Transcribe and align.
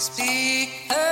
Speak 0.00 0.70
the 0.88 1.10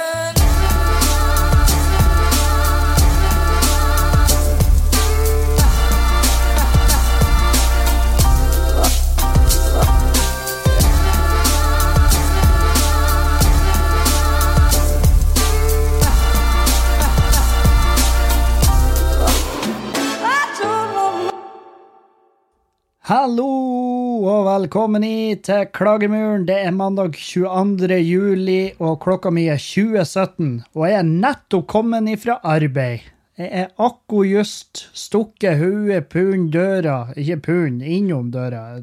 Hallo 23.03 23.88
og 24.19 24.47
velkommen 24.49 25.05
i 25.07 25.37
til 25.47 25.69
Klagemuren. 25.71 26.43
Det 26.49 26.57
er 26.67 26.73
mandag 26.75 27.15
22. 27.15 27.99
juli, 28.03 28.73
og 28.83 28.97
klokka 29.05 29.31
mi 29.31 29.45
er 29.47 29.61
2017. 29.63 30.65
Og 30.75 30.87
jeg 30.89 30.97
er 30.99 31.07
nettopp 31.07 31.69
kommet 31.71 32.09
ifra 32.11 32.39
arbeid. 32.43 33.07
Jeg 33.39 33.51
er 33.61 33.69
akko 33.79 34.25
just 34.27 34.89
stukket 34.99 35.61
hodet 35.61 36.09
pund 36.11 36.51
døra, 36.51 37.13
ikke 37.15 37.39
pund, 37.47 37.85
innom 37.87 38.33
døra. 38.35 38.81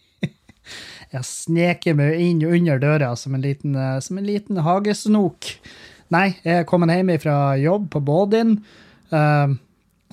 Jeg 1.10 1.26
sneker 1.26 1.96
meg 1.98 2.20
inn 2.22 2.44
under 2.46 2.78
døra 2.78 3.14
som 3.18 3.34
en 3.34 3.42
liten, 3.42 3.74
eh, 3.74 3.98
som 3.98 4.20
en 4.20 4.28
liten 4.28 4.60
hagesnok. 4.62 5.48
Nei, 6.14 6.28
jeg 6.44 6.60
er 6.60 6.68
kommet 6.70 6.94
hjem 6.94 7.10
fra 7.18 7.56
jobb 7.58 7.88
på 7.90 8.00
Bådin. 8.06 8.60
Eh, 9.10 9.56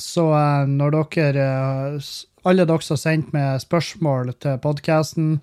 så 0.02 0.26
eh, 0.34 0.66
når 0.74 0.98
dere 1.14 1.46
Alle 2.48 2.64
dere 2.64 2.80
som 2.86 2.96
har 2.96 3.02
sendt 3.02 3.34
meg 3.36 3.60
spørsmål 3.60 4.30
til 4.40 4.60
podkasten, 4.64 5.40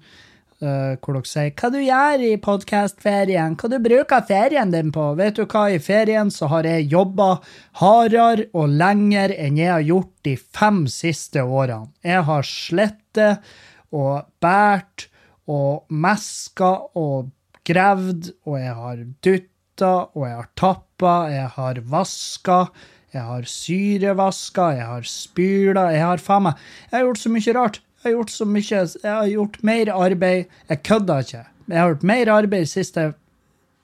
hvor 0.65 1.17
dere 1.17 1.29
sier 1.29 1.51
'Hva 1.53 1.69
du 1.75 1.77
gjør 1.83 2.23
i 2.25 2.37
podkastferien? 2.41 3.57
Hva 3.61 3.69
du 3.69 3.77
bruker 3.85 4.25
ferien 4.25 4.71
din 4.73 4.93
på?' 4.93 5.11
Vet 5.19 5.37
du 5.37 5.45
hva, 5.45 5.67
i 5.69 5.79
ferien 5.79 6.31
så 6.31 6.49
har 6.49 6.65
jeg 6.65 6.89
jobba 6.89 7.41
hardere 7.83 8.47
og 8.55 8.73
lenger 8.73 9.35
enn 9.37 9.59
jeg 9.61 9.73
har 9.73 9.85
gjort 9.85 10.13
de 10.25 10.37
fem 10.37 10.87
siste 10.87 11.45
årene. 11.45 11.93
Jeg 12.03 12.25
har 12.25 12.43
slettet 12.43 13.45
og 13.93 14.25
båret 14.41 15.09
og 15.47 15.85
meska 15.91 16.73
og 16.97 17.31
gravd, 17.69 18.33
og 18.47 18.59
jeg 18.59 18.75
har 18.75 19.05
dytta, 19.21 19.95
og 20.15 20.25
jeg 20.25 20.37
har 20.37 20.51
tappa, 20.57 21.15
jeg 21.29 21.49
har 21.59 21.85
vaska, 21.85 22.71
jeg 23.15 23.23
har 23.23 23.47
syrevaska, 23.47 24.69
jeg 24.75 24.87
har 24.89 25.09
spyla, 25.09 25.89
jeg 25.95 26.03
har 26.03 26.23
faen 26.23 26.49
meg 26.49 26.63
Jeg 26.91 26.97
har 26.97 27.05
gjort 27.07 27.23
så 27.23 27.31
mye 27.31 27.55
rart. 27.55 27.81
Jeg 28.03 28.09
har 28.09 28.17
gjort 28.17 28.33
så 28.35 28.47
mye 28.47 28.81
Jeg 28.81 29.11
har 29.11 29.29
gjort 29.31 29.59
mer 29.63 29.91
arbeid. 29.95 30.57
Jeg 30.69 30.83
kødder 30.83 31.27
ikke. 31.27 31.45
Jeg 31.69 31.79
har 31.79 31.93
gjort 31.93 32.09
mer 32.11 32.33
arbeid 32.35 32.67
de 32.67 32.73
siste 32.73 33.13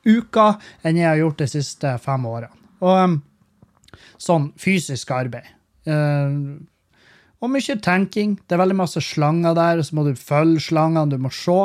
uka 0.06 0.46
enn 0.82 0.96
jeg 0.96 1.08
har 1.08 1.20
gjort 1.20 1.38
de 1.38 1.48
siste 1.48 1.94
fem 2.02 2.26
årene. 2.26 2.50
Og 2.80 2.96
um, 3.04 3.16
sånn 4.20 4.50
fysisk 4.60 5.12
arbeid. 5.14 5.48
Uh, 5.86 6.58
og 7.40 7.52
mye 7.54 7.76
tenking. 7.80 8.36
Det 8.44 8.56
er 8.56 8.60
veldig 8.64 8.76
masse 8.82 9.00
slanger 9.04 9.54
der, 9.56 9.80
og 9.80 9.86
så 9.86 9.96
må 9.96 10.04
du 10.04 10.12
følge 10.18 10.60
slangene, 10.60 11.08
du 11.08 11.20
må 11.20 11.30
se. 11.32 11.60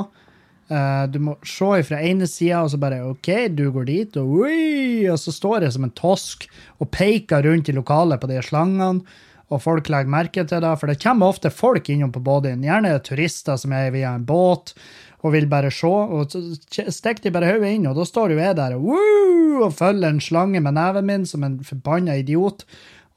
Eh, 0.65 1.03
du 1.13 1.19
må 1.21 1.35
se 1.45 1.83
fra 1.85 1.99
ene 2.01 2.25
sida, 2.29 2.63
og 2.63 2.71
så 2.73 2.79
bare 2.81 3.03
OK, 3.05 3.29
du 3.53 3.67
går 3.73 3.85
dit, 3.89 4.17
og 4.17 4.41
ui, 4.41 5.05
og 5.11 5.19
så 5.21 5.33
står 5.33 5.67
jeg 5.67 5.75
som 5.75 5.85
en 5.85 5.93
tosk 5.97 6.47
og 6.81 6.89
peker 6.95 7.45
rundt 7.45 7.69
i 7.69 7.75
lokalet 7.75 8.21
på 8.21 8.29
de 8.31 8.41
slangene, 8.45 9.05
og 9.53 9.61
folk 9.61 9.91
legger 9.93 10.09
merke 10.09 10.41
til 10.49 10.63
det, 10.63 10.71
for 10.81 10.89
det 10.89 10.97
kommer 11.03 11.29
ofte 11.29 11.51
folk 11.53 11.89
innom 11.93 12.09
på 12.13 12.23
bodyen, 12.25 12.65
gjerne 12.65 12.95
turister 13.05 13.59
som 13.61 13.75
er 13.77 13.91
via 13.93 14.15
en 14.17 14.25
båt 14.25 14.73
og 15.21 15.35
vil 15.35 15.45
bare 15.49 15.69
se, 15.73 15.89
og 15.89 16.33
så 16.33 16.41
stikker 16.65 17.27
de 17.27 17.33
bare 17.33 17.51
hodet 17.53 17.75
inn, 17.77 17.85
og 17.89 17.97
da 17.97 18.05
står 18.05 18.33
jo 18.33 18.41
jeg 18.41 18.57
der 18.57 18.75
og, 18.77 18.89
ui, 18.97 19.61
og 19.61 19.77
følger 19.77 20.09
en 20.09 20.21
slange 20.21 20.61
med 20.61 20.77
neven 20.77 21.05
min 21.05 21.29
som 21.29 21.45
en 21.45 21.59
forbanna 21.65 22.17
idiot, 22.21 22.65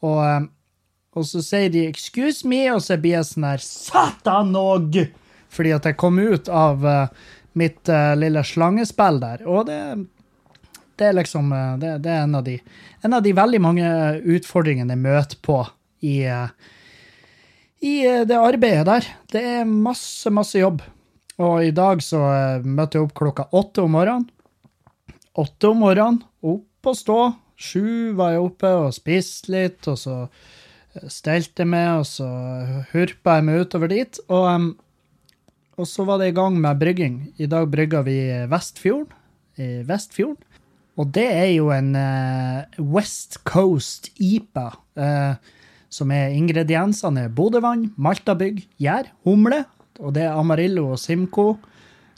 og 0.04 0.22
eh, 0.26 0.46
og 1.18 1.24
så 1.26 1.40
sier 1.42 1.70
de 1.72 1.88
'excuse 1.88 2.46
me', 2.46 2.70
og 2.70 2.82
så 2.84 2.94
blir 3.00 3.16
jeg 3.16 3.26
sånn 3.26 3.48
her 3.48 3.58
'satan 3.58 4.54
og'! 4.54 5.08
Fordi 5.52 5.74
at 5.76 5.88
jeg 5.88 5.98
kom 6.00 6.18
ut 6.20 6.48
av 6.52 6.86
eh, 6.86 7.26
mitt 7.58 7.88
eh, 7.88 8.14
lille 8.18 8.44
slangespill 8.44 9.20
der. 9.22 9.44
Og 9.48 9.66
det, 9.68 9.80
det 11.00 11.08
er 11.08 11.16
liksom 11.18 11.52
eh, 11.54 11.72
det, 11.82 11.94
det 12.04 12.12
er 12.14 12.26
en 12.26 12.38
av, 12.38 12.44
de, 12.46 12.58
en 13.06 13.18
av 13.18 13.24
de 13.24 13.34
veldig 13.36 13.62
mange 13.64 13.92
utfordringene 14.36 14.96
jeg 14.96 15.04
møter 15.06 15.40
på 15.44 15.62
i, 16.04 16.20
i 17.82 17.94
det 18.28 18.38
arbeidet 18.38 18.86
der. 18.86 19.10
Det 19.32 19.42
er 19.56 19.68
masse, 19.68 20.30
masse 20.30 20.60
jobb. 20.60 20.84
Og 21.38 21.62
i 21.66 21.74
dag 21.74 22.02
så 22.02 22.20
møtte 22.66 22.98
jeg 22.98 23.06
opp 23.06 23.16
klokka 23.18 23.48
åtte 23.54 23.84
om 23.86 23.94
morgenen. 23.94 24.28
Åtte 25.38 25.70
om 25.70 25.84
morgenen, 25.84 26.22
opp 26.42 26.88
og 26.90 26.96
stå. 26.98 27.18
Sju 27.58 28.14
var 28.18 28.34
jeg 28.34 28.42
oppe 28.42 28.70
og 28.74 28.94
spiste 28.94 29.52
litt, 29.54 29.86
og 29.90 29.98
så 29.98 30.16
stelte 31.10 31.62
jeg 31.62 31.70
meg, 31.70 32.00
og 32.00 32.06
så 32.08 32.28
hurpa 32.92 33.38
jeg 33.38 33.46
meg 33.46 33.64
utover 33.64 33.92
dit. 33.92 34.20
Og, 34.28 34.44
em, 34.50 34.68
og 35.78 35.86
så 35.86 36.04
var 36.06 36.18
det 36.20 36.32
i 36.32 36.36
gang 36.36 36.58
med 36.58 36.80
brygging. 36.80 37.20
I 37.38 37.46
dag 37.46 37.68
brygger 37.70 38.02
vi 38.06 38.18
Vestfjorden. 38.50 39.14
I 39.58 39.82
Vestfjorden. 39.86 40.42
Og 40.98 41.06
det 41.14 41.26
er 41.30 41.52
jo 41.54 41.70
en 41.70 41.92
eh, 41.94 42.80
West 42.82 43.38
Coast 43.46 44.10
IPA, 44.18 44.66
eh, 44.98 45.34
som 45.88 46.10
er 46.10 46.34
ingrediensene 46.34 47.28
er 47.28 47.34
Bodøvann, 47.34 47.92
Maltabygg, 47.94 48.64
gjær, 48.82 49.12
humle, 49.26 49.62
og 50.02 50.16
det 50.16 50.26
er 50.26 50.38
Amarillo 50.38 50.88
og 50.96 50.98
Simco. 50.98 51.52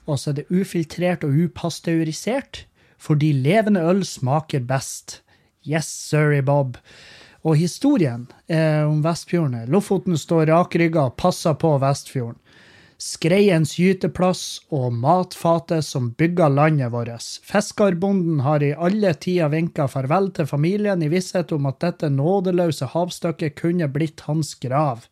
Og 0.08 0.16
så 0.18 0.32
er 0.32 0.40
det 0.40 0.48
ufiltrert 0.48 1.26
og 1.28 1.36
upasteurisert, 1.44 2.64
fordi 3.00 3.34
levende 3.36 3.84
øl 3.84 4.00
smaker 4.08 4.64
best. 4.64 5.20
Yes, 5.68 5.86
sorry, 5.86 6.40
Bob. 6.40 6.80
Og 7.44 7.60
historien 7.60 8.26
eh, 8.48 8.84
om 8.84 9.04
Vestfjorden 9.04 9.68
Lofoten 9.72 10.16
står 10.16 10.48
rakrygga 10.48 11.10
og 11.10 11.18
passer 11.20 11.56
på 11.60 11.76
Vestfjorden. 11.80 12.40
Skreiens 13.00 13.78
gyteplass 13.80 14.60
og 14.76 14.92
matfatet 14.92 15.86
som 15.86 16.10
bygger 16.20 16.52
landet 16.52 16.92
vårt. 16.92 17.40
Fiskerbonden 17.48 18.42
har 18.44 18.60
i 18.60 18.74
alle 18.76 19.14
tider 19.16 19.48
vinka 19.54 19.86
farvel 19.88 20.28
til 20.36 20.48
familien 20.50 21.00
i 21.00 21.08
visshet 21.08 21.54
om 21.56 21.68
at 21.70 21.80
dette 21.80 22.10
nådeløse 22.12 22.90
havstykket 22.92 23.56
kunne 23.56 23.88
blitt 23.88 24.20
hans 24.28 24.52
grav. 24.60 25.06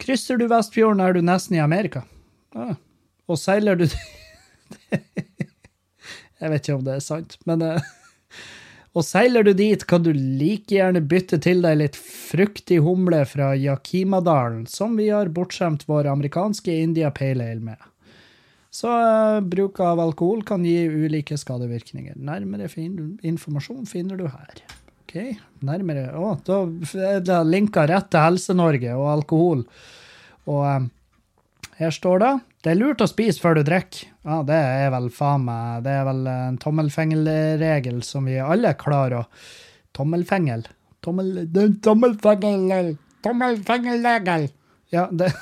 Krysser 0.00 0.40
du 0.40 0.46
Vestfjorden, 0.48 1.04
er 1.04 1.12
du 1.12 1.20
nesten 1.20 1.58
i 1.58 1.62
Amerika. 1.62 2.06
Ja. 2.56 2.74
Og 3.28 3.38
seiler 3.38 3.76
du 3.76 3.84
Jeg 6.42 6.50
vet 6.50 6.64
ikke 6.64 6.78
om 6.78 6.86
det 6.86 6.96
er 6.96 7.04
sant, 7.04 7.36
men 7.46 7.60
eh, 7.62 7.92
og 8.92 9.06
seiler 9.08 9.46
du 9.46 9.54
dit, 9.56 9.80
kan 9.88 10.04
du 10.04 10.10
like 10.12 10.74
gjerne 10.74 11.00
bytte 11.08 11.38
til 11.40 11.62
deg 11.64 11.78
litt 11.80 11.96
fruktig 11.96 12.82
humle 12.84 13.22
fra 13.28 13.54
Yakimadalen, 13.56 14.66
som 14.68 14.98
vi 15.00 15.08
har 15.08 15.32
bortskjemt 15.32 15.86
vår 15.88 16.10
amerikanske 16.12 16.74
India 16.82 17.10
Pale 17.14 17.46
Ale 17.54 17.64
med. 17.72 17.88
Så 18.72 18.88
uh, 18.88 19.40
bruk 19.40 19.80
av 19.84 20.00
alkohol 20.00 20.44
kan 20.48 20.64
gi 20.64 20.86
ulike 20.88 21.36
skadevirkninger. 21.40 22.16
Nærmere 22.16 22.68
fin 22.72 23.18
informasjon 23.24 23.88
finner 23.88 24.20
du 24.20 24.26
her. 24.28 24.62
Ok, 25.02 25.18
nærmere 25.64 26.06
Å, 26.16 26.36
da 26.44 26.62
er 26.96 27.20
det 27.24 27.42
linka 27.48 27.84
rett 27.88 28.08
til 28.12 28.24
Helse-Norge 28.24 28.94
og 28.96 29.10
alkohol. 29.12 29.66
Og 30.48 30.62
eh, 30.68 30.86
her 31.82 31.92
står 31.92 32.22
det 32.22 32.32
det 32.64 32.72
er 32.72 32.78
lurt 32.78 33.04
å 33.04 33.10
spise 33.10 33.42
før 33.42 33.58
du 33.58 33.64
drikker. 33.66 34.11
Ja, 34.22 34.42
det 34.46 34.54
er 34.54 34.92
vel 34.94 35.08
faen 35.10 35.42
meg 35.48 35.82
Det 35.82 35.92
er 35.98 36.04
vel 36.06 36.26
en 36.30 36.58
tommelfingerregel 36.62 38.02
som 38.06 38.28
vi 38.30 38.38
alle 38.38 38.70
klarer 38.78 39.22
å 39.22 39.24
Tommelfengel. 39.92 40.62
Tommel... 41.04 41.42
Tommelfengel... 41.84 42.94
Tommelfingerregel. 43.22 44.46
Ja, 44.94 45.08
det 45.12 45.32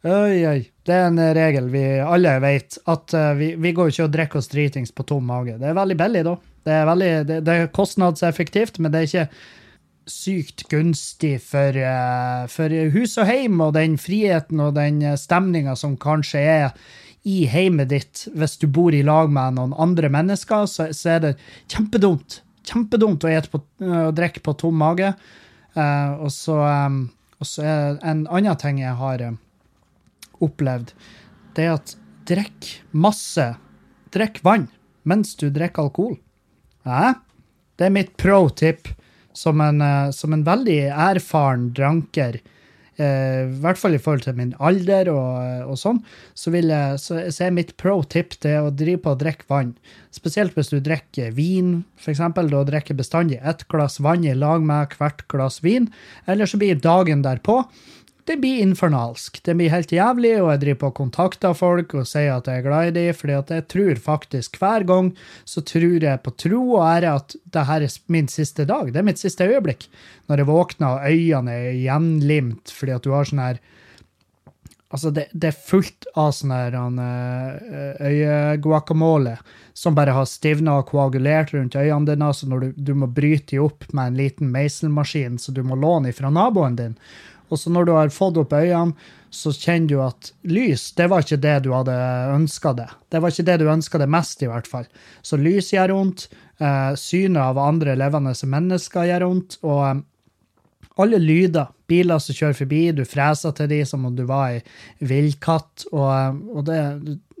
Oi, 0.00 0.46
oi. 0.48 0.60
Det 0.82 0.96
er 0.96 1.06
en 1.10 1.20
regel 1.36 1.66
vi 1.70 1.84
alle 2.00 2.32
vet, 2.40 2.78
at 2.88 3.12
eh, 3.14 3.32
vi, 3.36 3.48
vi 3.60 3.72
går 3.76 3.92
ikke 3.92 4.06
og 4.06 4.14
drikker 4.14 4.40
oss 4.40 4.48
dritings 4.48 4.94
på 4.96 5.04
tom 5.06 5.26
mage. 5.28 5.58
Det 5.60 5.68
er 5.68 5.76
veldig 5.76 5.96
billig, 6.00 6.22
da. 6.26 6.34
Det 6.64 6.72
er, 6.72 6.86
veldig, 6.88 7.10
det, 7.28 7.36
det 7.44 7.56
er 7.56 7.74
kostnadseffektivt, 7.76 8.80
men 8.80 8.94
det 8.94 9.02
er 9.02 9.10
ikke 9.10 9.26
sykt 10.10 10.66
gunstig 10.70 11.36
for, 11.42 11.76
eh, 11.76 12.46
for 12.50 12.74
hus 12.94 13.16
og 13.20 13.30
heim 13.30 13.60
og 13.64 13.74
den 13.78 13.96
friheten 14.00 14.60
og 14.62 14.74
den 14.76 15.02
stemninga 15.16 15.76
som 15.78 15.96
kanskje 16.00 16.42
er 16.42 16.74
i 17.28 17.44
heimet 17.50 17.90
ditt 17.90 18.24
hvis 18.34 18.56
du 18.60 18.66
bor 18.70 18.94
i 18.96 19.02
lag 19.04 19.30
med 19.32 19.58
noen 19.58 19.74
andre 19.76 20.08
mennesker, 20.12 20.66
så, 20.70 20.88
så 20.96 21.16
er 21.16 21.24
det 21.24 21.32
kjempedumt. 21.68 22.40
Kjempedumt 22.68 23.24
å, 23.24 23.32
på, 23.52 23.62
å 23.84 24.10
drikke 24.16 24.42
på 24.44 24.56
tom 24.60 24.78
mage. 24.80 25.12
Uh, 25.76 26.26
og, 26.26 26.30
så, 26.34 26.56
um, 26.64 27.02
er 27.62 28.00
en 28.02 28.24
annen 28.26 28.58
ting 28.60 28.80
jeg 28.82 28.96
har 28.98 29.22
uh, 29.22 29.36
opplevd, 30.42 30.94
det 31.54 31.66
er 31.66 31.76
at 31.76 31.94
drikk 32.30 32.70
masse. 32.90 33.52
Drikk 34.14 34.40
vann 34.46 34.68
mens 35.08 35.36
du 35.38 35.48
drikker 35.52 35.88
alkohol. 35.88 36.16
Hæ? 36.88 37.14
Det 37.78 37.86
er 37.86 37.94
mitt 37.94 38.16
pro 38.20 38.48
tip 38.52 38.90
som 39.36 39.60
en, 39.60 39.80
eh, 39.80 40.10
som 40.14 40.32
en 40.32 40.46
veldig 40.46 40.80
erfaren 40.90 41.70
dranker 41.76 42.40
eh, 43.00 43.42
i 43.46 43.60
hvert 43.62 43.80
fall 43.80 43.96
i 43.96 44.00
forhold 44.02 44.24
til 44.26 44.36
min 44.38 44.52
alder 44.58 45.10
og, 45.12 45.70
og 45.72 45.78
sånn, 45.80 46.00
så, 46.34 46.52
vil 46.54 46.72
jeg, 46.72 46.98
så, 47.02 47.20
så 47.32 47.46
er 47.46 47.56
mitt 47.56 47.76
pro 47.80 48.00
tip 48.02 48.36
det 48.44 48.56
å 48.60 48.72
drive 48.74 49.02
på 49.04 49.14
å 49.14 49.20
drikke 49.20 49.48
vann. 49.50 49.74
Spesielt 50.14 50.56
hvis 50.56 50.72
du 50.72 50.80
drikker 50.84 51.32
vin, 51.36 51.80
f.eks. 52.00 52.22
Da 52.34 52.64
drikker 52.72 52.98
bestandig 52.98 53.40
ett 53.40 53.66
glass 53.70 54.00
vann 54.02 54.26
i 54.26 54.34
lag 54.34 54.64
med 54.66 54.98
hvert 54.98 55.26
glass 55.30 55.60
vin. 55.64 55.88
Eller 56.26 56.50
så 56.50 56.60
blir 56.60 56.80
dagen 56.82 57.24
derpå 57.26 57.62
det 58.28 58.36
blir 58.40 58.60
infernalsk. 58.64 59.40
Det 59.44 59.54
blir 59.56 59.72
helt 59.72 59.92
jævlig, 59.92 60.34
og 60.42 60.50
jeg 60.52 60.62
driver 60.64 60.80
på 60.82 60.90
og 60.90 60.98
kontakter 61.00 61.56
folk 61.56 61.94
og 61.98 62.08
sier 62.08 62.36
at 62.36 62.50
jeg 62.50 62.60
er 62.60 62.66
glad 62.66 62.90
i 62.90 62.94
dem, 62.98 63.16
fordi 63.16 63.36
jeg 63.38 63.66
tror 63.72 64.02
faktisk 64.04 64.60
hver 64.60 64.86
gang 64.88 65.10
så 65.48 65.64
tror 65.66 66.06
jeg 66.06 66.22
på 66.24 66.34
tro 66.44 66.62
og 66.76 66.86
ære 66.86 67.16
at 67.20 67.36
det 67.54 67.66
her 67.70 67.86
er 67.86 67.98
min 68.12 68.30
siste 68.30 68.66
dag. 68.68 68.92
Det 68.92 69.02
er 69.02 69.08
mitt 69.08 69.22
siste 69.22 69.48
øyeblikk. 69.48 69.88
Når 70.28 70.42
jeg 70.42 70.50
våkner 70.50 70.96
og 70.96 71.10
øynene 71.10 71.58
er 71.70 71.78
gjenlimt 71.80 72.74
fordi 72.74 72.96
at 72.96 73.06
du 73.06 73.14
har 73.16 73.28
sånn 73.28 73.46
her 73.48 73.62
Altså, 74.90 75.12
det, 75.14 75.28
det, 75.30 75.52
er 75.52 75.66
fullt 75.68 76.08
av 76.18 76.32
sånn 76.34 76.50
her 76.50 76.74
eh, 76.74 78.00
øyeguacamole 78.10 79.36
som 79.70 79.94
bare 79.94 80.16
har 80.16 80.26
stivna 80.26 80.80
og 80.80 80.88
koagulert 80.90 81.52
rundt 81.54 81.76
øynene 81.78 82.08
dine, 82.08 82.30
så 82.34 82.48
når 82.50 82.64
du, 82.64 82.80
du 82.90 82.90
må 82.98 83.06
bryte 83.06 83.54
dem 83.54 83.68
opp 83.68 83.86
med 83.94 84.10
en 84.10 84.18
liten 84.18 84.50
meiselmaskin 84.50 85.38
som 85.38 85.54
du 85.54 85.62
må 85.62 85.78
låne 85.78 86.10
fra 86.16 86.32
naboen 86.34 86.80
din. 86.80 86.98
Og 87.50 87.58
så 87.58 87.72
når 87.72 87.88
du 87.88 87.92
har 87.96 88.12
fått 88.14 88.38
opp 88.40 88.54
øynene, 88.54 88.94
så 89.30 89.52
kjenner 89.54 89.88
du 89.90 89.98
at 90.02 90.32
lys, 90.50 90.88
det 90.98 91.06
var 91.10 91.22
ikke 91.22 91.38
det 91.42 91.56
du 91.64 91.70
hadde 91.70 91.94
ønska 92.34 92.72
det. 92.78 92.88
Det 93.10 93.20
var 93.22 93.30
ikke 93.30 93.46
det 93.46 93.58
du 93.60 93.68
ønska 93.70 94.00
det 94.02 94.08
mest, 94.10 94.42
i 94.42 94.48
hvert 94.50 94.66
fall. 94.66 94.88
Så 95.22 95.38
lys 95.38 95.70
gjør 95.74 95.94
vondt. 95.94 96.26
Eh, 96.60 96.92
synet 96.98 97.40
av 97.40 97.60
andre 97.62 97.94
levende 97.98 98.34
mennesker 98.34 99.06
gjør 99.06 99.26
vondt. 99.28 99.58
Og 99.62 99.84
eh, 99.86 100.02
alle 101.00 101.20
lyder. 101.22 101.70
Biler 101.90 102.22
som 102.22 102.36
kjører 102.36 102.58
forbi, 102.58 102.82
du 102.94 103.04
freser 103.08 103.54
til 103.56 103.70
dem 103.70 103.86
som 103.88 104.04
om 104.06 104.18
du 104.18 104.24
var 104.28 104.56
ei 104.56 105.06
villkatt. 105.06 105.86
Og, 105.92 106.10
eh, 106.10 106.42
og 106.50 106.66
det, 106.66 106.80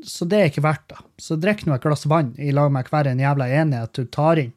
så 0.06 0.30
det 0.30 0.38
er 0.38 0.52
ikke 0.52 0.66
verdt 0.66 0.88
det. 0.94 1.02
Så 1.20 1.38
drikk 1.42 1.66
nå 1.66 1.74
et 1.74 1.84
glass 1.84 2.06
vann 2.10 2.32
i 2.38 2.54
lag 2.54 2.70
med 2.72 2.88
hver 2.90 3.10
en 3.10 3.26
jævla 3.26 3.50
enighet 3.60 3.98
du 3.98 4.06
tar 4.06 4.42
inn. 4.42 4.54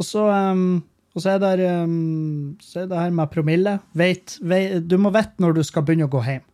Og 0.00 0.06
så 0.06 0.24
um, 0.30 0.80
og 1.12 1.20
så 1.20 1.34
er, 1.34 1.42
det, 1.44 1.68
um, 1.84 2.54
så 2.62 2.82
er 2.82 2.88
det 2.88 2.96
her 2.98 3.12
med 3.12 3.30
promille. 3.32 3.76
Vet, 3.98 4.38
vet, 4.40 4.80
du 4.88 4.96
må 5.00 5.12
vite 5.12 5.44
når 5.44 5.58
du 5.58 5.62
skal 5.66 5.84
begynne 5.84 6.08
å 6.08 6.12
gå 6.12 6.22
hjem. 6.24 6.44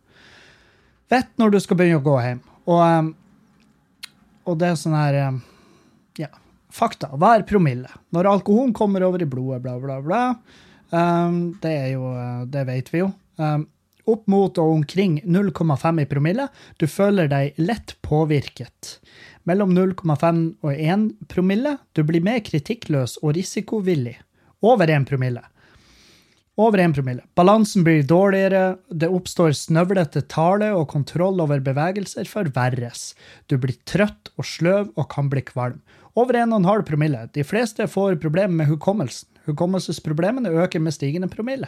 Vet 1.09 1.31
når 1.39 1.55
du 1.55 1.59
skal 1.63 1.79
begynne 1.79 2.01
å 2.01 2.05
gå 2.05 2.17
hjem. 2.25 2.41
Og, 2.67 2.81
um, 2.83 3.13
og 4.49 4.59
det 4.59 4.67
er 4.67 4.77
sånn 4.81 4.97
her 4.99 5.21
um, 5.29 5.39
Ja, 6.19 6.29
fakta. 6.75 7.13
Hva 7.15 7.37
er 7.37 7.47
promille? 7.47 7.91
Når 8.15 8.33
alkoholen 8.35 8.75
kommer 8.75 9.07
over 9.07 9.23
i 9.23 9.29
blodet, 9.31 9.63
bla, 9.63 9.79
bla, 9.79 10.01
bla. 10.03 10.23
Det 10.89 11.69
er 11.69 11.91
jo 11.93 12.11
uh, 12.11 12.45
Det 12.49 12.65
vet 12.67 12.87
vi 12.91 13.03
jo. 13.05 13.11
Opp 14.09 14.23
mot 14.27 14.57
og 14.57 14.71
omkring 14.73 15.19
0,5 15.23 16.01
i 16.01 16.07
promille. 16.09 16.49
Du 16.81 16.87
føler 16.89 17.29
deg 17.31 17.59
lett 17.61 17.93
påvirket. 18.03 18.97
Mellom 19.47 19.71
0,5 19.71 20.39
og 20.65 20.73
1 20.73 21.11
promille. 21.31 21.77
Du 21.93 22.01
blir 22.03 22.25
mer 22.25 22.41
kritikkløs 22.43 23.19
og 23.21 23.37
risikovillig. 23.37 24.17
Over 24.61 24.89
1 24.89 25.07
promille. 25.07 25.41
Over 26.59 26.81
1 26.83 26.93
promille. 26.95 27.23
Balansen 27.35 27.83
blir 27.83 28.03
dårligere, 28.03 28.77
det 28.91 29.07
oppstår 29.07 29.53
snøvlete 29.55 30.25
tale, 30.27 30.73
og 30.75 30.89
kontroll 30.91 31.39
over 31.39 31.61
bevegelser 31.63 32.27
forverres. 32.27 33.13
Du 33.47 33.55
blir 33.55 33.77
trøtt 33.87 34.33
og 34.35 34.43
sløv 34.43 34.89
og 34.99 35.07
kan 35.13 35.29
bli 35.31 35.45
kvalm. 35.47 35.79
Over 36.19 36.41
1,5 36.41 36.83
promille. 36.89 37.21
De 37.31 37.45
fleste 37.47 37.87
får 37.87 38.19
problemer 38.19 38.59
med 38.59 38.67
hukommelsen. 38.73 39.29
Hukommelsesproblemene 39.49 40.51
øker 40.63 40.81
med 40.83 40.95
stigende 40.95 41.29
promille. 41.31 41.67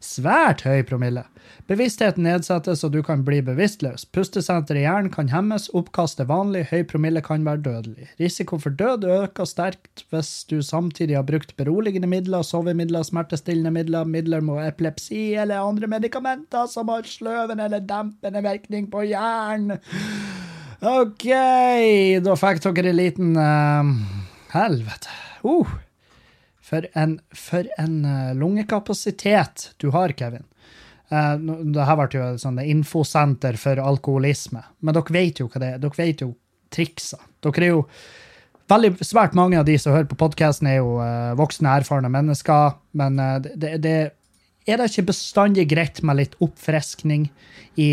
Svært 0.00 0.64
høy 0.66 0.82
promille. 0.88 1.24
Bevisstheten 1.68 2.24
nedsettes, 2.26 2.84
og 2.84 2.92
du 2.94 3.00
kan 3.04 3.24
bli 3.26 3.40
bevisstløs. 3.44 4.06
Pustesenteret 4.14 4.80
i 4.80 4.84
hjernen 4.86 5.12
kan 5.14 5.30
hemmes, 5.32 5.68
oppkast 5.76 6.20
er 6.22 6.28
vanlig, 6.30 6.66
høy 6.72 6.84
promille 6.88 7.22
kan 7.24 7.44
være 7.46 7.62
dødelig. 7.66 8.08
Risiko 8.20 8.58
for 8.62 8.74
død 8.74 9.06
øker 9.18 9.48
sterkt 9.48 10.04
hvis 10.12 10.32
du 10.50 10.60
samtidig 10.64 11.18
har 11.18 11.26
brukt 11.28 11.54
beroligende 11.60 12.10
midler, 12.10 12.42
sovemidler, 12.42 13.04
smertestillende 13.06 13.72
midler, 13.74 14.08
midler 14.08 14.44
mot 14.44 14.62
epilepsi 14.64 15.34
eller 15.34 15.64
andre 15.64 15.90
medikamenter 15.90 16.66
som 16.70 16.88
har 16.92 17.08
sløvende 17.08 17.68
eller 17.68 17.84
dempende 17.84 18.42
virkning 18.44 18.90
på 18.90 19.04
hjernen. 19.10 19.78
OK, 20.78 21.26
da 22.22 22.38
fikk 22.38 22.62
dere 22.62 22.92
en 22.92 22.98
liten 23.00 23.34
uh, 23.34 23.92
Helvete. 24.54 25.10
Uh. 25.42 25.87
For 26.68 26.84
en, 26.92 27.16
for 27.32 27.68
en 27.80 28.04
uh, 28.04 28.34
lungekapasitet 28.36 29.70
du 29.80 29.88
har, 29.94 30.12
Kevin. 30.12 30.44
Uh, 31.08 31.36
det 31.72 31.86
her 31.88 31.96
ble 31.96 32.08
jo 32.12 32.28
sånn 32.42 32.60
infosenter 32.60 33.56
for 33.60 33.80
alkoholisme, 33.80 34.60
men 34.84 34.96
dere 34.96 35.14
vet 35.16 35.40
jo 35.40 35.48
hva 35.48 35.62
det 35.62 35.70
er. 35.74 35.82
Dere 35.84 36.00
vet 36.00 36.24
jo 36.26 36.34
triksa. 36.74 37.20
Dere 37.44 37.64
er 37.64 37.72
jo 37.72 37.84
veldig, 38.68 38.90
Svært 39.00 39.36
mange 39.38 39.56
av 39.56 39.64
de 39.64 39.78
som 39.80 39.96
hører 39.96 40.10
på 40.10 40.18
podkasten, 40.20 40.68
er 40.68 40.82
jo 40.82 40.98
uh, 41.00 41.32
voksne, 41.40 41.72
erfarne 41.80 42.12
mennesker, 42.12 42.76
men 43.00 43.16
uh, 43.16 43.38
det, 43.40 43.78
det, 43.84 43.96
er 44.68 44.76
det 44.76 44.90
ikke 44.92 45.08
bestandig 45.14 45.64
greit 45.70 46.02
med 46.04 46.20
litt 46.20 46.36
oppfriskning 46.44 47.30
i, 47.80 47.90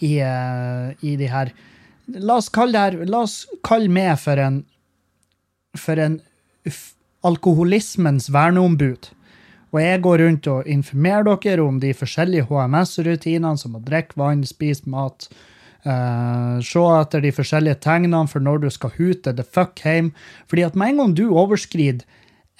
i, 0.00 0.14
i 0.16 1.12
de 1.20 1.28
her 1.28 1.52
La 2.16 2.38
oss 2.40 2.48
kalle 2.52 2.72
det 2.72 2.80
her 2.80 3.10
La 3.10 3.20
oss 3.26 3.42
kalle 3.64 3.92
meg 3.92 4.16
for 4.22 4.40
en 4.40 4.62
for 5.78 6.00
en 6.00 6.16
alkoholismens 7.26 8.28
verneombud. 8.32 9.10
Og 9.72 9.80
jeg 9.80 10.02
går 10.04 10.20
rundt 10.20 10.48
og 10.52 10.68
informerer 10.68 11.24
dere 11.40 11.64
om 11.64 11.78
de 11.80 11.94
forskjellige 11.96 12.48
HMS-rutinene, 12.50 13.56
som 13.58 13.78
å 13.78 13.84
drikke 13.84 14.18
vann, 14.20 14.44
spise 14.44 14.88
mat, 14.92 15.28
uh, 15.86 16.58
se 16.60 16.82
etter 16.98 17.24
de 17.24 17.32
forskjellige 17.32 17.80
tegnene 17.84 18.26
for 18.28 18.44
når 18.44 18.66
du 18.66 18.68
skal 18.74 18.92
hute 18.98 19.32
the 19.32 19.46
fuck 19.46 19.80
hjem. 19.80 20.12
Fordi 20.50 20.66
at 20.66 20.76
med 20.76 20.92
en 20.92 21.02
gang 21.02 21.16
du 21.16 21.24
overskrider 21.30 22.04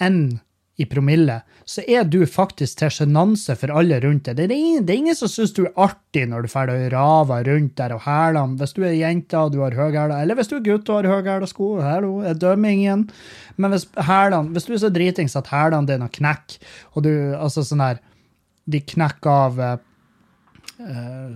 en 0.01 0.41
i 0.83 0.87
promille, 0.91 1.39
så 1.65 1.85
er 1.87 2.05
du 2.11 2.21
faktisk 2.27 2.81
til 2.81 2.91
sjenanse 2.93 3.55
for 3.59 3.73
alle 3.79 4.01
rundt 4.03 4.27
deg. 4.27 4.39
Det 4.39 4.47
er 4.49 4.55
ingen, 4.57 4.87
det 4.87 4.95
er 4.95 5.01
ingen 5.03 5.19
som 5.19 5.31
syns 5.31 5.55
du 5.57 5.63
er 5.65 5.77
artig 5.87 6.25
når 6.29 6.45
du 6.45 6.51
drar 6.53 6.73
og 6.73 6.87
raver 6.95 7.51
rundt 7.51 7.77
der 7.79 7.95
og 7.97 8.03
hæler. 8.07 8.57
Hvis 8.61 8.75
du 8.77 8.83
er 8.87 8.97
jente 8.99 9.39
og 9.39 9.55
du 9.55 9.61
har 9.63 9.77
høyhæla, 9.79 10.21
eller 10.23 10.39
hvis 10.39 10.51
du 10.51 10.57
er 10.59 10.67
gutt 10.67 10.91
og 10.91 11.03
har 11.03 11.11
høyhæla 11.13 11.49
sko, 11.51 11.73
hallo, 11.85 12.13
jeg 12.27 12.41
dømmer 12.43 12.75
ingen. 12.75 13.07
Men 13.57 13.75
hvis, 13.75 13.87
hælene, 13.97 14.55
hvis 14.55 14.69
du 14.69 14.75
er 14.75 14.83
så 14.83 14.93
dritings 14.93 15.39
at 15.39 15.53
hælene 15.53 15.89
dine 15.89 16.11
knekker, 16.13 16.73
og 16.97 17.07
du 17.07 17.13
altså 17.39 17.65
sånn 17.67 17.85
her 17.85 18.03
De 18.73 18.79
knekker 18.79 19.27
av 19.27 19.57
uh, 19.59 21.33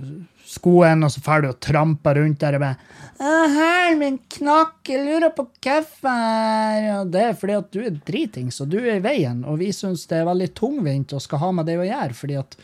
skoen, 0.47 1.02
og 1.02 1.11
så 1.11 1.23
drar 1.25 1.42
du 1.42 1.49
og 1.50 1.59
tramper 1.59 2.20
rundt 2.20 2.38
der 2.38 2.54
og 2.54 2.62
bare 2.62 2.76
'Hælen 3.16 3.99
min 3.99 4.18
knakk, 4.28 4.82
jeg 4.88 5.04
lurer 5.06 5.32
på 5.32 5.46
hvorfor.' 5.64 6.88
Og 7.00 7.12
det 7.12 7.23
er 7.23 7.38
fordi 7.38 7.54
at 7.56 7.70
du 7.73 7.80
er 7.80 8.00
dritings, 8.08 8.61
og 8.61 8.68
du 8.73 8.78
er 8.82 8.99
i 8.99 9.04
veien, 9.04 9.44
og 9.44 9.61
vi 9.62 9.70
syns 9.73 10.04
det 10.11 10.20
er 10.20 10.28
veldig 10.28 10.50
tungvint 10.58 11.14
å 11.16 11.23
skal 11.23 11.40
ha 11.40 11.52
med 11.56 11.66
det 11.70 11.78
å 11.80 11.87
gjøre, 11.87 12.18
fordi 12.18 12.37
at 12.42 12.58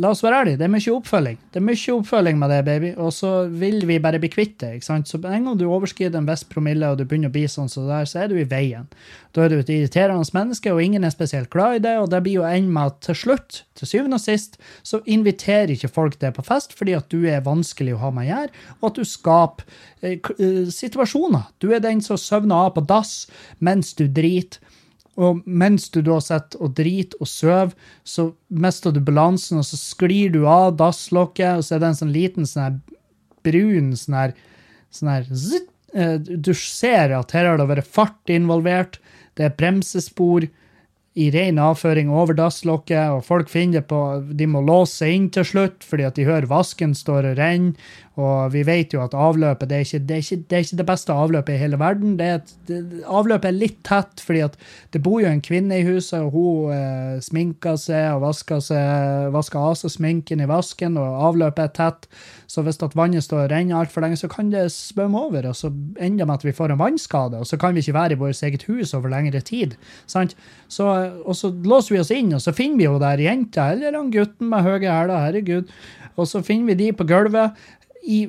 La 0.00 0.08
oss 0.14 0.22
være 0.24 0.38
ærlige, 0.40 0.56
det 0.56 0.64
er 0.64 0.70
mye 0.72 0.92
oppfølging. 0.94 1.38
Det 1.52 1.58
er 1.60 1.64
mye 1.66 1.94
oppfølging 1.98 2.38
med 2.40 2.52
det, 2.52 2.60
baby, 2.64 2.92
og 2.96 3.10
så 3.12 3.32
vil 3.48 3.82
vi 3.88 3.98
bare 4.00 4.20
bli 4.22 4.30
kvitt 4.32 4.54
det. 4.62 4.70
ikke 4.78 4.86
sant? 4.86 5.10
Så 5.10 5.18
en 5.20 5.44
gang 5.44 5.58
du 5.60 5.66
overskrider 5.68 6.16
en 6.16 6.28
viss 6.28 6.44
promille, 6.48 6.88
og 6.88 6.96
du 6.96 7.04
begynner 7.04 7.28
å 7.28 7.34
bli 7.34 7.44
sånn 7.50 7.68
så 7.68 7.84
der, 7.84 8.08
så 8.08 8.22
er 8.22 8.32
du 8.32 8.38
i 8.40 8.46
veien. 8.48 8.88
Da 9.36 9.44
er 9.44 9.52
du 9.52 9.58
et 9.58 9.72
irriterende 9.72 10.24
menneske, 10.32 10.72
og 10.72 10.80
ingen 10.80 11.04
er 11.04 11.12
spesielt 11.12 11.50
glad 11.52 11.76
i 11.76 11.84
det, 11.84 11.94
og 12.00 12.08
det 12.12 12.22
blir 12.24 12.40
jo 12.40 12.48
ende 12.48 12.72
med 12.72 12.94
at 12.94 13.00
til 13.04 13.20
slutt, 13.20 13.62
til 13.76 13.90
syvende 13.90 14.16
og 14.16 14.24
sist, 14.24 14.56
så 14.82 15.02
inviterer 15.04 15.74
ikke 15.76 15.92
folk 15.92 16.18
deg 16.20 16.36
på 16.36 16.44
fest 16.46 16.72
fordi 16.76 16.96
at 16.96 17.12
du 17.12 17.26
er 17.28 17.44
vanskelig 17.44 17.96
å 17.96 18.02
ha 18.06 18.12
med 18.16 18.28
å 18.28 18.30
gjøre, 18.32 18.52
og 18.80 18.90
at 18.90 19.00
du 19.00 19.08
skaper 19.08 19.80
eh, 20.00 20.16
eh 20.16 20.68
situasjoner. 20.72 21.50
Du 21.60 21.68
er 21.72 21.84
den 21.84 22.00
som 22.00 22.20
søvner 22.20 22.68
av 22.68 22.76
på 22.76 22.86
dass 22.88 23.26
mens 23.60 23.92
du 23.98 24.06
driter 24.08 24.60
og 25.20 25.42
mens 25.44 25.90
du 25.92 26.00
da 26.04 26.16
sitter 26.24 26.62
og 26.64 26.72
driter 26.78 27.20
og 27.20 27.28
sover, 27.28 27.74
så 28.04 28.30
mister 28.48 28.94
du 28.94 29.00
balansen, 29.04 29.60
og 29.60 29.66
så 29.68 29.76
sklir 29.76 30.32
du 30.32 30.46
av 30.48 30.78
dasslokket, 30.80 31.58
og 31.58 31.66
så 31.66 31.76
er 31.76 31.82
det 31.82 31.90
en 31.90 32.00
sånn 32.00 32.14
liten 32.14 32.48
sånn 32.48 32.64
her 32.64 32.80
brun 33.44 33.92
sånn 33.98 34.18
her, 34.18 34.34
sånn 34.94 35.12
her 35.12 35.28
zitt, 35.28 35.68
eh, 35.94 36.16
Du 36.18 36.54
ser 36.54 37.12
at 37.12 37.32
her 37.32 37.46
har 37.50 37.58
det 37.58 37.68
vært 37.68 37.92
fart 37.92 38.32
involvert, 38.32 38.98
det 39.36 39.44
er 39.44 39.56
bremsespor 39.56 40.48
i 41.14 41.28
ren 41.30 41.58
avføring 41.60 42.08
over 42.08 42.32
dasslokket, 42.32 43.12
og 43.12 43.24
folk 43.24 43.50
finner 43.52 43.80
det 43.80 43.88
på 43.88 44.00
De 44.32 44.46
må 44.48 44.62
låse 44.64 45.02
seg 45.02 45.12
inn 45.12 45.28
til 45.30 45.44
slutt 45.44 45.84
fordi 45.84 46.06
at 46.08 46.16
de 46.16 46.24
hører 46.24 46.48
vasken 46.48 46.94
står 46.96 47.32
og 47.32 47.36
renner, 47.36 47.76
Og 48.20 48.52
vi 48.52 48.60
vet 48.68 48.92
jo 48.92 49.00
at 49.00 49.14
avløpet 49.16 49.70
det 49.70 49.76
er 49.76 49.86
ikke 49.86 50.00
det, 50.04 50.16
er 50.16 50.24
ikke, 50.24 50.36
det, 50.36 50.56
er 50.56 50.64
ikke 50.66 50.78
det 50.82 50.86
beste 50.90 51.14
avløpet 51.16 51.54
i 51.54 51.60
hele 51.62 51.78
verden. 51.80 52.16
Det 52.18 52.26
er 52.26 52.34
et, 52.40 52.50
det, 52.68 52.80
avløpet 53.08 53.48
er 53.48 53.56
litt 53.56 53.78
tett, 53.88 54.20
fordi 54.20 54.42
at 54.44 54.58
det 54.92 55.00
bor 55.04 55.22
jo 55.22 55.30
en 55.30 55.40
kvinne 55.44 55.78
i 55.80 55.86
huset, 55.86 56.20
og 56.20 56.36
hun 56.36 56.74
eh, 56.76 57.22
sminker 57.24 57.78
seg 57.80 58.10
og 58.12 58.26
vasker, 58.26 58.60
seg, 58.60 59.30
vasker 59.32 59.62
av 59.62 59.78
seg 59.80 59.94
sminken 59.96 60.44
i 60.44 60.50
vasken, 60.50 61.00
og 61.00 61.24
avløpet 61.30 61.64
er 61.64 61.72
tett. 61.78 62.08
Så 62.52 62.60
hvis 62.66 62.82
at 62.84 62.98
vannet 62.98 63.24
står 63.24 63.46
og 63.46 63.54
renner 63.54 63.80
altfor 63.80 64.04
lenge, 64.04 64.20
så 64.20 64.28
kan 64.28 64.52
det 64.52 64.66
svømme 64.76 65.24
over, 65.30 65.48
og 65.48 65.56
så 65.56 65.72
ender 65.72 66.26
det 66.26 66.28
med 66.28 66.36
at 66.36 66.46
vi 66.50 66.56
får 66.60 66.76
en 66.76 66.82
vannskade, 66.84 67.40
og 67.40 67.48
så 67.48 67.56
kan 67.56 67.72
vi 67.72 67.80
ikke 67.80 67.96
være 67.96 68.18
i 68.18 68.20
vårt 68.20 68.44
eget 68.44 68.68
hus 68.68 68.92
over 68.98 69.08
lengre 69.08 69.40
tid. 69.40 69.78
sant? 70.04 70.36
Så, 70.68 70.84
og 71.24 71.32
så 71.36 71.48
låser 71.64 71.96
vi 71.96 72.04
oss 72.04 72.12
inn, 72.12 72.34
og 72.36 72.44
så 72.44 72.52
finner 72.52 72.82
vi 72.82 72.90
jo 72.90 73.00
der 73.00 73.24
jenta, 73.24 73.70
eller 73.72 73.96
han 73.96 74.12
gutten 74.12 74.52
med 74.52 74.68
høye 74.68 74.84
hæler, 74.84 75.16
herregud, 75.16 75.72
og 76.20 76.28
så 76.28 76.42
finner 76.44 76.74
vi 76.74 76.80
de 76.82 76.92
på 76.92 77.06
gulvet 77.08 77.56
i, 78.02 78.26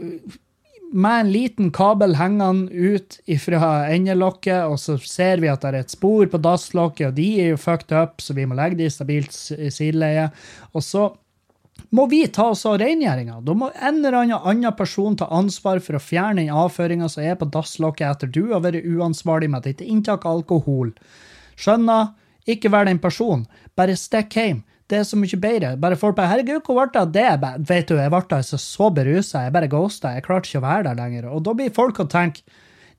med 0.94 1.20
en 1.20 1.32
liten 1.34 1.72
kabel 1.74 2.16
hengende 2.20 2.70
ut 2.70 3.18
fra 3.42 3.72
endelokket, 3.90 4.68
og 4.70 4.78
så 4.80 5.00
ser 5.02 5.42
vi 5.42 5.50
at 5.50 5.64
det 5.64 5.72
er 5.72 5.80
et 5.82 5.96
spor 5.96 6.30
på 6.30 6.42
dasslokket, 6.42 7.10
og 7.10 7.18
de 7.18 7.28
er 7.42 7.52
jo 7.54 7.60
fucked 7.62 7.96
up, 7.98 8.22
så 8.22 8.36
vi 8.38 8.46
må 8.46 8.58
legge 8.60 8.78
de 8.80 8.88
i 8.88 8.94
stabilt 8.94 9.34
sideleie. 9.34 10.30
Og 10.74 10.86
så 10.86 11.10
må 11.94 12.06
vi 12.10 12.24
ta 12.34 12.50
oss 12.54 12.66
av 12.70 12.78
rengjøringa. 12.82 13.40
Da 13.46 13.56
må 13.58 13.70
en 13.74 14.00
eller 14.00 14.20
annen 14.22 14.50
annen 14.50 14.76
person 14.78 15.18
ta 15.18 15.28
ansvar 15.34 15.82
for 15.84 15.98
å 15.98 16.02
fjerne 16.02 16.42
den 16.42 16.54
avføringa 16.54 17.10
som 17.10 17.26
er 17.26 17.38
på 17.38 17.50
dasslokket 17.54 18.08
etter 18.10 18.34
du 18.34 18.44
har 18.54 18.64
vært 18.66 18.86
uansvarlig 18.86 19.50
med 19.54 19.66
ditt 19.68 19.82
inntak 19.82 20.26
av 20.26 20.42
alkohol. 20.42 20.94
Skjønner? 21.58 22.14
Ikke 22.50 22.70
vær 22.74 22.86
den 22.90 23.00
personen. 23.00 23.46
Bare 23.78 23.96
stikk 23.98 24.36
hjem. 24.36 24.64
Det 24.92 25.00
er 25.00 25.06
så 25.08 25.18
mye 25.18 25.40
bedre. 25.40 25.78
Bare 25.80 25.96
folk 25.96 26.16
bare 26.18 26.28
'Herregud, 26.28 26.66
hvor 26.66 26.76
ble 26.76 26.92
det 26.92 27.02
av 27.02 27.40
det?' 27.40 27.68
Vet 27.70 27.88
du, 27.88 27.96
jeg 27.96 28.12
ble 28.12 28.38
altså 28.38 28.60
så 28.60 28.90
berusa. 28.92 29.46
Jeg 29.46 29.54
bare 29.54 29.72
ghosta. 29.72 30.14
Jeg 30.14 30.24
klarte 30.24 30.50
ikke 30.50 30.60
å 30.60 30.68
være 30.68 30.84
der 30.84 31.00
lenger. 31.00 31.30
Og 31.32 31.44
da 31.44 31.54
blir 31.54 31.74
folk 31.74 32.00
å 32.00 32.10
tenke 32.10 32.44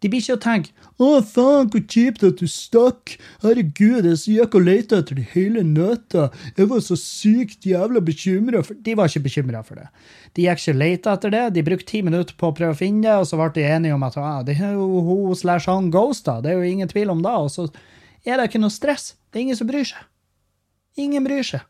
De 0.02 0.08
blir 0.10 0.20
ikke 0.20 0.36
å 0.36 0.40
tenke 0.40 0.70
'Å, 0.98 1.22
faen, 1.24 1.68
hvor 1.70 1.80
kjipt 1.80 2.24
at 2.24 2.36
du 2.36 2.46
stakk'. 2.46 3.16
Herregud, 3.42 4.04
jeg 4.04 4.36
gikk 4.36 4.54
og 4.54 4.64
lette 4.64 4.96
etter 4.96 5.14
det 5.14 5.28
hele 5.32 5.62
natta. 5.62 6.30
Jeg 6.56 6.68
var 6.68 6.80
så 6.80 6.96
sykt 6.96 7.64
jævla 7.64 8.00
bekymra 8.00 8.64
for 8.64 8.74
De 8.74 8.94
var 8.94 9.08
ikke 9.08 9.24
bekymra 9.28 9.64
for 9.64 9.76
det. 9.76 9.88
De 10.34 10.42
gikk 10.42 10.58
ikke 10.58 10.74
og 10.74 10.80
lette 10.80 11.10
etter 11.10 11.30
det. 11.30 11.54
De 11.54 11.62
brukte 11.62 11.86
ti 11.86 12.02
minutter 12.02 12.34
på 12.36 12.48
å 12.48 12.56
prøve 12.56 12.72
å 12.72 12.80
finne 12.80 13.02
det, 13.02 13.16
og 13.16 13.26
så 13.26 13.36
ble 13.36 13.52
de 13.54 13.68
enige 13.68 13.94
om 13.94 14.02
at 14.02 14.16
ah, 14.16 14.42
det 14.42 14.60
er 14.60 14.72
jo 14.72 15.00
hun 15.00 15.34
slash 15.36 15.68
han 15.68 15.90
ghosta. 15.90 16.40
Det 16.40 16.52
er 16.52 16.56
jo 16.56 16.72
ingen 16.72 16.88
tvil 16.88 17.10
om 17.10 17.22
det. 17.22 17.30
Og 17.30 17.50
så 17.50 17.68
er 18.24 18.36
det 18.36 18.50
ikke 18.50 18.60
noe 18.60 18.70
stress. 18.70 19.14
Det 19.30 19.38
er 19.38 19.42
ingen 19.48 19.56
som 19.56 19.66
bryr 19.66 19.84
seg. 19.84 20.02
Ingen 20.96 21.24
bryr 21.24 21.42
seg 21.42 21.60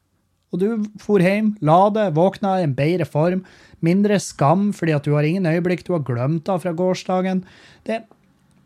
og 0.52 0.60
du 0.60 0.66
for 1.02 1.22
hjem, 1.22 1.54
la 1.64 1.78
det, 1.94 2.10
våkna 2.14 2.58
i 2.60 2.66
en 2.66 2.76
bedre 2.76 3.06
form, 3.08 3.44
mindre 3.84 4.20
skam 4.22 4.68
fordi 4.76 4.94
at 4.94 5.06
du 5.06 5.14
har 5.16 5.26
ingen 5.26 5.48
øyeblikk 5.50 5.86
du 5.86 5.94
har 5.96 6.04
glemt 6.06 6.48
av 6.52 6.62
fra 6.62 6.74
gårsdagen. 6.76 7.42
Det 7.86 8.04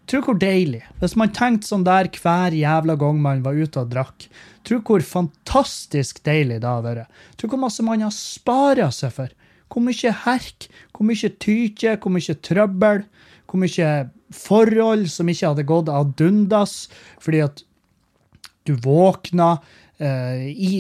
Tro 0.09 0.23
hvor 0.25 0.39
deilig. 0.41 0.81
Hvis 1.03 1.19
man 1.21 1.35
tenkte 1.37 1.69
sånn 1.69 1.85
der 1.85 2.09
hver 2.17 2.55
jævla 2.57 2.95
gang 2.97 3.19
man 3.21 3.43
var 3.45 3.59
ute 3.59 3.83
og 3.83 3.91
drakk. 3.93 4.25
Tro 4.65 4.79
hvor 4.81 5.05
fantastisk 5.05 6.23
deilig 6.25 6.63
det 6.63 6.69
har 6.69 6.85
vært. 6.87 7.11
Tro 7.37 7.51
hvor 7.53 7.61
masse 7.61 7.85
man 7.85 8.07
har 8.07 8.15
spara 8.17 8.89
seg 8.95 9.13
for. 9.19 9.35
Hvor 9.69 9.85
mye 9.85 10.15
herk, 10.25 10.71
hvor 10.97 11.05
mye 11.11 11.29
tyke, 11.45 11.99
hvor 12.01 12.15
mye 12.15 12.39
trøbbel, 12.41 13.05
hvor 13.49 13.61
mye 13.61 13.91
forhold 14.33 15.11
som 15.13 15.29
ikke 15.29 15.51
hadde 15.51 15.69
gått 15.69 15.93
ad 15.93 16.21
undas 16.25 16.75
fordi 17.21 17.45
at 17.45 17.63
du 18.69 18.75
våkna 18.85 19.55
eh, 20.01 20.49
i 20.53 20.73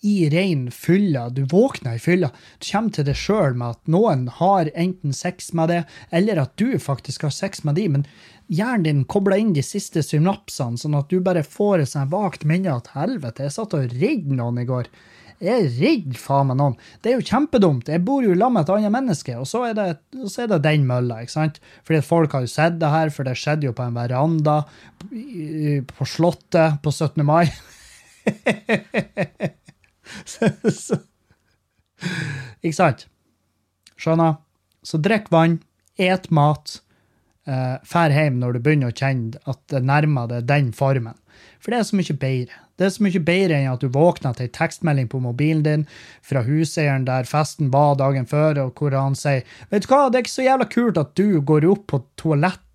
i 0.00 0.28
rein 0.30 0.70
fylla. 0.70 1.28
Du 1.30 1.44
våkner 1.48 1.96
i 1.96 2.02
fylla. 2.02 2.30
Du 2.58 2.66
kommer 2.70 2.94
til 2.94 3.06
deg 3.08 3.18
sjøl 3.18 3.58
med 3.58 3.76
at 3.76 3.90
noen 3.90 4.26
har 4.40 4.70
enten 4.74 5.16
sex 5.16 5.52
med 5.56 5.72
det, 5.72 5.82
eller 6.10 6.42
at 6.44 6.56
du 6.60 6.78
faktisk 6.82 7.26
har 7.26 7.34
sex 7.34 7.64
med 7.66 7.78
de, 7.80 7.88
men 7.96 8.08
hjernen 8.48 8.86
din 8.86 9.04
kobler 9.04 9.40
inn 9.42 9.52
de 9.56 9.64
siste 9.64 10.02
synapsene, 10.04 10.80
sånn 10.80 10.96
at 10.98 11.12
du 11.12 11.20
bare 11.24 11.44
får 11.44 11.84
et 11.84 11.92
sånt 11.92 12.12
vagt 12.14 12.46
minne 12.48 12.72
at 12.74 12.92
helvete, 12.94 13.46
jeg 13.46 13.56
satt 13.58 13.76
og 13.76 13.94
redde 13.94 14.38
noen 14.38 14.62
i 14.62 14.68
går. 14.68 14.90
Jeg 15.38 15.68
er 15.86 16.16
faen 16.18 16.48
meg 16.50 16.56
noen. 16.58 16.74
Det 16.98 17.12
er 17.12 17.20
jo 17.20 17.26
kjempedumt. 17.28 17.90
Jeg 17.92 18.02
bor 18.02 18.24
jo 18.26 18.32
sammen 18.34 18.56
med 18.56 18.64
et 18.64 18.72
annet 18.74 18.94
menneske, 18.94 19.36
og 19.38 19.46
så 19.46 19.68
er 19.68 19.76
det, 19.78 19.86
så 20.26 20.42
er 20.42 20.50
det 20.50 20.64
den 20.64 20.88
mølla. 20.88 21.20
ikke 21.22 21.36
sant? 21.36 21.60
Fordi 21.86 22.00
folk 22.02 22.34
har 22.34 22.42
jo 22.42 22.50
sett 22.50 22.80
det 22.82 22.90
her, 22.90 23.12
for 23.14 23.28
det 23.28 23.36
skjedde 23.38 23.68
jo 23.68 23.76
på 23.76 23.86
en 23.86 23.94
veranda 23.94 24.56
på 24.98 26.08
Slottet 26.10 26.82
på 26.82 26.90
17. 26.90 27.22
mai. 27.22 27.46
ikke 32.62 32.76
sant? 32.76 33.06
Skjønner? 33.98 34.38
Så 34.86 35.00
drikk 35.02 35.32
vann, 35.34 35.58
et 35.98 36.28
mat, 36.30 36.78
eh, 37.50 37.76
fær 37.84 38.14
hjem 38.14 38.38
når 38.38 38.56
du 38.56 38.62
begynner 38.62 38.92
å 38.92 38.96
kjenne 38.96 39.40
at 39.50 39.60
det 39.72 39.82
nærmer 39.84 40.30
deg 40.30 40.46
den 40.48 40.70
formen. 40.76 41.18
For 41.58 41.74
det 41.74 41.80
er 41.80 41.88
så 41.88 41.98
mye 41.98 42.16
bedre. 42.18 42.60
Det 42.78 42.86
er 42.86 42.92
så 42.94 43.02
mye 43.02 43.22
bedre 43.26 43.58
enn 43.58 43.72
at 43.72 43.82
du 43.82 43.90
våkner 43.90 44.36
til 44.38 44.46
ei 44.46 44.52
tekstmelding 44.54 45.08
på 45.10 45.18
mobilen 45.22 45.64
din 45.66 45.84
fra 46.22 46.44
huseieren 46.46 47.08
der 47.08 47.26
festen 47.26 47.72
var 47.74 47.96
dagen 47.98 48.28
før, 48.30 48.60
og 48.62 48.78
hvor 48.78 48.94
han 48.94 49.18
sier 49.18 49.42
Vet 49.72 49.86
du 49.86 49.90
hva, 49.90 50.04
det 50.06 50.20
er 50.20 50.26
ikke 50.26 50.36
så 50.36 50.46
jævla 50.46 50.68
kult 50.70 51.02
at 51.02 51.16
du 51.18 51.40
går 51.42 51.66
opp 51.72 51.88
på 51.90 52.02
toalettet 52.20 52.67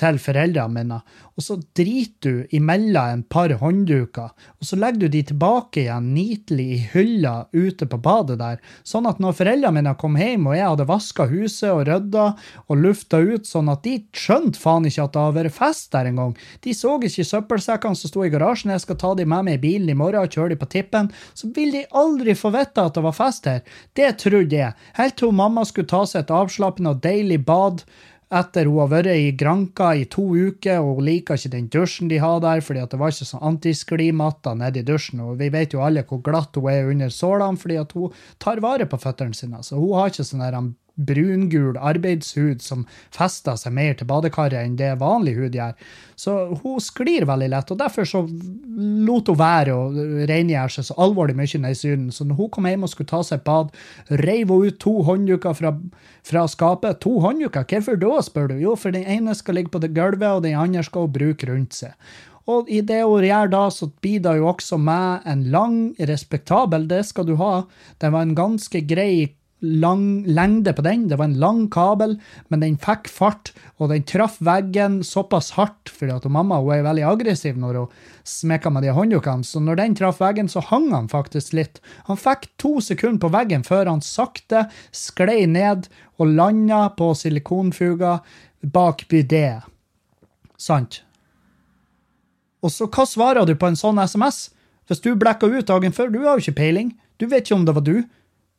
til 0.00 0.18
foreldrene 0.20 0.74
mine, 0.74 1.00
og 1.36 1.44
så 1.44 1.56
driter 1.76 2.20
du 2.20 2.56
imellom 2.56 3.14
en 3.14 3.22
par 3.22 3.52
håndduker, 3.60 4.32
og 4.32 4.66
så 4.66 4.76
legger 4.76 5.06
du 5.06 5.14
de 5.14 5.22
tilbake 5.30 5.84
igjen 5.84 6.10
nitelig 6.14 6.66
i 6.74 6.80
hylla 6.92 7.34
ute 7.52 7.88
på 7.88 8.00
badet 8.02 8.38
der, 8.40 8.60
sånn 8.84 9.08
at 9.08 9.22
når 9.22 9.38
foreldrene 9.38 9.78
mine 9.78 9.94
kom 10.00 10.18
hjem 10.20 10.48
og 10.50 10.56
jeg 10.58 10.68
hadde 10.68 10.88
vaska 10.90 11.26
huset 11.30 11.70
og 11.70 11.84
rydda 11.88 12.26
og 12.66 12.82
lufta 12.84 13.22
ut, 13.22 13.48
sånn 13.48 13.72
at 13.72 13.84
de 13.86 13.96
skjønte 14.16 14.60
faen 14.60 14.88
ikke 14.88 15.06
at 15.06 15.14
det 15.16 15.24
hadde 15.24 15.38
vært 15.40 15.56
fest 15.56 15.90
der 15.94 16.10
engang, 16.10 16.36
de 16.64 16.76
så 16.76 16.96
ikke 17.00 17.26
søppelsekkene 17.30 17.98
som 17.98 18.12
sto 18.12 18.26
i 18.26 18.32
garasjen, 18.32 18.74
jeg 18.74 18.84
skal 18.84 19.00
ta 19.00 19.14
dem 19.18 19.32
med 19.32 19.48
meg 19.48 19.58
i 19.58 19.64
bilen 19.64 19.94
i 19.94 19.98
morgen 19.98 20.26
og 20.26 20.34
kjøre 20.34 20.54
dem 20.54 20.60
på 20.60 20.70
tippen, 20.76 21.10
så 21.34 21.50
vil 21.56 21.72
de 21.74 21.86
aldri 21.96 22.36
få 22.36 22.52
vite 22.54 22.84
at 22.84 22.96
det 22.96 23.04
var 23.06 23.16
fest 23.16 23.48
her. 23.48 23.64
Det 23.96 24.12
trodde 24.22 24.56
jeg, 24.56 24.76
helt 24.98 25.16
til 25.16 25.34
mamma 25.40 25.64
skulle 25.64 25.90
ta 25.90 26.04
seg 26.08 26.24
et 26.24 26.34
avslappende 26.34 26.94
og 26.94 27.02
deilig 27.04 27.40
bad 27.46 27.84
etter 28.30 28.68
hun 28.70 28.78
har 28.84 28.90
vært 28.92 29.10
i 29.10 29.30
Granka 29.34 29.90
i 29.98 30.04
to 30.10 30.22
uker, 30.30 30.78
og 30.78 31.00
hun 31.00 31.06
liker 31.08 31.38
ikke 31.38 31.52
den 31.54 31.66
dusjen 31.72 32.10
de 32.10 32.20
har 32.22 32.38
der, 32.44 32.62
fordi 32.62 32.84
det 32.92 33.00
var 33.00 33.10
ikke 33.10 33.26
sånn 33.26 33.46
antisklimatta 33.50 34.54
nedi 34.58 34.84
dusjen. 34.86 35.24
Og 35.26 35.40
vi 35.40 35.50
vet 35.50 35.74
jo 35.74 35.82
alle 35.82 36.04
hvor 36.06 36.22
glatt 36.24 36.54
hun 36.54 36.70
er 36.70 36.90
under 36.92 37.10
sålene, 37.14 37.58
fordi 37.58 37.80
hun 37.82 38.14
tar 38.42 38.62
vare 38.62 38.86
på 38.86 39.00
føttene 39.02 39.34
sine. 39.34 39.62
Så 39.66 39.80
hun 39.80 39.96
har 39.98 40.12
ikke 40.12 40.28
sånn 40.28 40.74
brungul 40.94 41.78
arbeidshud 41.78 42.62
som 42.62 42.86
fester 43.14 43.58
seg 43.58 43.74
mer 43.76 43.96
til 43.98 44.08
badekaret 44.10 44.58
enn 44.60 44.76
det 44.78 44.92
vanlig 45.00 45.36
hud 45.38 45.56
gjør. 45.56 45.76
Så 46.20 46.34
hun 46.62 46.80
sklir 46.84 47.24
veldig 47.28 47.48
lett, 47.52 47.70
og 47.72 47.80
derfor 47.80 48.08
så 48.08 48.22
lot 48.26 49.30
hun 49.30 49.38
være 49.40 49.74
å 49.74 50.06
rengjøre 50.28 50.74
seg 50.76 50.88
så 50.90 50.96
alvorlig 51.00 51.36
mye 51.38 51.62
ned 51.62 51.76
i 51.76 51.80
syden. 51.80 52.08
Så 52.12 52.26
når 52.28 52.40
hun 52.42 52.50
kom 52.56 52.68
hjem 52.68 52.84
og 52.84 52.92
skulle 52.92 53.12
ta 53.12 53.22
seg 53.24 53.40
et 53.40 53.46
bad, 53.48 53.70
reiv 54.20 54.52
hun 54.52 54.68
ut 54.68 54.80
to 54.82 54.96
håndduker 55.06 55.56
fra, 55.56 55.74
fra 56.26 56.46
skapet. 56.50 57.00
To 57.04 57.18
håndduker, 57.24 57.64
hvorfor 57.64 58.00
da, 58.00 58.16
spør 58.24 58.50
du? 58.52 58.58
Jo, 58.60 58.76
for 58.76 58.96
den 58.96 59.08
ene 59.08 59.36
skal 59.38 59.60
ligge 59.60 59.72
på 59.72 59.82
det 59.82 59.94
gulvet, 59.96 60.28
og 60.28 60.44
den 60.44 60.58
andre 60.60 60.84
skal 60.84 61.08
hun 61.08 61.16
bruke 61.16 61.48
rundt 61.48 61.78
seg. 61.80 61.96
Og 62.50 62.70
i 62.72 62.80
det 62.84 63.02
hun 63.04 63.24
gjør 63.24 63.50
da, 63.52 63.64
så 63.72 63.90
blir 64.02 64.22
det 64.24 64.36
jo 64.40 64.48
også 64.50 64.78
med 64.80 65.26
en 65.28 65.44
lang, 65.52 65.76
respektabel, 66.08 66.88
det 66.90 67.04
skal 67.10 67.28
du 67.28 67.36
ha. 67.40 67.64
Det 68.00 68.10
var 68.12 68.26
en 68.26 68.36
ganske 68.38 68.82
grei 68.88 69.30
lang 69.60 70.24
lengde 70.26 70.72
på 70.72 70.82
den. 70.82 71.06
Det 71.08 71.18
var 71.20 71.28
en 71.28 71.38
lang 71.40 71.66
kabel, 71.72 72.16
men 72.48 72.62
den 72.62 72.78
fikk 72.80 73.08
fart, 73.12 73.52
og 73.78 73.92
den 73.92 74.04
traff 74.08 74.38
veggen 74.44 75.00
såpass 75.06 75.52
hardt, 75.56 75.92
fordi 75.92 76.16
at 76.16 76.28
mamma 76.32 76.60
hun 76.60 76.72
er 76.74 76.86
veldig 76.86 77.06
aggressiv 77.10 77.58
når 77.60 77.80
hun 77.80 77.98
smekker 78.28 78.72
med 78.72 78.86
de 78.86 78.94
hånddukene, 78.96 79.46
så 79.46 79.62
når 79.62 79.80
den 79.82 79.96
traff 79.98 80.20
veggen, 80.22 80.48
så 80.48 80.62
hang 80.70 80.90
han 80.94 81.10
faktisk 81.12 81.54
litt. 81.56 81.80
Han 82.08 82.20
fikk 82.20 82.48
to 82.60 82.78
sekunder 82.84 83.20
på 83.24 83.32
veggen 83.34 83.66
før 83.66 83.90
han 83.90 84.04
sakte 84.04 84.66
sklei 84.96 85.44
ned 85.50 85.90
og 86.20 86.32
landa 86.36 86.86
på 86.96 87.12
silikonfuga 87.16 88.18
bak 88.60 89.06
bidé. 89.12 89.60
Sant? 90.60 91.02
Og 92.60 92.72
så 92.72 92.88
hva 92.92 93.06
svarer 93.08 93.48
du 93.48 93.54
på 93.56 93.70
en 93.70 93.78
sånn 93.78 94.00
SMS? 94.02 94.50
Hvis 94.90 95.00
du 95.04 95.14
blekka 95.16 95.48
ut 95.48 95.68
dagen 95.68 95.94
før, 95.96 96.10
du 96.12 96.24
har 96.24 96.36
jo 96.36 96.44
ikke 96.44 96.60
peiling. 96.60 96.90
Du 97.20 97.28
vet 97.30 97.46
ikke 97.46 97.56
om 97.56 97.64
det 97.68 97.76
var 97.76 97.84
du. 97.86 98.02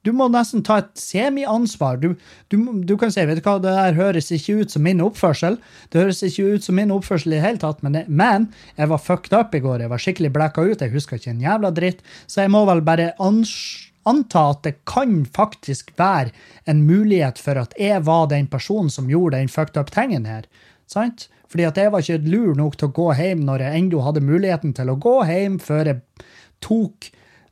Du 0.02 0.10
må 0.18 0.26
nesten 0.34 0.64
ta 0.66 0.80
et 0.82 0.90
semi-ansvar. 0.98 2.00
Du, 2.02 2.16
du, 2.50 2.58
du, 2.88 2.96
kan 2.98 3.12
si 3.14 3.22
vet 3.28 3.38
du 3.38 3.46
hva, 3.46 3.60
det 3.62 3.74
der 3.76 3.98
høres 4.00 4.32
ikke 4.34 4.64
ut 4.64 4.74
som 4.74 4.82
min 4.88 5.04
oppførsel. 5.04 5.60
Det 5.94 6.02
høres 6.02 6.24
ikke 6.26 6.56
ut 6.56 6.66
som 6.66 6.80
min 6.80 6.94
oppførsel 6.94 7.36
i 7.36 7.38
det 7.38 7.44
hele 7.46 7.62
tatt, 7.62 7.84
men, 7.86 7.98
det, 7.98 8.08
men 8.10 8.48
jeg 8.80 8.90
var 8.90 9.04
fucked 9.04 9.36
up 9.38 9.54
i 9.54 9.62
går. 9.62 9.84
Jeg 9.86 9.94
var 9.94 10.02
skikkelig 10.02 10.34
blacka 10.34 10.66
ut. 10.66 10.82
Jeg 10.82 10.96
husker 10.96 11.22
ikke 11.22 11.36
en 11.36 11.46
jævla 11.46 11.74
dritt. 11.78 12.02
Så 12.26 12.42
jeg 12.42 12.54
må 12.54 12.64
vel 12.70 12.82
bare 12.88 13.12
anta 13.22 14.46
at 14.56 14.64
det 14.66 14.80
kan 14.90 15.22
faktisk 15.38 15.94
være 16.02 16.34
en 16.66 16.82
mulighet 16.90 17.38
for 17.38 17.62
at 17.62 17.78
jeg 17.78 18.02
var 18.10 18.26
den 18.34 18.50
personen 18.50 18.90
som 18.90 19.10
gjorde 19.12 19.38
den 19.38 19.54
fucked 19.54 19.78
up 19.78 19.94
tingen 19.94 20.26
her. 20.26 20.50
Sant? 20.90 21.30
Fordi 21.52 21.68
at 21.68 21.78
jeg 21.78 21.92
var 21.94 22.02
ikke 22.02 22.32
lur 22.32 22.56
nok 22.58 22.78
til 22.80 22.90
å 22.90 22.96
gå 22.96 23.10
hjem 23.20 23.46
når 23.46 23.68
jeg 23.68 23.84
ennå 23.84 24.02
hadde 24.06 24.26
muligheten 24.26 24.74
til 24.74 24.90
å 24.90 24.98
gå 24.98 25.18
hjem 25.30 25.62
før 25.62 25.94
jeg 25.94 26.28
tok 26.64 27.12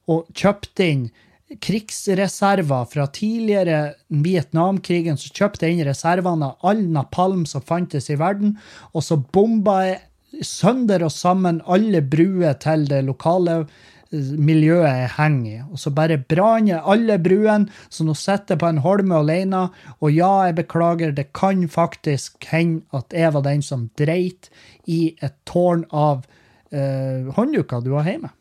og 0.09 0.29
kjøpte 0.33 0.87
inn 0.87 1.09
krigsreserver 1.57 2.85
fra 2.85 3.07
tidligere 3.09 3.95
Vietnamkrigen, 4.07 5.17
så 5.17 5.31
kjøpte 5.33 5.65
jeg 5.65 5.77
inn 5.77 5.87
reservene 5.87 6.51
av 6.51 6.69
all 6.69 6.83
napalm 6.93 7.45
som 7.49 7.65
fantes 7.65 8.11
i 8.13 8.19
verden, 8.19 8.57
og 8.93 9.05
så 9.05 9.17
bomba 9.17 9.79
jeg 9.87 10.01
sønder 10.45 11.03
og 11.05 11.13
sammen 11.13 11.63
alle 11.65 12.03
bruer 12.05 12.57
til 12.61 12.85
det 12.89 13.01
lokale 13.07 13.55
eh, 13.63 14.31
miljøet 14.37 14.85
jeg 14.85 15.11
henger 15.17 15.49
i. 15.51 15.61
Og 15.73 15.81
så 15.81 15.93
bare 15.95 16.19
brann 16.21 16.69
jeg 16.69 16.85
alle 16.85 17.17
bruene, 17.21 17.69
så 17.89 18.05
nå 18.05 18.13
sitter 18.17 18.55
jeg 18.55 18.61
på 18.61 18.69
en 18.69 18.83
holme 18.85 19.21
alene. 19.23 19.65
Og 19.99 20.13
ja, 20.13 20.31
jeg 20.47 20.59
beklager, 20.61 21.15
det 21.17 21.31
kan 21.33 21.65
faktisk 21.71 22.45
hende 22.51 22.85
at 22.93 23.15
jeg 23.15 23.33
var 23.33 23.47
den 23.49 23.65
som 23.65 23.89
dreit 23.99 24.51
i 24.85 25.15
et 25.17 25.37
tårn 25.49 25.87
av 25.89 26.27
eh, 26.69 27.25
håndduker 27.33 27.81
du 27.81 27.95
har 27.97 28.13
hjemme. 28.13 28.35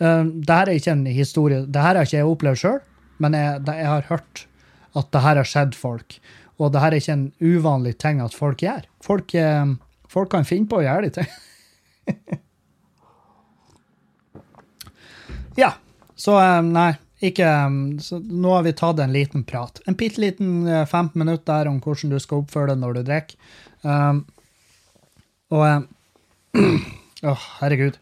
Uh, 0.00 0.24
det 0.24 0.56
her 0.56 0.70
er 0.70 0.80
ikke 0.80 0.96
en 0.96 1.06
historie, 1.06 1.64
det 1.66 1.84
her 1.84 1.98
har 1.98 2.08
ikke 2.08 2.18
jeg 2.18 2.28
opplevd 2.28 2.62
sjøl, 2.62 2.80
men 3.20 3.36
jeg, 3.36 3.60
jeg 3.68 3.90
har 3.90 4.08
hørt 4.08 4.46
at 4.98 5.10
det 5.14 5.22
her 5.22 5.38
har 5.38 5.48
skjedd 5.48 5.76
folk. 5.78 6.16
Og 6.60 6.72
det 6.72 6.80
her 6.82 6.92
er 6.92 7.00
ikke 7.00 7.16
en 7.16 7.32
uvanlig 7.40 7.94
ting 8.02 8.20
at 8.20 8.34
folk 8.36 8.62
gjør. 8.64 8.82
Folk, 9.04 9.34
eh, 9.34 9.66
folk 10.10 10.30
kan 10.32 10.48
finne 10.48 10.68
på 10.68 10.76
å 10.80 10.84
gjøre 10.84 11.06
de 11.06 11.10
ting. 11.20 11.30
ja, 15.62 15.70
så 16.20 16.32
eh, 16.42 16.62
nei, 16.66 16.92
ikke 17.24 17.46
eh, 17.46 17.70
så 18.04 18.14
Nå 18.20 18.48
har 18.56 18.62
vi 18.66 18.76
tatt 18.76 19.00
en 19.00 19.14
liten 19.14 19.44
prat. 19.48 19.80
En 19.88 19.96
bitte 19.96 20.20
liten 20.20 20.68
eh, 20.68 20.84
15 20.84 21.16
minutter 21.20 21.46
der 21.48 21.72
om 21.72 21.80
hvordan 21.80 22.12
du 22.12 22.18
skal 22.20 22.44
oppføre 22.44 22.74
deg 22.74 22.78
når 22.82 22.92
du 22.98 23.02
drikker. 23.08 23.36
Um, 23.80 24.18
og 25.54 25.62
eh, 25.68 25.80
Å, 27.30 27.32
herregud. 27.60 27.96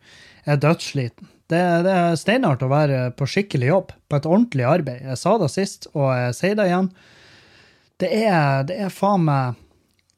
Jeg 0.45 0.52
er 0.55 0.61
dødssliten. 0.62 1.26
Det, 1.49 1.61
det 1.87 1.93
er 1.95 2.19
steinhardt 2.21 2.64
å 2.64 2.69
være 2.69 2.99
på 3.17 3.26
skikkelig 3.28 3.71
jobb, 3.71 3.93
på 4.09 4.19
et 4.19 4.26
ordentlig 4.28 4.67
arbeid. 4.69 5.07
Jeg 5.07 5.21
sa 5.21 5.37
det 5.40 5.49
sist, 5.52 5.88
og 5.95 6.11
jeg 6.12 6.35
sier 6.37 6.59
det 6.59 6.67
igjen. 6.69 6.90
Det 7.99 8.11
er, 8.19 8.67
det 8.69 8.76
er 8.85 8.93
faen 8.95 9.25
meg 9.26 9.57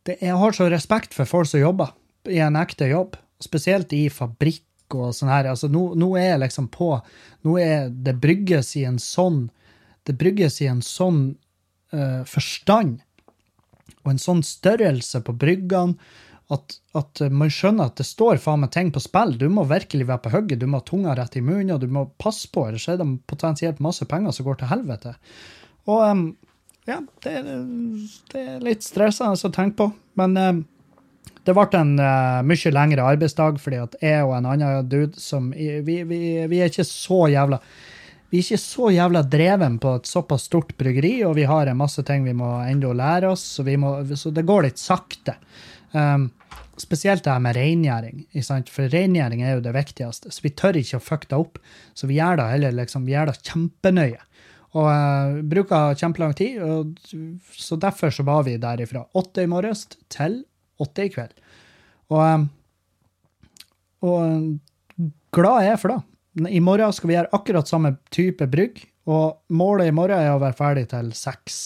det, 0.08 0.18
Jeg 0.20 0.36
har 0.40 0.56
så 0.56 0.66
respekt 0.72 1.14
for 1.16 1.28
folk 1.28 1.48
som 1.48 1.62
jobber 1.62 1.94
i 2.28 2.40
en 2.42 2.58
ekte 2.58 2.90
jobb, 2.90 3.14
spesielt 3.40 3.92
i 3.96 4.08
fabrikk 4.12 4.96
og 4.96 5.14
sånn 5.14 5.30
her. 5.30 5.52
Altså, 5.52 5.70
nå, 5.70 5.92
nå 5.94 6.10
er 6.18 6.32
jeg 6.32 6.42
liksom 6.42 6.66
på 6.74 6.96
Nå 7.46 7.54
er 7.62 7.86
det 7.88 8.18
brygges 8.20 8.74
i 8.76 8.82
en 8.88 8.98
sånn 9.00 9.46
Det 10.04 10.16
brygges 10.18 10.58
i 10.64 10.66
en 10.68 10.82
sånn 10.84 11.22
uh, 11.94 12.26
forstand 12.26 12.98
og 14.00 14.14
en 14.14 14.20
sånn 14.20 14.42
størrelse 14.46 15.20
på 15.24 15.34
bryggene 15.36 15.98
at, 16.50 16.76
at 16.98 17.22
man 17.30 17.50
skjønner 17.52 17.90
at 17.90 18.00
det 18.00 18.06
står 18.08 18.40
faen 18.42 18.64
meg 18.64 18.72
ting 18.74 18.90
på 18.94 19.02
spill. 19.02 19.36
Du 19.38 19.46
må 19.52 19.62
virkelig 19.70 20.08
være 20.08 20.24
på 20.24 20.32
hugget, 20.34 20.58
du 20.58 20.66
må 20.66 20.80
ha 20.80 20.86
tunga 20.86 21.14
rett 21.18 21.36
i 21.38 21.44
munnen, 21.44 21.76
og 21.76 21.84
du 21.84 21.92
må 21.92 22.08
passe 22.22 22.50
på, 22.50 22.66
ellers 22.66 22.88
er 22.90 22.98
det 22.98 23.06
potensielt 23.30 23.82
masse 23.84 24.06
penger 24.10 24.34
som 24.34 24.48
går 24.48 24.58
til 24.60 24.72
helvete. 24.72 25.14
Og 25.86 26.02
um, 26.02 26.24
ja, 26.90 26.98
det, 27.24 27.36
det 28.32 28.42
er 28.42 28.66
litt 28.66 28.82
stressende 28.86 29.38
å 29.38 29.54
tenke 29.54 29.78
på, 29.78 29.88
men 30.18 30.34
um, 30.36 30.60
det 31.46 31.54
ble 31.56 31.68
en 31.78 31.94
uh, 32.02 32.42
mye 32.46 32.74
lengre 32.74 33.06
arbeidsdag, 33.14 33.62
fordi 33.62 33.80
at 33.84 33.96
jeg 34.02 34.26
og 34.26 34.34
en 34.36 34.50
annen 34.50 34.90
dude 34.90 35.22
som 35.22 35.52
Vi, 35.54 36.02
vi, 36.04 36.20
vi 36.50 36.60
er 36.60 36.68
ikke 36.72 36.86
så 36.88 37.24
jævla 37.30 37.60
vi 38.30 38.38
er 38.38 38.44
ikke 38.44 38.62
så 38.62 38.90
jævla 38.94 39.24
dreven 39.26 39.80
på 39.82 39.96
et 39.98 40.06
såpass 40.06 40.44
stort 40.46 40.76
bryggeri, 40.78 41.16
og 41.26 41.34
vi 41.34 41.48
har 41.50 41.66
en 41.66 41.80
masse 41.80 42.02
ting 42.06 42.22
vi 42.22 42.34
må 42.38 42.60
ennå 42.62 42.92
lære 42.94 43.32
oss, 43.32 43.42
så, 43.56 43.64
vi 43.66 43.74
må, 43.74 43.96
så 44.14 44.30
det 44.30 44.44
går 44.46 44.68
litt 44.68 44.78
sakte. 44.78 45.34
Um, 45.90 46.28
spesielt 46.80 47.24
det 47.24 47.32
her 47.32 47.42
med 47.42 47.56
rengjøring. 47.56 48.24
for 48.68 48.88
rengjøring 48.88 49.42
er 49.42 49.54
jo 49.54 49.60
det 49.64 49.74
viktigste. 49.74 50.32
Så 50.32 50.42
vi 50.42 50.50
tør 50.50 50.76
ikke 50.80 50.96
å 50.98 51.04
fucke 51.04 51.28
det 51.30 51.38
opp. 51.38 51.58
Så 51.94 52.06
vi 52.06 52.18
gjør 52.18 52.40
det 52.40 52.50
heller 52.50 52.72
liksom, 52.72 53.06
vi 53.06 53.12
gjør 53.12 53.30
det 53.30 53.40
kjempenøye. 53.42 54.20
Og 54.78 54.86
uh, 54.86 55.40
bruker 55.50 55.98
kjempelang 55.98 56.34
tid, 56.38 56.60
og, 56.62 56.94
så 57.58 57.78
derfor 57.80 58.12
så 58.14 58.22
var 58.22 58.44
vi 58.46 58.54
der 58.60 58.84
fra 58.86 59.02
åtte 59.18 59.42
i 59.42 59.50
morges 59.50 59.88
til 60.12 60.44
åtte 60.80 61.08
i 61.08 61.10
kveld. 61.10 61.34
Og, 62.14 62.22
um, 62.22 62.46
og 64.06 64.94
glad 65.34 65.64
er 65.64 65.72
jeg 65.72 65.82
for 65.82 65.96
det. 65.96 66.00
I 66.54 66.62
morgen 66.62 66.94
skal 66.94 67.10
vi 67.10 67.16
gjøre 67.16 67.34
akkurat 67.34 67.68
samme 67.68 67.96
type 68.14 68.46
brygg, 68.46 68.78
og 69.10 69.42
målet 69.50 69.90
i 69.90 69.96
morgen 69.96 70.22
er 70.22 70.36
å 70.36 70.40
være 70.42 70.58
ferdig 70.60 70.86
til 70.92 71.10
seks. 71.18 71.60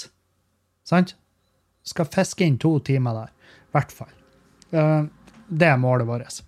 Sant? 0.88 1.12
Skal 1.84 2.08
fiske 2.08 2.46
inn 2.46 2.56
to 2.60 2.78
timer 2.84 3.20
der. 3.20 3.32
I 3.68 3.76
hvert 3.76 3.92
fall. 3.92 4.13
Eh, 4.74 5.02
det 5.48 5.70
er 5.70 5.80
målet 5.80 6.08
vårt. 6.08 6.40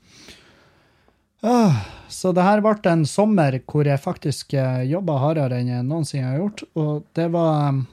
Ah, 1.46 1.82
så 2.08 2.32
det 2.34 2.42
her 2.42 2.62
ble 2.64 2.74
en 2.90 3.04
sommer 3.06 3.58
hvor 3.68 3.86
jeg 3.86 4.02
faktisk 4.02 4.56
jobba 4.88 5.18
hardere 5.22 5.60
enn 5.60 5.68
jeg 5.70 5.84
noensinne 5.86 6.30
har 6.32 6.40
gjort. 6.40 6.64
Og 6.80 7.04
det 7.14 7.28
var 7.34 7.68
um, 7.68 7.84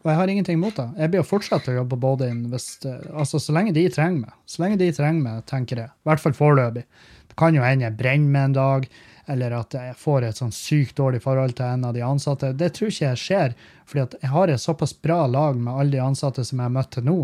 Og 0.00 0.08
jeg 0.08 0.16
har 0.16 0.30
ingenting 0.32 0.56
imot 0.56 0.76
det. 0.78 0.86
Jeg 0.96 1.12
blir 1.12 1.20
å 1.20 1.28
fortsette 1.28 1.72
å 1.72 1.80
jobbe 1.80 1.98
Bodin 2.00 2.46
hvis 2.52 2.68
altså, 2.86 3.36
så 3.36 3.52
lenge 3.52 3.74
de 3.76 3.82
trenger 3.92 4.22
meg. 4.22 4.36
Så 4.48 4.62
lenge 4.62 4.78
de 4.80 4.92
trenger 4.96 5.24
meg, 5.26 5.42
tenker 5.50 5.82
jeg. 5.82 5.92
I 5.92 6.08
hvert 6.08 6.22
fall 6.22 6.36
foreløpig. 6.38 6.86
Det 7.28 7.36
kan 7.36 7.56
jo 7.56 7.64
hende 7.64 7.84
jeg 7.84 7.98
brenner 7.98 8.32
meg 8.32 8.46
en 8.48 8.56
dag, 8.56 8.86
eller 9.30 9.54
at 9.58 9.76
jeg 9.76 9.98
får 10.00 10.24
et 10.26 10.40
sånn 10.40 10.54
sykt 10.54 10.96
dårlig 10.98 11.20
forhold 11.22 11.54
til 11.58 11.68
en 11.68 11.84
av 11.86 11.94
de 11.94 12.02
ansatte. 12.02 12.54
Det 12.56 12.72
tror 12.74 12.90
ikke 12.90 13.10
jeg 13.10 13.22
skjer, 13.24 13.54
fordi 13.86 14.22
jeg 14.22 14.32
har 14.32 14.50
et 14.50 14.62
såpass 14.62 14.96
bra 14.96 15.20
lag 15.30 15.60
med 15.60 15.74
alle 15.74 15.94
de 15.94 16.02
ansatte 16.02 16.44
som 16.46 16.58
jeg 16.58 16.66
har 16.66 16.74
møtt 16.74 16.90
til 16.96 17.06
nå. 17.06 17.18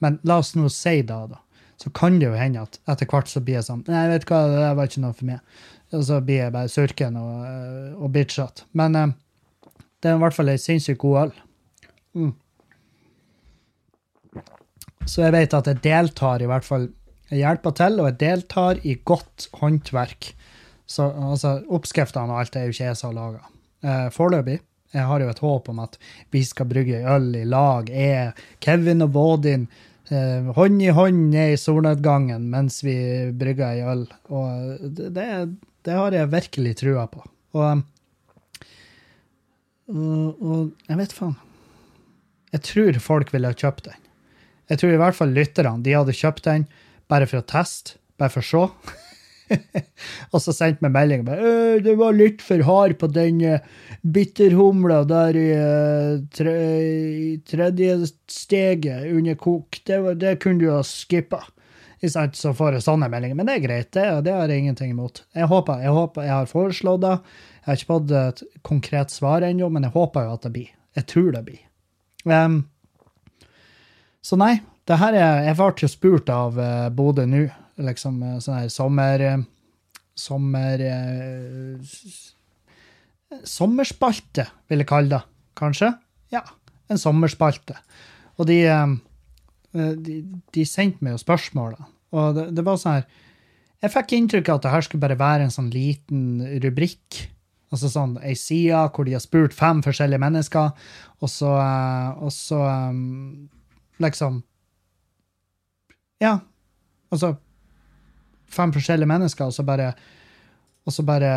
Men 0.00 0.16
la 0.24 0.38
oss 0.40 0.54
nå 0.56 0.70
si 0.72 1.00
det, 1.02 1.18
da. 1.34 1.42
Så 1.80 1.90
kan 1.96 2.18
det 2.20 2.28
jo 2.28 2.36
hende 2.36 2.66
at 2.66 2.76
etter 2.92 3.08
hvert 3.08 3.30
så 3.30 3.40
blir 3.40 3.56
jeg 3.56 3.66
sånn 3.70 3.86
Nei, 3.88 4.04
vet 4.10 4.26
du 4.26 4.34
hva, 4.34 4.42
det 4.52 4.72
var 4.76 4.90
ikke 4.90 5.04
noe 5.06 5.16
for 5.16 5.30
meg. 5.30 5.60
Og 5.96 6.04
så 6.06 6.20
blir 6.22 6.44
jeg 6.44 6.54
bare 6.54 6.70
surken 6.70 7.16
og, 7.18 7.34
eh, 7.48 7.90
og 7.96 8.12
bitchete. 8.14 8.66
Men 8.76 8.98
eh, 8.98 9.14
det 10.00 10.10
er 10.10 10.18
i 10.18 10.22
hvert 10.22 10.36
fall 10.36 10.52
ei 10.52 10.60
sinnssykt 10.60 11.00
god 11.02 11.22
øl. 11.24 11.32
Mm. 12.20 12.32
Så 15.08 15.24
jeg 15.24 15.34
vet 15.34 15.56
at 15.56 15.68
jeg 15.70 15.82
deltar 15.82 16.42
i 16.42 16.48
hvert 16.50 16.66
fall 16.66 16.90
Jeg 17.30 17.44
hjelper 17.44 17.74
til, 17.78 18.00
og 18.02 18.08
jeg 18.08 18.18
deltar 18.18 18.80
i 18.82 18.96
godt 19.06 19.44
håndverk. 19.60 20.32
Så 20.90 21.04
altså, 21.06 21.60
oppskriftene 21.70 22.34
og 22.34 22.40
alt 22.40 22.56
er 22.58 22.64
jo 22.66 22.74
ikke 22.74 22.88
jeg 22.88 22.98
som 22.98 23.12
har 23.12 23.18
laga. 23.20 23.50
Eh, 23.86 24.08
Foreløpig. 24.10 24.56
Jeg 24.90 25.06
har 25.06 25.22
jo 25.22 25.28
et 25.30 25.42
håp 25.44 25.68
om 25.70 25.78
at 25.84 25.94
vi 26.34 26.42
skal 26.42 26.66
brygge 26.66 27.04
øl 27.06 27.28
i 27.38 27.44
lag. 27.46 27.86
Jeg, 27.86 28.32
Kevin 28.58 29.06
og 29.06 29.12
Bådin, 29.14 29.68
eh, 30.14 30.50
hånd 30.56 30.82
i 30.82 30.90
hånd 30.94 31.30
ned 31.32 31.54
i 31.54 31.60
solnedgangen 31.60 32.48
mens 32.52 32.80
vi 32.86 32.96
brygger 33.36 33.74
ei 33.74 33.84
øl. 33.92 34.04
Og 34.28 34.90
det, 34.98 35.26
det, 35.86 35.94
har 35.94 36.16
jeg 36.16 36.32
virkelig 36.32 36.76
trua 36.82 37.06
på. 37.10 37.24
Og, 37.58 37.82
og, 39.90 40.42
og 40.42 40.90
jeg 40.90 41.00
vet 41.02 41.16
faen. 41.16 41.38
Jeg 42.50 42.66
tror 42.66 43.02
folk 43.02 43.34
ville 43.34 43.50
ha 43.50 43.54
kjøpt 43.54 43.86
den. 43.86 44.00
Jeg 44.70 44.82
tror 44.82 44.94
i 44.94 45.02
hvert 45.02 45.18
fall 45.18 45.34
lytterne 45.34 45.82
de 45.86 45.94
hadde 45.94 46.14
kjøpt 46.14 46.46
den 46.46 46.66
bare 47.10 47.26
for 47.30 47.42
å 47.42 47.46
teste, 47.46 47.98
bare 48.18 48.30
for 48.34 48.42
å 48.42 48.50
se. 48.50 48.98
og 50.32 50.42
så 50.42 50.54
sendte 50.54 50.84
meg 50.84 50.94
melding 50.94 51.24
med 51.26 51.40
«Øh, 51.44 51.88
var 51.98 52.16
litt 52.16 52.42
for 52.44 52.62
hard 52.66 52.96
på 53.00 53.10
den 53.12 53.40
eh, 53.46 53.64
bitterhumla 54.02 55.02
der 55.08 55.38
i, 55.38 55.46
eh, 55.54 56.18
tre, 56.34 56.56
tredje 57.50 57.96
steget 58.30 59.10
under 59.12 59.38
kok. 59.40 59.80
Det, 59.86 60.00
det 60.20 60.38
kunne 60.42 60.62
du 60.62 60.70
ha 60.72 60.82
skippa. 60.86 61.44
Så 62.00 62.54
får 62.56 62.78
jeg 62.78 62.86
sånne 62.86 63.10
meldinger. 63.12 63.36
Men 63.36 63.50
det 63.50 63.58
er 63.58 63.64
greit, 63.66 63.92
det, 63.92 64.06
det 64.24 64.32
har 64.32 64.48
jeg 64.48 64.64
ingenting 64.64 64.94
imot. 64.94 65.24
Jeg 65.36 65.50
håper, 65.50 65.82
jeg 65.84 65.92
håper 65.92 66.24
jeg 66.24 66.36
har 66.38 66.48
foreslått 66.48 67.04
det. 67.04 67.16
Jeg 67.60 67.66
har 67.68 67.78
ikke 67.78 67.92
fått 67.92 68.14
et 68.16 68.44
konkret 68.64 69.12
svar 69.12 69.44
ennå, 69.44 69.68
men 69.68 69.84
jeg 69.84 69.92
håper 69.96 70.24
jo 70.24 70.36
at 70.38 70.46
det 70.46 70.54
blir. 70.54 70.70
Jeg 70.96 71.06
tror 71.12 71.34
det 71.36 71.42
blir. 71.46 71.60
Um, 72.24 72.62
så 74.24 74.36
nei, 74.40 74.58
det 74.88 74.98
her 75.00 75.16
er 75.16 75.44
Jeg 75.46 75.56
ble 75.56 75.70
jo 75.80 75.88
spurt 75.88 76.32
av 76.32 76.58
uh, 76.60 76.88
Bodø 76.92 77.24
nå, 77.28 77.46
liksom 77.86 78.22
eh, 78.22 78.38
sånn 78.44 78.60
her 78.62 78.68
sommer... 78.74 79.26
eh, 79.30 79.48
Sommer... 80.20 80.82
eh, 80.84 81.94
sommerspalte, 83.46 84.44
vil 84.68 84.82
jeg 84.82 84.88
kalle 84.90 85.12
det, 85.14 85.20
kanskje? 85.56 85.92
Ja, 86.34 86.42
en 86.90 86.98
sommerspalte. 86.98 87.76
Og 88.42 88.48
de, 88.50 88.58
de, 89.72 90.16
de 90.52 90.64
sendte 90.66 91.04
meg 91.06 91.14
jo 91.14 91.20
spørsmål. 91.22 91.76
Og 92.10 92.34
det, 92.36 92.48
det 92.58 92.64
var 92.66 92.80
sånn 92.82 92.98
her 92.98 93.06
Jeg 93.84 93.92
fikk 93.94 94.14
inntrykk 94.16 94.50
av 94.50 94.58
at 94.58 94.64
det 94.66 94.72
her 94.74 94.84
skulle 94.84 95.04
bare 95.06 95.18
være 95.20 95.46
en 95.46 95.54
sånn 95.54 95.70
liten 95.72 96.42
rubrikk. 96.64 97.20
Altså 97.70 97.88
sånn 97.92 98.16
ei 98.26 98.34
side 98.34 98.82
hvor 98.96 99.06
de 99.06 99.14
har 99.14 99.22
spurt 99.22 99.54
fem 99.54 99.78
forskjellige 99.86 100.20
mennesker, 100.20 100.72
og 101.22 101.30
så, 101.30 101.52
og 102.18 102.32
så 102.34 102.58
liksom 104.02 104.40
Ja, 106.20 106.40
altså 107.14 107.36
Fem 108.50 108.72
forskjellige 108.74 109.10
mennesker, 109.10 109.46
og 109.46 109.54
så 109.54 109.64
bare 109.66 109.92
Og 110.86 110.92
så 110.92 111.04
bare 111.06 111.32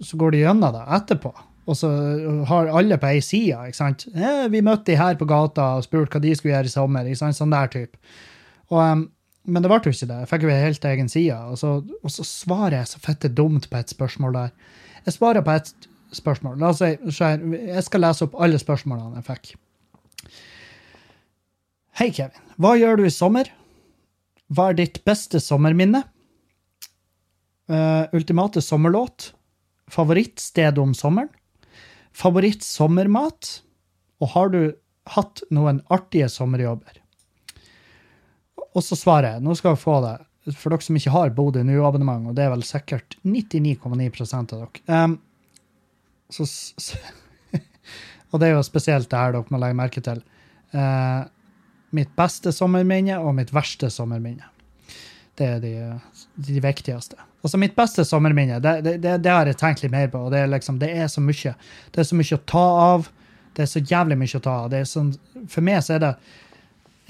Så 0.00 0.16
går 0.16 0.32
de 0.32 0.44
gjennom 0.44 0.72
det 0.72 0.84
etterpå. 0.98 1.32
Og 1.66 1.76
så 1.78 1.88
har 2.48 2.70
alle 2.74 2.98
på 2.98 3.06
ei 3.06 3.20
side, 3.22 3.54
ikke 3.68 3.78
sant. 3.78 4.06
Eh, 4.10 4.48
vi 4.50 4.64
møtte 4.66 4.90
de 4.90 4.98
her 4.98 5.14
på 5.18 5.28
gata 5.30 5.76
og 5.76 5.84
spurte 5.86 6.16
hva 6.16 6.22
de 6.24 6.32
skulle 6.34 6.56
gjøre 6.56 6.66
i 6.70 6.72
sommer. 6.72 7.06
ikke 7.06 7.20
sant, 7.20 7.38
Sånn 7.38 7.54
der 7.54 7.70
type. 7.70 8.00
Og, 8.72 8.80
um, 8.80 9.04
men 9.46 9.62
det 9.62 9.70
ble 9.70 9.78
jo 9.84 9.92
ikke 9.94 10.08
det. 10.10 10.18
Jeg 10.24 10.30
fikk 10.32 10.46
jo 10.46 10.50
ei 10.50 10.58
helt 10.64 10.84
egen 10.90 11.08
side. 11.12 11.38
Og 11.52 11.60
så, 11.60 11.76
og 12.02 12.10
så 12.10 12.26
svarer 12.26 12.80
jeg 12.80 12.90
så 12.90 13.02
fette 13.02 13.30
dumt 13.30 13.70
på 13.70 13.78
et 13.78 13.94
spørsmål 13.94 14.34
der. 14.38 14.52
Jeg 15.06 15.16
svarer 15.18 15.46
på 15.46 15.54
et 15.54 15.72
spørsmål. 16.16 16.58
La 16.58 16.72
oss 16.72 16.82
si, 16.82 16.92
Jeg 17.22 17.86
skal 17.86 18.04
lese 18.06 18.26
opp 18.26 18.36
alle 18.42 18.58
spørsmålene 18.58 19.22
jeg 19.22 19.28
fikk. 19.30 19.54
Hei, 22.00 22.10
Kevin. 22.10 22.42
Hva 22.58 22.74
gjør 22.80 22.98
du 22.98 23.06
i 23.06 23.12
sommer? 23.12 23.50
Hva 24.52 24.70
er 24.70 24.78
ditt 24.78 25.00
beste 25.06 25.40
sommerminne? 25.40 26.02
Uh, 27.70 28.04
ultimate 28.12 28.60
sommerlåt? 28.64 29.30
Favorittsted 29.92 30.80
om 30.82 30.92
sommeren? 30.96 31.30
Favorittsommermat? 32.16 33.52
Og 34.20 34.34
har 34.34 34.52
du 34.52 34.60
hatt 35.14 35.42
noen 35.50 35.80
artige 35.92 36.28
sommerjobber? 36.30 37.00
Og 38.72 38.84
så 38.84 38.96
svarer 38.96 39.34
jeg, 39.34 39.44
nå 39.44 39.56
skal 39.58 39.76
vi 39.76 39.82
få 39.82 39.98
det, 40.04 40.14
for 40.56 40.72
dere 40.72 40.84
som 40.84 40.96
ikke 40.98 41.14
har 41.14 41.34
Bodø 41.36 41.62
NU-abonnement, 41.66 42.30
og 42.30 42.36
det 42.36 42.46
er 42.46 42.52
vel 42.54 42.64
sikkert 42.66 43.16
99,9 43.24 44.22
av 44.38 44.46
dere. 44.52 44.68
Um, 44.88 45.18
så, 46.32 46.46
og 48.30 48.40
det 48.40 48.48
er 48.48 48.56
jo 48.56 48.64
spesielt 48.66 49.10
det 49.12 49.20
her 49.20 49.36
dere 49.36 49.52
må 49.52 49.60
legge 49.60 49.78
merke 49.78 50.04
til. 50.04 50.22
Eh, 50.72 51.20
mitt 51.92 52.12
beste 52.16 52.52
sommerminne 52.54 53.18
og 53.20 53.36
mitt 53.36 53.52
verste 53.54 53.90
sommerminne. 53.92 54.48
Det 55.38 55.48
er 55.48 55.60
de, 55.62 55.72
de 56.44 56.60
viktigste. 56.60 57.16
Altså 57.42 57.58
Mitt 57.58 57.74
beste 57.74 58.04
sommerminne, 58.06 58.60
det, 58.62 58.74
det, 58.84 58.96
det, 59.02 59.16
det 59.24 59.32
har 59.32 59.48
jeg 59.48 59.58
tenkt 59.58 59.82
litt 59.82 59.92
mer 59.94 60.10
på. 60.12 60.20
og 60.26 60.30
Det 60.34 60.42
er 60.42 60.52
liksom, 60.52 60.78
er 60.84 61.08
så 61.10 61.22
mye 61.24 61.54
Det 61.90 62.02
er 62.02 62.08
så 62.08 62.18
mye 62.18 62.36
å 62.36 62.44
ta 62.52 62.66
av. 62.84 63.08
Det 63.56 63.64
er 63.64 63.70
så 63.72 63.82
jævlig 63.82 64.18
mye 64.20 64.38
å 64.38 64.44
ta 64.44 64.58
av. 64.66 64.76
Er 64.76 64.86
sånn, 64.88 65.10
for 65.50 65.64
meg 65.66 65.82
så 65.84 65.96
er 65.96 66.04
det 66.06 66.12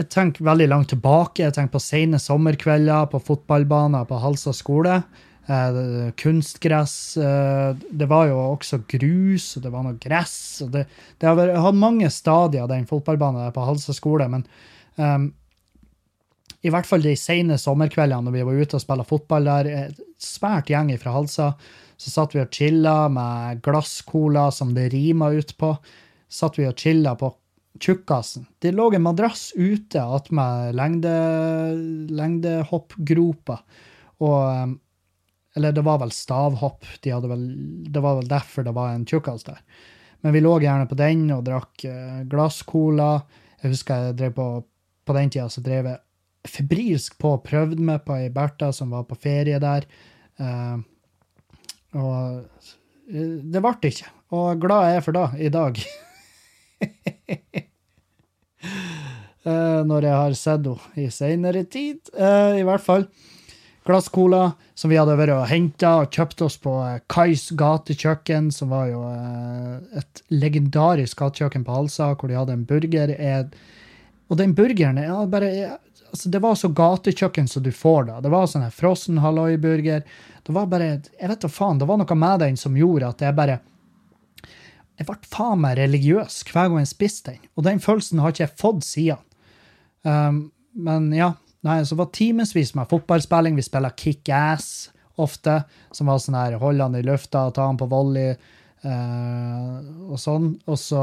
Jeg 0.00 0.08
tenker 0.08 0.46
veldig 0.46 0.70
langt 0.70 0.88
tilbake. 0.94 1.44
Jeg 1.44 1.54
tenker 1.58 1.74
på 1.74 1.82
sene 1.84 2.18
sommerkvelder 2.22 3.10
på 3.12 3.20
fotballbaner 3.26 4.06
på 4.08 4.22
Halsa 4.22 4.54
skole. 4.56 5.02
Eh, 5.52 6.10
kunstgress. 6.16 7.16
Eh, 7.16 7.76
det 7.90 8.08
var 8.08 8.28
jo 8.30 8.38
også 8.40 8.82
grus, 8.88 9.56
og 9.56 9.66
det 9.66 9.72
var 9.74 9.84
noe 9.84 9.98
gress. 10.00 10.62
Det, 10.72 10.86
det 11.18 11.28
har 11.28 11.54
hatt 11.66 11.78
mange 11.78 12.08
stadier, 12.14 12.68
den 12.70 12.88
fotballbanen 12.88 13.52
på 13.54 13.66
Halsa 13.66 13.94
skole. 13.96 14.28
men 14.32 14.46
um, 14.96 15.32
i 16.62 16.70
hvert 16.70 16.86
fall 16.86 17.02
de 17.02 17.16
sene 17.18 17.56
sommerkveldene 17.58 18.28
når 18.28 18.36
vi 18.36 18.44
var 18.46 18.58
ute 18.62 18.78
og 18.78 18.82
spilte 18.84 19.06
fotball 19.08 19.48
der, 19.50 19.66
eh, 19.66 20.02
svært 20.22 20.70
gjeng 20.70 20.92
fra 21.02 21.16
Halsa, 21.16 21.48
så 21.98 22.12
satt 22.12 22.36
vi 22.36 22.42
og 22.42 22.54
chilla 22.54 23.08
med 23.10 23.62
glasscola 23.66 24.48
som 24.54 24.70
det 24.74 24.92
rima 24.94 25.32
ut 25.34 25.56
på. 25.58 25.72
Satt 26.30 26.58
vi 26.58 26.68
og 26.68 26.78
chilla 26.78 27.16
på 27.18 27.32
tjukkasen. 27.82 28.46
Det 28.62 28.72
lå 28.74 28.92
en 28.94 29.02
madrass 29.02 29.50
ute 29.56 29.98
attmed 29.98 30.76
lengde, 30.78 31.12
lengdehoppgropa. 32.14 33.58
Og 34.22 34.38
eh, 34.46 34.72
Eller 35.56 35.72
det 35.72 35.84
var 35.84 35.98
vel 36.00 36.12
stavhopp. 36.14 36.86
De 37.04 37.12
vel, 37.12 37.46
det 37.92 38.00
var 38.00 38.20
vel 38.20 38.28
derfor 38.28 38.64
det 38.64 38.72
var 38.76 38.92
en 38.92 39.06
tjukkas 39.06 39.44
der. 39.44 39.60
Men 40.22 40.32
vi 40.32 40.40
lå 40.40 40.54
gjerne 40.62 40.88
på 40.88 40.96
den 40.96 41.26
og 41.34 41.44
drakk 41.44 41.84
eh, 41.88 42.22
glasscola. 42.30 43.14
Jeg 43.62 43.74
husker 43.74 44.06
jeg 44.08 44.20
drev 44.20 44.36
på 44.38 44.46
på 45.04 45.12
den 45.16 45.30
tida 45.30 45.48
så 45.50 45.62
drev 45.64 45.88
jeg 45.90 46.00
febrilsk 46.52 47.18
på 47.22 47.36
og 47.36 47.44
prøvde 47.46 47.82
meg 47.84 48.02
på 48.06 48.16
ei 48.18 48.30
Bertha 48.34 48.72
som 48.74 48.94
var 48.94 49.06
på 49.06 49.18
ferie 49.18 49.60
der. 49.62 49.86
Uh, 50.40 50.78
og 51.98 52.42
det 53.06 53.62
ble 53.62 53.90
ikke. 53.90 54.08
Og 54.34 54.62
glad 54.62 54.88
er 54.88 54.96
jeg 54.96 55.04
for 55.06 55.18
det 55.18 55.26
i 55.46 55.50
dag. 55.54 55.82
uh, 59.46 59.80
når 59.90 60.08
jeg 60.08 60.16
har 60.18 60.38
sett 60.38 60.66
henne 60.66 61.04
i 61.04 61.08
seinere 61.14 61.64
tid. 61.70 62.10
uh, 62.16 62.58
I 62.58 62.66
hvert 62.66 62.86
fall. 62.86 63.06
Glasscola 63.84 64.52
som 64.78 64.92
vi 64.92 64.98
hadde 64.98 65.16
vært 65.18 65.34
og 65.34 65.48
henta 65.50 65.92
og 66.04 66.14
kjøpt 66.14 66.44
oss 66.46 66.56
på 66.62 66.74
eh, 66.84 67.00
Kais 67.10 67.48
gatekjøkken, 67.58 68.50
som 68.54 68.70
var 68.70 68.88
jo 68.92 69.02
eh, 69.08 69.98
et 69.98 70.22
legendarisk 70.30 71.18
gatekjøkken 71.18 71.66
på 71.66 71.74
Halsa, 71.74 72.12
hvor 72.14 72.30
de 72.30 72.38
hadde 72.38 72.54
en 72.54 72.66
burger. 72.68 73.14
Og 74.30 74.38
den 74.38 74.54
burgeren 74.56 75.02
ja, 75.02 75.18
bare, 75.26 75.50
altså, 76.10 76.30
Det 76.30 76.42
var 76.44 76.54
så 76.54 76.70
gatekjøkken 76.70 77.50
som 77.50 77.66
du 77.66 77.72
får 77.74 78.06
da. 78.12 78.20
Det 78.22 78.30
var 78.32 78.46
sånn 78.46 78.64
her 78.64 78.74
frossen 78.74 79.18
halloi-burger. 79.24 80.06
Det 80.46 80.54
var 80.54 80.70
bare 80.70 80.94
Jeg 81.18 81.28
vet 81.34 81.42
da 81.42 81.50
faen, 81.50 81.82
det 81.82 81.90
var 81.90 81.98
noe 82.00 82.18
med 82.22 82.46
den 82.46 82.56
som 82.56 82.78
gjorde 82.78 83.10
at 83.10 83.26
jeg 83.26 83.38
bare 83.38 83.58
Jeg 84.98 85.10
ble 85.10 85.18
faen 85.26 85.62
meg 85.66 85.76
religiøs 85.80 86.42
hver 86.52 86.70
gang 86.70 86.84
jeg 86.84 86.94
spiste 86.94 87.34
den. 87.34 87.44
Og 87.58 87.66
den 87.66 87.82
følelsen 87.82 88.22
har 88.22 88.30
ikke 88.30 88.46
jeg 88.46 88.58
fått 88.62 88.86
siden. 88.86 89.28
Um, 90.06 90.44
men 90.72 91.10
ja. 91.14 91.34
Nei, 91.62 91.78
så 91.86 91.94
var 91.98 92.10
timevis 92.14 92.74
med 92.74 92.90
fotballspilling. 92.90 93.56
Vi 93.58 93.64
spiller 93.66 93.94
kickass 93.98 94.90
ofte, 95.22 95.60
som 95.94 96.08
var 96.10 96.18
sånn 96.22 96.38
her 96.38 96.58
holde 96.58 96.88
han 96.88 96.98
i 96.98 97.04
lufta, 97.06 97.44
ta 97.54 97.68
han 97.68 97.78
på 97.78 97.86
volley 97.90 98.32
eh, 98.32 99.76
og 100.08 100.18
sånn. 100.18 100.56
Og 100.66 100.78
så 100.80 101.02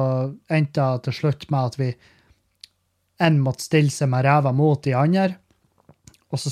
endte 0.51 0.83
det 0.83 1.05
til 1.07 1.17
slutt 1.21 1.47
med 1.53 1.71
at 1.71 1.79
vi 1.79 1.89
en 3.23 3.39
måtte 3.43 3.67
stille 3.67 3.93
seg 3.93 4.11
med 4.11 4.25
ræva 4.27 4.51
mot 4.55 4.81
de 4.83 4.95
andre, 4.95 5.33
og 6.29 6.39
så 6.39 6.51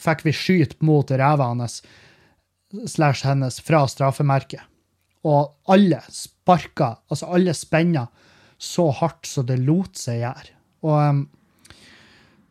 fikk 0.00 0.24
vi 0.24 0.36
skyte 0.36 0.78
mot 0.86 1.10
ræva 1.10 1.50
hans 1.50 1.80
slash 2.88 3.26
hennes 3.26 3.58
fra 3.64 3.82
straffemerket. 3.90 4.62
Og 5.26 5.50
alle 5.72 5.98
sparka, 6.08 6.94
altså 7.10 7.28
alle 7.34 7.52
spenna 7.56 8.06
så 8.60 8.86
hardt 8.94 9.28
så 9.28 9.44
det 9.44 9.58
lot 9.60 9.98
seg 10.00 10.22
gjøre. 10.22 10.54
Og 10.86 10.96
um, 10.96 11.20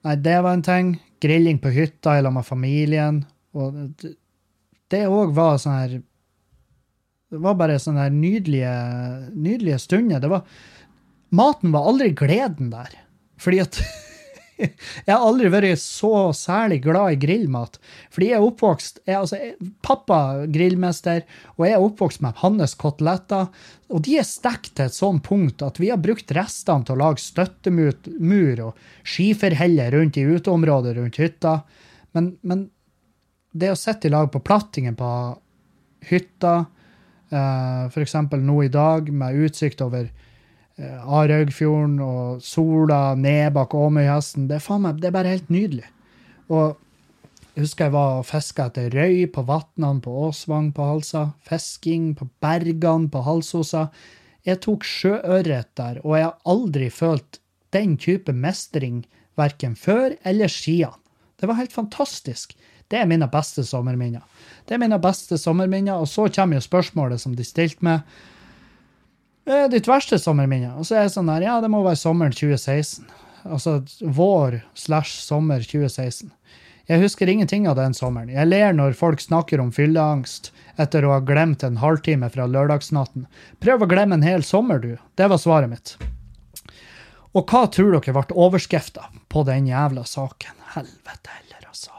Nei, 0.08 0.16
det 0.16 0.38
var 0.46 0.56
en 0.56 0.66
ting. 0.66 0.92
Grilling 1.20 1.60
på 1.60 1.72
hytta 1.76 2.18
i 2.20 2.24
med 2.24 2.46
familien. 2.48 3.24
Og 3.54 3.76
det 4.90 5.02
òg 5.08 5.34
var 5.36 5.58
sånn 5.60 5.76
her 5.76 5.98
Det 7.30 7.38
var 7.44 7.58
bare 7.60 7.78
sånne 7.82 8.08
her 8.08 8.14
nydelige, 8.14 8.74
nydelige 9.36 9.80
stunder. 9.84 10.22
Det 10.22 10.32
var 10.32 10.46
Maten 11.30 11.74
var 11.76 11.86
aldri 11.92 12.10
gleden 12.18 12.72
der. 12.74 12.96
Fordi 13.38 13.60
at 13.62 13.82
Jeg 15.08 15.10
har 15.14 15.24
aldri 15.24 15.50
vært 15.52 15.80
så 15.82 16.30
særlig 16.36 16.82
glad 16.84 17.16
i 17.16 17.20
grillmat. 17.22 17.78
Fordi 18.12 18.30
jeg 18.30 18.38
er 18.38 18.46
oppvokst 18.46 19.02
jeg, 19.06 19.16
altså, 19.16 19.40
jeg, 19.40 19.70
Pappa 19.86 20.20
grillmester, 20.52 21.24
og 21.56 21.66
jeg 21.66 21.76
er 21.78 21.86
oppvokst 21.86 22.24
med 22.26 22.42
hans 22.44 22.76
koteletter. 22.80 23.48
Og 23.90 24.04
de 24.06 24.18
er 24.20 24.28
stekt 24.28 24.74
til 24.76 24.90
et 24.90 24.98
sånt 24.98 25.24
punkt 25.26 25.64
at 25.66 25.80
vi 25.82 25.92
har 25.94 26.02
brukt 26.02 26.34
restene 26.36 26.86
til 26.86 26.98
å 26.98 27.04
lage 27.04 27.24
støttemur 27.24 28.66
og 28.68 28.84
skiferheller 29.08 29.96
rundt 29.96 30.20
i 30.20 30.28
uteområdet 30.28 30.98
rundt 31.00 31.22
hytta. 31.22 31.62
Men, 32.18 32.34
men 32.42 32.68
det 33.52 33.72
å 33.74 33.80
sitte 33.80 34.10
i 34.10 34.14
lag 34.14 34.30
på 34.34 34.44
plattingen 34.46 34.98
på 35.00 35.12
hytta, 36.10 36.54
uh, 37.34 37.86
for 37.92 38.04
eksempel 38.04 38.44
nå 38.46 38.64
i 38.66 38.74
dag, 38.74 39.10
med 39.12 39.48
utsikt 39.48 39.82
over 39.86 40.10
eh, 40.80 41.00
Arhaugfjorden 41.06 42.00
og 42.04 42.44
sola 42.44 43.16
ned 43.16 43.54
bak 43.56 43.76
Åmøyhesten. 43.76 44.48
Det 44.50 44.62
det 44.64 45.08
er 45.08 45.12
bare 45.12 45.36
helt 45.36 45.50
nydelig. 45.50 45.86
Og 46.50 46.78
jeg 47.56 47.66
husker 47.66 47.86
jeg 47.86 47.94
var 47.94 48.20
og 48.22 48.26
fiska 48.26 48.70
etter 48.70 48.90
røy 48.94 49.26
på 49.34 49.44
vatnene 49.44 50.02
på 50.02 50.12
Åsvang 50.30 50.72
på 50.72 50.86
Halsa. 50.86 51.32
Fisking 51.44 52.16
på 52.16 52.30
bergene 52.40 53.10
på 53.10 53.22
Halsosa. 53.22 53.90
Jeg 54.46 54.62
tok 54.64 54.86
sjøørret 54.88 55.68
der, 55.76 56.00
og 56.06 56.16
jeg 56.16 56.26
har 56.30 56.38
aldri 56.48 56.90
følt 56.90 57.42
den 57.76 57.98
type 57.98 58.32
mestring 58.32 59.04
verken 59.38 59.76
før 59.76 60.16
eller 60.24 60.48
siden. 60.48 60.96
Det 61.40 61.48
var 61.48 61.60
helt 61.60 61.74
fantastisk. 61.74 62.56
Det 62.90 62.98
er 62.98 63.06
mine 63.06 63.28
beste 63.30 63.64
sommerminner. 63.64 64.24
Det 64.66 64.76
er 64.76 64.82
mine 64.82 64.98
beste 65.02 65.38
sommerminner, 65.38 66.00
og 66.00 66.08
så 66.08 66.28
kommer 66.34 66.58
jo 66.58 66.66
spørsmålet 66.66 67.22
som 67.22 67.36
de 67.36 67.46
stilte 67.46 67.86
meg. 67.86 68.02
Eh, 69.50 69.66
ditt 69.72 69.88
verste 69.90 70.20
sommerminne? 70.22 70.76
Og 70.78 70.86
så 70.86 71.00
er 71.00 71.08
jeg 71.08 71.16
sånn 71.16 71.30
der, 71.32 71.46
ja, 71.48 71.56
det 71.64 71.72
må 71.74 71.82
være 71.86 71.98
sommeren 72.00 72.36
2016. 72.36 73.08
Altså 73.50 73.80
vår 74.04 74.60
slash 74.78 75.24
sommer 75.24 75.64
2016. 75.66 76.30
Jeg 76.90 77.02
husker 77.04 77.30
ingenting 77.30 77.68
av 77.70 77.78
den 77.78 77.94
sommeren. 77.94 78.32
Jeg 78.34 78.50
ler 78.50 78.74
når 78.74 78.96
folk 78.98 79.22
snakker 79.22 79.62
om 79.62 79.70
fylleangst 79.74 80.50
etter 80.82 81.06
å 81.06 81.12
ha 81.16 81.20
glemt 81.26 81.64
en 81.66 81.78
halvtime 81.82 82.30
fra 82.34 82.48
lørdagsnatten. 82.50 83.28
Prøv 83.62 83.86
å 83.86 83.90
glemme 83.90 84.18
en 84.18 84.26
hel 84.26 84.46
sommer, 84.46 84.82
du. 84.82 84.96
Det 85.18 85.28
var 85.30 85.42
svaret 85.42 85.70
mitt. 85.70 85.96
Og 87.38 87.46
hva 87.46 87.68
tror 87.70 87.94
dere 87.94 88.16
ble 88.16 88.38
overskrifta 88.42 89.06
på 89.30 89.44
den 89.46 89.70
jævla 89.70 90.02
saken? 90.10 90.56
Helvete 90.74 91.36
heller, 91.36 91.68
altså. 91.70 91.94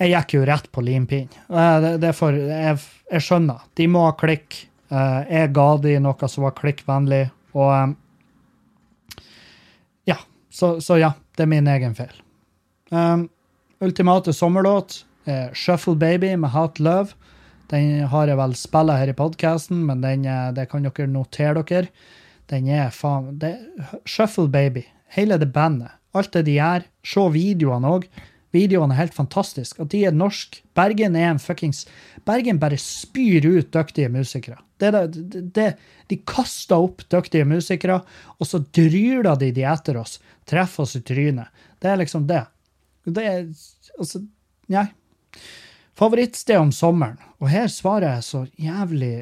Jeg 0.00 0.12
gikk 0.12 0.36
jo 0.36 0.44
rett 0.48 0.68
på 0.72 0.84
limpinn. 0.84 1.30
Eh, 1.48 1.76
Det, 1.84 1.94
det 2.04 2.12
for, 2.16 2.36
jeg, 2.36 2.78
jeg 3.12 3.24
skjønner. 3.28 3.64
De 3.80 3.88
må 3.88 4.04
ha 4.08 4.12
klikk. 4.20 4.66
Eh, 4.90 5.20
Jeg 5.30 5.52
ga 5.56 5.68
de 5.82 5.94
noe 6.02 6.28
som 6.28 6.44
var 6.46 6.56
klikkvennlig, 6.58 7.30
og 7.54 7.70
eh, 7.74 9.20
Ja. 10.10 10.18
Så, 10.50 10.80
så 10.80 10.98
ja, 11.00 11.12
det 11.36 11.46
er 11.46 11.50
min 11.50 11.66
egen 11.66 11.94
feil. 11.98 12.14
Um, 12.94 13.28
ultimate 13.82 14.32
sommerlåt 14.36 15.00
er 15.26 15.54
Shuffle 15.56 15.96
Baby 15.98 16.34
med 16.36 16.52
Hot 16.54 16.78
Love. 16.78 17.16
Den 17.72 18.04
har 18.12 18.28
jeg 18.28 18.38
vel 18.38 18.54
spilla 18.54 18.98
her 19.00 19.10
i 19.10 19.16
podkasten, 19.16 19.80
men 19.88 20.04
den, 20.04 20.28
det 20.54 20.68
kan 20.70 20.84
dere 20.84 21.08
notere 21.10 21.64
dere. 21.64 21.88
Den 22.52 22.68
er 22.68 22.92
faen 22.94 23.38
det, 23.40 23.56
Shuffle 24.06 24.46
Baby. 24.52 24.84
Hele 25.16 25.38
det 25.40 25.50
bandet. 25.54 25.90
Alt 26.14 26.32
det 26.36 26.44
de 26.46 26.58
gjør. 26.60 26.84
Se 27.02 27.24
videoene 27.34 27.90
òg. 27.96 28.06
Videoene 28.54 28.94
er 28.94 29.02
helt 29.02 29.16
fantastiske. 29.16 29.82
At 29.82 29.92
de 29.92 30.04
er 30.08 30.14
norsk. 30.14 30.60
Bergen 30.76 31.18
er 31.18 31.32
en 31.32 31.42
fuckings 31.42 31.84
Bergen 32.24 32.60
bare 32.62 32.78
spyr 32.80 33.44
ut 33.44 33.72
dyktige 33.74 34.08
musikere. 34.08 34.60
Det, 34.80 34.90
det, 35.12 35.42
det, 35.54 35.66
de 36.08 36.18
kaster 36.26 36.80
opp 36.80 37.04
dyktige 37.12 37.44
musikere, 37.48 38.00
og 38.38 38.48
så 38.48 38.62
dryler 38.64 39.36
de 39.40 39.50
de 39.54 39.66
etter 39.68 39.98
oss. 40.00 40.16
Treffer 40.48 40.86
oss 40.86 40.96
i 40.96 41.02
trynet. 41.04 41.52
Det 41.82 41.90
er 41.92 42.00
liksom 42.00 42.28
det. 42.30 42.44
Det 43.04 43.24
er 43.28 43.46
Altså, 43.94 44.18
nei. 44.72 44.88
Favorittsted 45.94 46.58
om 46.58 46.72
sommeren. 46.74 47.20
Og 47.38 47.46
her 47.52 47.68
svarer 47.70 48.16
jeg 48.16 48.24
så 48.26 48.40
jævlig 48.58 49.12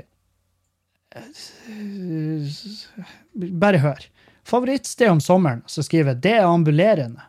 Bare 3.61 3.83
hør. 3.83 4.07
Favorittsted 4.49 5.11
om 5.13 5.21
sommeren, 5.21 5.61
så 5.69 5.85
skriver 5.85 6.15
jeg 6.15 6.23
det 6.25 6.33
er 6.39 6.49
ambulerende. 6.49 7.27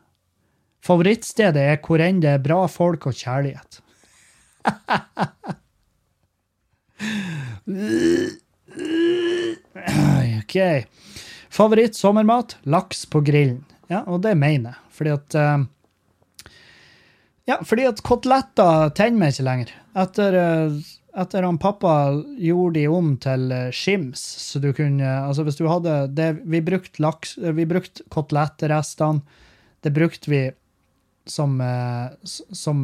Favorittstedet 0.83 1.63
er 1.63 1.77
hvor 1.83 2.01
enn 2.03 2.19
det 2.23 2.33
er 2.33 2.43
bra 2.43 2.65
folk 2.67 3.07
og 3.07 3.15
kjærlighet. 3.15 3.79
OK. 10.43 10.57
Favoritt? 11.53 11.99
Laks 12.63 13.05
på 13.05 13.21
grillen. 13.21 13.63
Ja, 13.87 14.03
og 14.07 14.21
det 14.23 14.35
mener 14.39 14.73
jeg. 14.73 14.79
Fordi 14.93 15.13
at 15.13 15.37
uh, 15.37 15.63
Ja, 17.49 17.59
fordi 17.63 17.85
at 17.87 18.01
koteletter 18.03 18.91
tenner 18.95 19.19
meg 19.19 19.33
ikke 19.33 19.47
lenger. 19.47 19.71
Etter, 20.03 20.37
uh, 20.39 20.77
etter 21.21 21.45
han 21.45 21.59
pappa 21.61 21.93
gjorde 22.41 22.79
de 22.79 22.87
om 22.89 23.13
til 23.21 23.51
uh, 23.53 23.69
skims, 23.75 24.19
så 24.19 24.59
du 24.63 24.71
kunne 24.75 25.05
Altså, 25.27 25.45
hvis 25.47 25.59
du 25.59 25.67
hadde 25.69 26.07
det 26.15 26.29
Vi 26.49 26.63
brukte 26.65 27.03
laks 27.03 27.37
Vi 27.37 27.65
brukte 27.69 28.03
kotelettrestene. 28.09 29.21
Det 29.83 29.91
brukte 29.93 30.31
vi 30.31 30.43
som, 31.25 31.55
som 32.23 32.83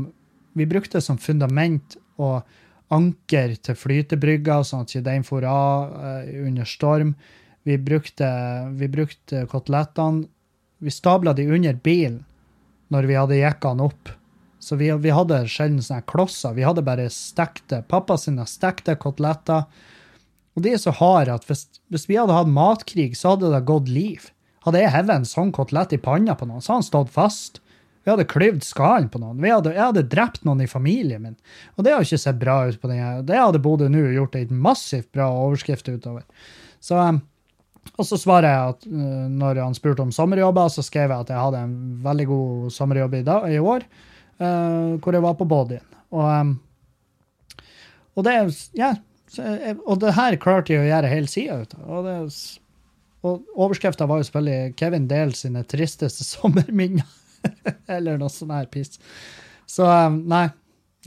Vi 0.54 0.66
brukte 0.66 1.02
som 1.02 1.18
fundament 1.18 1.96
og 2.18 2.42
anker 2.90 3.54
til 3.62 3.78
flytebrygga, 3.78 4.64
sånn 4.66 4.82
at 4.84 4.96
ikke 4.96 5.06
den 5.06 5.24
for 5.24 5.46
av 5.46 5.94
under 6.48 6.66
storm. 6.66 7.14
Vi 7.64 7.78
brukte, 7.78 8.30
vi 8.74 8.88
brukte 8.90 9.46
kotelettene 9.52 10.28
Vi 10.80 10.92
stabla 10.92 11.34
de 11.36 11.46
under 11.52 11.76
bilen 11.76 12.24
når 12.90 13.06
vi 13.06 13.18
hadde 13.20 13.38
jekkene 13.38 13.86
opp. 13.86 14.10
Så 14.60 14.76
vi, 14.76 14.90
vi 14.92 15.12
hadde 15.14 15.44
sjelden 15.48 15.82
sånne 15.84 16.06
klosser. 16.10 16.56
Vi 16.56 16.66
hadde 16.68 16.84
bare 16.84 17.08
stekte 17.14 17.82
pappa 17.88 18.18
sine 18.20 18.46
stekte 18.48 18.96
koteletter. 19.00 19.68
Og 20.58 20.66
de 20.66 20.74
er 20.76 20.82
så 20.82 20.94
harde 20.96 21.36
at 21.36 21.46
hvis, 21.48 21.68
hvis, 21.92 22.08
vi 22.10 22.18
hadde 22.20 22.36
hatt 22.36 22.52
matkrig, 22.52 23.14
så 23.16 23.36
hadde 23.36 23.54
det 23.54 23.64
gått 23.68 23.92
liv. 23.92 24.30
Hadde 24.66 24.82
jeg 24.82 24.92
hevet 24.96 25.16
en 25.16 25.28
sånn 25.30 25.54
kotelett 25.56 25.96
i 25.96 26.02
panna 26.04 26.36
på 26.36 26.48
noen, 26.50 26.64
så 26.64 26.74
hadde 26.74 26.82
han 26.82 26.90
stått 26.90 27.14
fast. 27.16 27.62
Vi 28.10 28.16
hadde 28.16 28.26
klyvd 28.26 28.64
skallen 28.66 29.06
på 29.14 29.20
noen. 29.22 29.38
Hadde, 29.46 29.76
jeg 29.76 29.84
hadde 29.84 30.02
drept 30.10 30.42
noen 30.48 30.64
i 30.66 30.70
familien 30.70 31.22
min. 31.22 31.36
Og 31.78 31.86
det 31.86 31.92
har 31.94 32.02
ikke 32.02 32.18
sett 32.18 32.40
bra 32.42 32.64
ut 32.66 32.80
på 32.82 32.90
den. 32.90 33.04
Det 33.28 33.38
hadde 33.38 33.62
Bodø 33.62 33.86
nå 33.86 34.08
gjort 34.16 34.38
ei 34.40 34.48
massivt 34.50 35.12
bra 35.14 35.28
overskrift 35.30 35.92
utover. 35.94 36.24
Så 36.82 36.98
um, 36.98 37.20
og 38.00 38.08
så 38.08 38.18
svarer 38.18 38.50
jeg 38.50 38.74
at 38.74 38.88
uh, 38.90 39.28
når 39.30 39.62
han 39.62 39.78
spurte 39.78 40.02
om 40.02 40.14
sommerjobber, 40.16 40.72
så 40.74 40.82
skrev 40.86 41.14
jeg 41.14 41.28
at 41.28 41.30
jeg 41.30 41.44
hadde 41.44 41.62
en 41.68 41.76
veldig 42.08 42.26
god 42.32 42.74
sommerjobb 42.74 43.20
i, 43.20 43.22
dag, 43.28 43.46
i 43.54 43.62
år, 43.62 43.86
uh, 44.42 44.98
hvor 44.98 45.14
jeg 45.14 45.26
var 45.28 45.38
på 45.38 45.48
bodyen. 45.54 45.86
Og, 46.10 46.26
um, 46.26 46.56
og 48.18 48.26
det 48.26 48.36
ja, 48.80 48.96
og 49.86 50.02
det 50.02 50.16
her 50.18 50.40
klarte 50.42 50.74
jeg 50.74 50.82
å 50.82 50.90
gjøre 50.90 51.14
hele 51.14 51.30
sida 51.30 51.62
ut 51.62 51.78
av. 51.78 51.86
Og, 51.94 52.34
og 53.22 53.56
overskrifta 53.68 54.10
var 54.10 54.24
jo 54.24 54.32
selvfølgelig 54.32 54.76
Kevin 54.82 55.06
Dale 55.12 55.38
sine 55.38 55.62
tristeste 55.70 56.26
sommerminner. 56.34 57.19
Eller 57.96 58.20
noe 58.20 58.32
sånn 58.34 58.54
her 58.54 58.70
piss. 58.72 59.00
Så 59.70 59.88
um, 59.88 60.24
nei. 60.30 60.48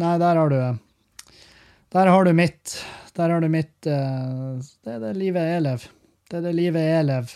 Nei, 0.00 0.16
der 0.18 0.38
har 0.40 0.48
du 0.48 0.60
Der 1.92 2.06
har 2.08 2.24
du 2.24 2.32
mitt. 2.32 2.76
Der 3.16 3.30
har 3.30 3.40
du 3.40 3.48
mitt 3.52 3.86
uh, 3.86 4.58
Det 4.84 4.94
er 4.96 5.00
det 5.02 5.16
livet 5.20 5.48
jeg 5.50 5.64
lever. 5.66 5.88
Det 6.30 6.38
er 6.38 6.46
det 6.46 6.54
livet 6.56 6.86
jeg 6.88 7.08
lever. 7.08 7.34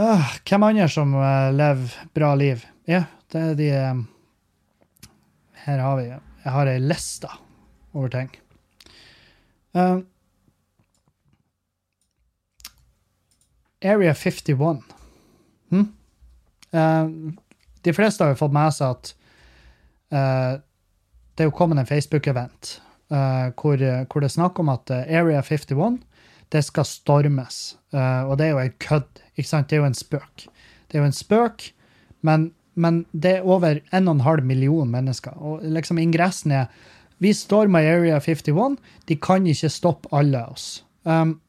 Uh, 0.00 0.30
hvem 0.48 0.64
andre 0.66 0.88
som 0.90 1.14
uh, 1.14 1.52
lever 1.54 1.98
bra 2.16 2.32
liv? 2.34 2.64
Ja, 2.88 3.04
det 3.30 3.42
er 3.42 3.58
de 3.58 3.68
um, 3.92 4.06
Her 5.66 5.78
har 5.78 6.00
vi 6.00 6.08
Jeg 6.08 6.52
har 6.56 6.66
ei 6.66 6.80
liste 6.82 7.28
over 7.92 8.08
ting. 8.10 8.32
Uh, 9.76 10.00
Area 13.82 14.14
51. 14.14 14.82
Hm? 15.70 15.92
De 16.72 17.92
fleste 17.92 18.24
har 18.24 18.32
jo 18.32 18.38
fått 18.40 18.54
med 18.56 18.72
seg 18.72 18.94
at 18.96 19.10
det 20.12 21.44
er 21.44 21.48
jo 21.48 21.54
kommet 21.56 21.80
en 21.80 21.88
Facebook-event 21.88 22.70
hvor, 23.08 23.76
hvor, 23.76 24.20
det 24.22 24.28
er 24.28 24.32
snakk 24.32 24.60
om 24.62 24.70
at 24.72 24.90
Area 24.90 25.42
51 25.44 25.98
det 26.52 26.62
skal 26.64 26.88
stormes. 26.88 27.58
Og 27.92 28.34
det 28.38 28.46
er 28.46 28.50
jo 28.54 28.62
en 28.62 28.74
kødd. 28.80 29.22
ikke 29.36 29.48
sant? 29.48 29.70
Det 29.70 29.76
er 29.76 29.82
jo 29.82 29.88
en 29.88 29.96
spøk. 29.96 30.46
Det 30.88 30.98
er 30.98 31.02
jo 31.02 31.08
en 31.08 31.16
spøk, 31.16 31.70
men, 32.20 32.50
men 32.74 33.04
det 33.12 33.38
er 33.38 33.46
over 33.48 33.80
1,5 33.92 34.44
million 34.44 34.90
mennesker. 34.90 35.32
Og 35.40 35.62
liksom 35.64 35.98
ingressen 35.98 36.52
er 36.52 36.66
Vi 37.22 37.32
stormer 37.32 37.86
Area 37.86 38.18
51. 38.18 38.76
De 39.08 39.16
kan 39.16 39.46
ikke 39.46 39.68
stoppe 39.68 40.08
alle 40.12 40.40
oss. 40.50 40.84
Um, 41.04 41.40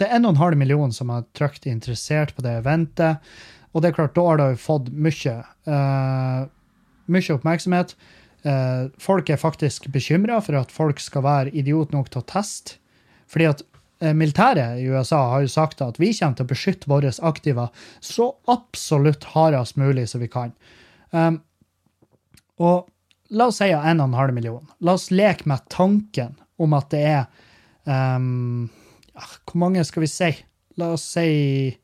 det 0.00 0.08
er 0.08 0.20
1,5 0.20 0.56
million 0.56 0.92
som 0.94 1.10
har 1.12 1.26
trykt 1.36 1.66
interessert 1.68 2.34
på 2.36 2.44
det 2.44 2.56
eventet. 2.62 3.32
Og 3.72 3.82
det 3.82 3.90
er 3.90 3.96
klart, 3.96 4.14
da 4.16 4.24
har 4.26 4.40
det 4.40 4.60
fått 4.60 4.90
mye, 4.92 5.34
uh, 5.68 6.44
mye 7.12 7.36
oppmerksomhet. 7.36 7.94
Uh, 8.42 8.88
folk 9.00 9.30
er 9.30 9.40
faktisk 9.40 9.88
bekymra 9.94 10.40
for 10.44 10.58
at 10.58 10.72
folk 10.74 11.00
skal 11.00 11.24
være 11.24 11.52
idiot 11.54 11.92
nok 11.94 12.08
til 12.10 12.24
å 12.24 12.26
teste 12.26 12.80
fordi 13.30 13.46
at 13.48 13.62
uh, 14.02 14.10
militæret 14.18 14.80
i 14.82 14.88
USA 14.90 15.20
har 15.30 15.44
jo 15.44 15.52
sagt 15.52 15.80
at 15.84 16.00
vi 16.02 16.10
kommer 16.18 16.36
til 16.36 16.44
å 16.44 16.50
beskytte 16.50 16.90
våre 16.90 17.12
aktiver 17.22 17.86
så 18.04 18.32
absolutt 18.50 19.28
hardest 19.32 19.78
mulig 19.80 20.08
som 20.10 20.20
vi 20.20 20.28
kan. 20.32 20.52
Um, 21.14 21.38
og 22.60 22.90
la 23.32 23.48
oss 23.48 23.62
si 23.62 23.70
1,5 23.72 24.34
million. 24.36 24.66
La 24.84 24.98
oss 24.98 25.08
leke 25.14 25.48
med 25.48 25.64
tanken 25.72 26.36
om 26.60 26.76
at 26.76 26.90
det 26.92 27.02
er 27.08 27.24
um, 27.88 28.68
ja, 29.14 29.26
Hvor 29.46 29.58
mange 29.64 29.84
skal 29.84 30.04
vi 30.04 30.10
si? 30.10 30.30
La 30.80 30.92
oss 30.96 31.04
si 31.14 31.78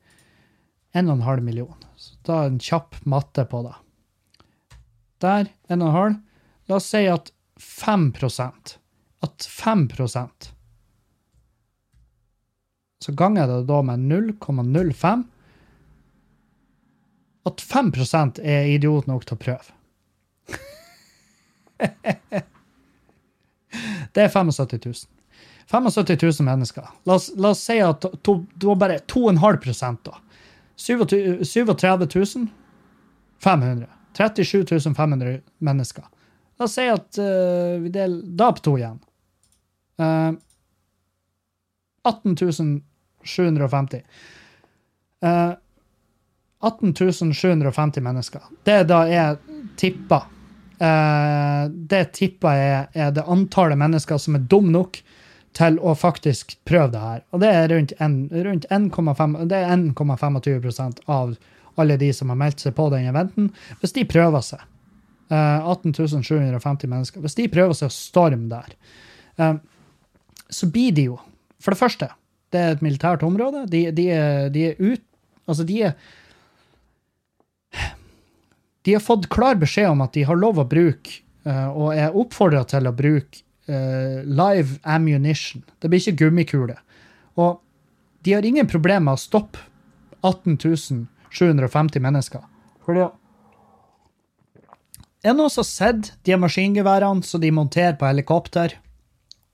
1,5 0.93 1.41
million. 1.45 1.75
Så 1.95 2.15
da 2.25 2.43
en 2.47 2.59
kjapp 2.59 2.95
matte 3.05 3.45
på 3.45 3.63
det. 3.67 3.75
Der, 5.21 5.51
1,5. 5.69 6.21
La 6.69 6.79
oss 6.79 6.89
si 6.89 7.03
at 7.09 7.33
5% 7.59 8.77
At 9.21 9.43
5% 9.43 10.53
så 12.99 13.11
ganger 13.11 13.47
det 13.47 13.63
da 13.67 13.81
med 13.81 13.99
0,05. 13.99 15.23
At 17.45 17.61
5 17.61 17.91
er 18.43 18.65
idiot 18.75 19.07
nok 19.07 19.25
til 19.25 19.37
å 19.37 19.39
prøve. 19.39 19.63
det 24.13 24.23
er 24.25 24.27
75 24.27 24.85
000. 24.85 25.18
75 25.71 26.39
000 26.39 26.45
mennesker. 26.45 26.87
La 27.03 27.13
oss, 27.13 27.31
la 27.35 27.49
oss 27.49 27.63
si 27.63 27.79
at 27.79 28.01
det 28.01 28.65
var 28.65 28.75
bare 28.75 28.97
2,5 28.97 29.97
da. 30.03 30.17
37 30.75 32.47
500. 33.43 33.87
37 34.17 34.95
500 34.95 35.39
mennesker. 35.57 36.03
La 36.57 36.65
oss 36.65 36.73
si 36.73 36.87
at 36.89 37.19
uh, 37.21 37.77
vi 37.83 37.89
deler 37.89 38.21
da 38.23 38.51
på 38.51 38.63
to 38.65 38.77
igjen. 38.79 38.97
Uh, 39.99 40.33
18 42.03 42.35
750. 43.23 44.01
Uh, 45.25 45.53
18 46.61 47.33
750 47.33 48.01
mennesker. 48.01 48.41
Det 48.63 48.83
da 48.89 49.03
er 49.07 49.37
tippa. 49.77 50.23
Uh, 50.79 51.69
det 51.69 52.03
tippa 52.17 52.55
er, 52.55 52.87
er, 52.93 53.11
det 53.11 53.27
antallet 53.27 53.77
mennesker 53.77 54.17
som 54.17 54.35
er 54.39 54.49
dum 54.49 54.71
nok 54.73 55.03
til 55.57 55.79
å 55.81 55.95
faktisk 55.97 56.53
prøve 56.67 56.91
det 56.93 57.01
her. 57.03 57.21
Og 57.33 57.37
det 57.43 57.49
er 57.49 57.69
rundt 57.73 57.93
1,25% 57.99 60.99
av 61.09 61.35
alle 61.79 61.95
de 61.97 62.13
som 62.13 62.29
har 62.31 62.39
meldt 62.39 62.59
seg 62.63 62.73
på 62.77 62.85
den 62.93 63.09
eventen. 63.09 63.45
Hvis 63.81 63.95
de 63.95 64.03
prøver 64.09 64.41
seg, 64.45 64.61
18.750 65.29 66.89
mennesker, 66.89 67.21
hvis 67.21 67.37
de 67.37 67.53
prøver 67.53 67.73
seg 67.77 67.87
å 67.91 67.93
storme 67.93 68.47
der, 68.49 68.69
uh, 69.41 69.55
så 70.49 70.65
blir 70.73 70.91
de 70.97 71.03
jo, 71.11 71.17
for 71.61 71.71
det 71.75 71.81
første 71.81 72.07
det 72.49 72.59
er 72.59 72.71
et 72.73 72.81
militært 72.81 73.21
område. 73.21 73.67
De, 73.69 73.91
de, 73.93 74.05
de 74.53 74.61
er 74.71 74.81
ut 74.81 75.03
Altså, 75.49 75.63
de 75.65 75.79
er 75.81 75.93
De 78.85 78.93
har 78.93 79.01
fått 79.01 79.25
klar 79.33 79.55
beskjed 79.57 79.89
om 79.89 80.03
at 80.05 80.13
de 80.13 80.21
har 80.29 80.37
lov 80.37 80.59
å 80.61 80.65
bruke, 80.69 81.09
uh, 81.45 81.69
og 81.73 81.93
er 81.93 82.17
oppfordra 82.17 82.63
til 82.69 82.89
å 82.89 82.95
bruke, 82.95 83.41
uh, 83.69 84.19
live 84.25 84.79
ammunition. 84.83 85.63
Det 85.79 85.89
blir 85.89 86.01
ikke 86.01 86.25
gummikule. 86.25 86.75
Og 87.39 87.59
de 88.25 88.35
har 88.35 88.45
ingen 88.45 88.67
problemer 88.67 89.05
med 89.07 89.19
å 89.19 89.21
stoppe 89.21 89.61
18 90.25 90.57
750 91.29 92.03
mennesker. 92.03 92.43
Fordi 92.83 93.07
er 95.19 95.33
det 95.33 95.35
noen 95.35 95.51
som 95.51 95.65
har 95.65 95.67
sett 95.67 96.13
de 96.23 96.35
maskingeværene 96.39 97.27
som 97.27 97.41
de 97.43 97.51
monterer 97.51 97.97
på 97.99 98.07
helikopter? 98.07 98.77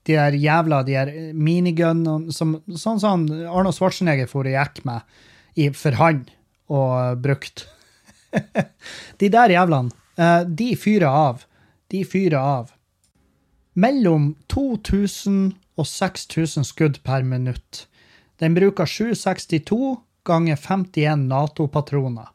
De 0.06 0.14
der 0.14 0.36
jævla 0.38 0.84
de 0.86 0.94
der 0.94 1.32
minigun 1.34 2.30
som 2.30 2.60
Sånn 2.70 3.00
som 3.02 3.24
Arnold 3.26 3.74
Schwarzenegger 3.74 4.30
for 4.30 4.46
og 4.46 4.54
gikk 4.54 4.84
med 4.86 5.02
i, 5.58 5.72
for 5.74 5.98
han 5.98 6.22
og 6.70 7.18
brukt. 7.22 7.66
de 9.20 9.30
der 9.32 9.56
jævlene, 9.56 9.90
eh, 10.18 10.46
de 10.46 10.70
fyrer 10.78 11.08
av. 11.10 11.42
De 11.90 12.04
fyrer 12.06 12.38
av. 12.38 12.70
Mellom 13.76 14.30
2000 14.48 15.52
og 15.76 15.86
6000 15.86 16.64
skudd 16.64 17.02
per 17.04 17.24
minutt. 17.28 17.84
Den 18.40 18.56
bruker 18.56 18.88
762 18.88 19.98
ganger 20.24 20.56
51 20.56 21.28
Nato-patroner. 21.28 22.30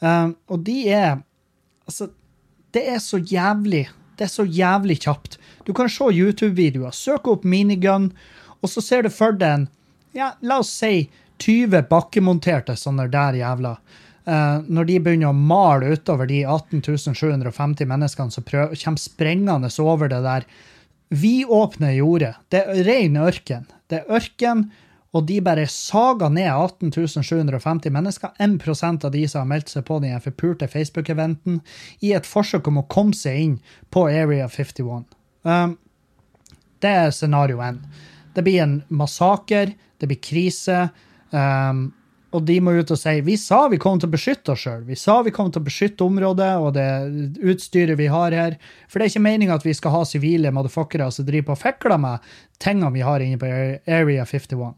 Um, 0.00 0.36
og 0.48 0.64
de 0.64 0.84
er 0.88 1.18
Altså, 1.88 2.10
det 2.76 2.82
er 2.92 2.98
så 3.00 3.16
jævlig 3.18 3.88
Det 4.18 4.26
er 4.26 4.30
så 4.30 4.44
jævlig 4.44 4.98
kjapt. 5.00 5.38
Du 5.66 5.72
kan 5.72 5.88
se 5.88 6.04
YouTube-videoer, 6.04 6.90
søke 6.92 7.32
opp 7.32 7.44
minigun, 7.44 8.12
og 8.62 8.68
så 8.68 8.80
ser 8.80 9.02
du 9.02 9.10
for 9.10 9.32
deg 9.32 9.54
en 9.54 9.68
ja, 10.16 10.32
la 10.40 10.58
oss 10.58 10.72
si 10.80 11.08
20 11.38 11.84
bakkemonterte 11.90 12.74
sånne 12.76 13.06
der 13.12 13.36
jævla. 13.38 13.76
Uh, 14.28 14.64
når 14.68 14.88
de 14.88 14.98
begynner 15.04 15.30
å 15.30 15.36
male 15.36 15.92
utover 15.94 16.28
de 16.28 16.42
18 16.44 16.82
750 17.14 17.88
menneskene 17.88 18.34
som 18.34 18.44
kommer 18.44 19.00
sprengende 19.00 19.70
over 19.84 20.10
det 20.10 20.20
der 20.24 20.48
vidåpne 21.08 21.94
jordet. 21.96 22.34
Det 22.52 22.62
er 22.64 22.84
ren 22.86 23.16
ørken. 23.20 23.66
Det 23.88 24.02
er 24.02 24.14
ørken, 24.18 24.68
og 25.16 25.24
de 25.28 25.38
bare 25.40 25.64
saga 25.72 26.28
ned 26.28 26.48
18 26.50 26.92
750 27.24 27.92
mennesker. 27.92 28.34
1 28.38 29.04
av 29.04 29.12
de 29.12 29.24
som 29.28 29.40
har 29.40 29.48
meldt 29.48 29.72
seg 29.72 29.86
på 29.88 29.98
den 30.04 30.20
forpulte 30.20 30.68
Facebook-eventen, 30.68 31.60
i 32.00 32.12
et 32.12 32.28
forsøk 32.28 32.68
om 32.68 32.82
å 32.82 32.88
komme 32.88 33.16
seg 33.16 33.40
inn 33.40 33.58
på 33.90 34.06
Area 34.08 34.48
51. 34.48 35.06
Um, 35.48 35.78
det 36.84 36.90
er 36.90 37.10
scenario 37.10 37.62
1. 37.64 37.80
Det 38.36 38.44
blir 38.44 38.62
en 38.62 38.82
massaker, 38.88 39.72
det 39.98 40.10
blir 40.10 40.20
krise. 40.22 40.90
Um, 41.32 41.88
og 42.36 42.44
de 42.44 42.58
må 42.60 42.74
ut 42.76 42.90
og 42.92 42.98
si 43.00 43.14
vi 43.24 43.38
sa 43.40 43.62
vi 43.72 43.78
kom 43.80 44.00
til 44.00 44.10
å 44.10 44.12
beskytte 44.12 44.52
oss 44.52 44.66
sjøl. 44.66 44.82
Vi 44.84 44.96
sa 45.00 45.20
vi 45.24 45.32
kom 45.34 45.48
til 45.52 45.62
å 45.62 45.68
beskytte 45.68 46.04
området 46.04 46.50
og 46.60 46.74
det 46.76 46.88
utstyret 47.40 47.96
vi 47.96 48.10
har 48.12 48.36
her. 48.36 48.58
For 48.88 49.00
det 49.00 49.06
er 49.06 49.12
ikke 49.14 49.24
meninga 49.24 49.56
at 49.56 49.64
vi 49.64 49.76
skal 49.76 49.94
ha 49.94 50.02
sivile 50.08 50.52
motherfuckere 50.52 51.08
som 51.14 51.24
driver 51.28 51.48
på 51.48 51.56
og 51.56 51.62
fikler 51.62 52.02
med 52.02 52.26
tingene 52.60 52.92
vi 52.92 53.04
har 53.06 53.24
inne 53.24 53.40
på 53.40 53.48
Area 53.48 54.26
51. 54.28 54.74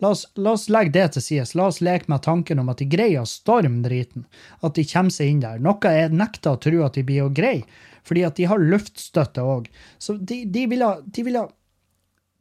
La 0.00 0.14
oss, 0.14 0.24
la 0.40 0.54
oss 0.56 0.70
legge 0.72 0.94
det 0.96 1.10
til 1.14 1.26
side. 1.26 1.44
La 1.58 1.68
oss 1.68 1.82
leke 1.84 2.08
med 2.12 2.24
tanken 2.24 2.62
om 2.62 2.72
at 2.72 2.80
de 2.80 2.88
greier 2.88 3.22
å 3.22 3.28
storme 3.28 3.84
driten. 3.84 4.24
At 4.64 4.78
de 4.78 4.86
kommer 4.88 5.12
seg 5.12 5.34
inn 5.34 5.44
der. 5.44 5.60
Noe 5.62 5.92
jeg 5.92 6.14
nekter 6.14 6.56
å 6.56 6.62
tro 6.62 6.86
at 6.86 6.96
de 6.96 7.04
blir 7.06 7.26
å 7.26 7.32
greie, 7.34 7.66
fordi 8.04 8.24
at 8.24 8.40
de 8.40 8.48
har 8.48 8.64
luftstøtte 8.72 9.44
òg. 9.44 9.68
Så 9.98 10.16
de, 10.16 10.42
de 10.48 10.64
ville 10.72 10.90
de 11.04 11.26
vil 11.28 11.38
ha, 11.40 11.46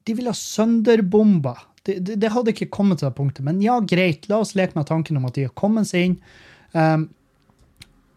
de 0.08 0.18
ville 0.18 0.34
det, 1.84 2.00
det, 2.00 2.16
det, 2.22 2.32
hadde 2.32 2.54
ikke 2.54 2.72
kommet 2.72 3.02
til 3.02 3.10
det 3.10 3.18
punktet. 3.18 3.44
Men 3.46 3.62
ja, 3.64 3.78
greit, 3.84 4.30
la 4.32 4.40
oss 4.44 4.56
leke 4.56 4.78
med 4.78 4.88
tanken 4.88 5.20
om 5.20 5.28
at 5.28 5.36
de 5.36 5.48
har 5.48 5.56
kommet 5.60 5.90
seg 5.90 6.10
inn. 6.10 6.18
Um, 6.74 7.10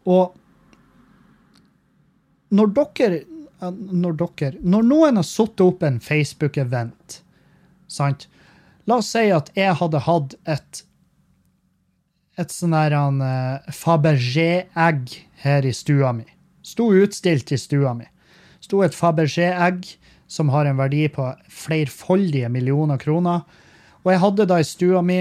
og 0.07 0.37
når 2.55 2.71
dere 2.77 3.19
Når 3.59 4.15
dere 4.21 4.61
Når 4.63 4.85
noen 4.87 5.19
har 5.19 5.27
satt 5.27 5.61
opp 5.61 5.83
en 5.85 5.99
Facebook-event, 6.01 7.19
sant 7.91 8.29
La 8.87 9.01
oss 9.03 9.11
si 9.13 9.27
at 9.35 9.51
jeg 9.59 9.75
hadde 9.81 10.05
hatt 10.07 10.37
et 10.47 10.83
et 12.37 12.53
sånn 12.53 12.75
der 12.77 12.93
uh, 12.93 13.65
Fabergé-egg 13.73 15.15
her 15.41 15.65
i 15.65 15.73
stua 15.73 16.11
mi. 16.13 16.27
Sto 16.61 16.91
utstilt 16.93 17.49
i 17.49 17.57
stua 17.57 17.95
mi. 17.97 18.05
Sto 18.61 18.83
et 18.85 18.97
Fabergé-egg 18.97 19.89
som 20.27 20.51
har 20.51 20.67
en 20.67 20.79
verdi 20.79 21.07
på 21.12 21.29
flerfoldige 21.49 22.49
millioner 22.53 22.99
kroner. 22.99 23.45
Og 24.05 24.12
jeg 24.12 24.23
hadde 24.23 24.47
det 24.47 24.61
i 24.61 24.69
stua 24.69 25.03
mi, 25.03 25.21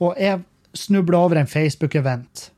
og 0.00 0.18
jeg 0.20 0.42
snubla 0.76 1.24
over 1.26 1.40
en 1.40 1.50
Facebook-event. 1.50 2.48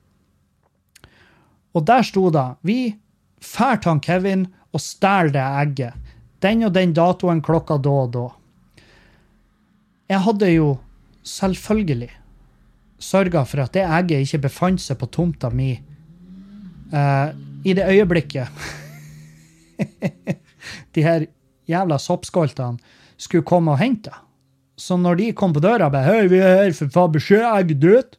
Og 1.74 1.86
der 1.86 2.02
sto 2.06 2.30
det 2.30 2.46
Vi 2.62 2.94
drar 3.42 3.76
til 3.82 4.00
Kevin 4.00 4.46
og 4.72 4.80
stjeler 4.80 5.32
det 5.34 5.42
egget. 5.42 5.92
Den 6.42 6.64
og 6.64 6.74
den 6.74 6.94
datoen 6.94 7.42
klokka 7.42 7.78
da 7.78 7.90
og 7.90 8.12
da. 8.12 8.28
Jeg 10.08 10.20
hadde 10.20 10.50
jo 10.52 10.78
selvfølgelig 11.24 12.10
sørga 12.98 13.44
for 13.44 13.64
at 13.64 13.72
det 13.74 13.84
egget 13.84 14.26
ikke 14.26 14.44
befant 14.48 14.80
seg 14.80 14.98
på 15.00 15.08
tomta 15.12 15.50
mi 15.50 15.72
uh, 16.92 17.28
i 17.64 17.72
det 17.72 17.84
øyeblikket 17.88 18.48
de 20.94 21.04
her 21.04 21.26
jævla 21.70 21.98
soppskoltene 21.98 22.78
skulle 23.16 23.46
komme 23.46 23.74
og 23.74 23.80
hente. 23.80 24.12
Så 24.76 24.96
når 24.98 25.20
de 25.20 25.32
kom 25.32 25.52
på 25.54 25.62
døra 25.62 25.90
bare 25.90 26.04
'Hei, 26.04 26.28
vi 26.28 26.38
er 26.38 26.64
her 26.64 26.72
for 26.72 27.10
jeg 27.30 27.40
er 27.40 27.74
død', 27.74 28.16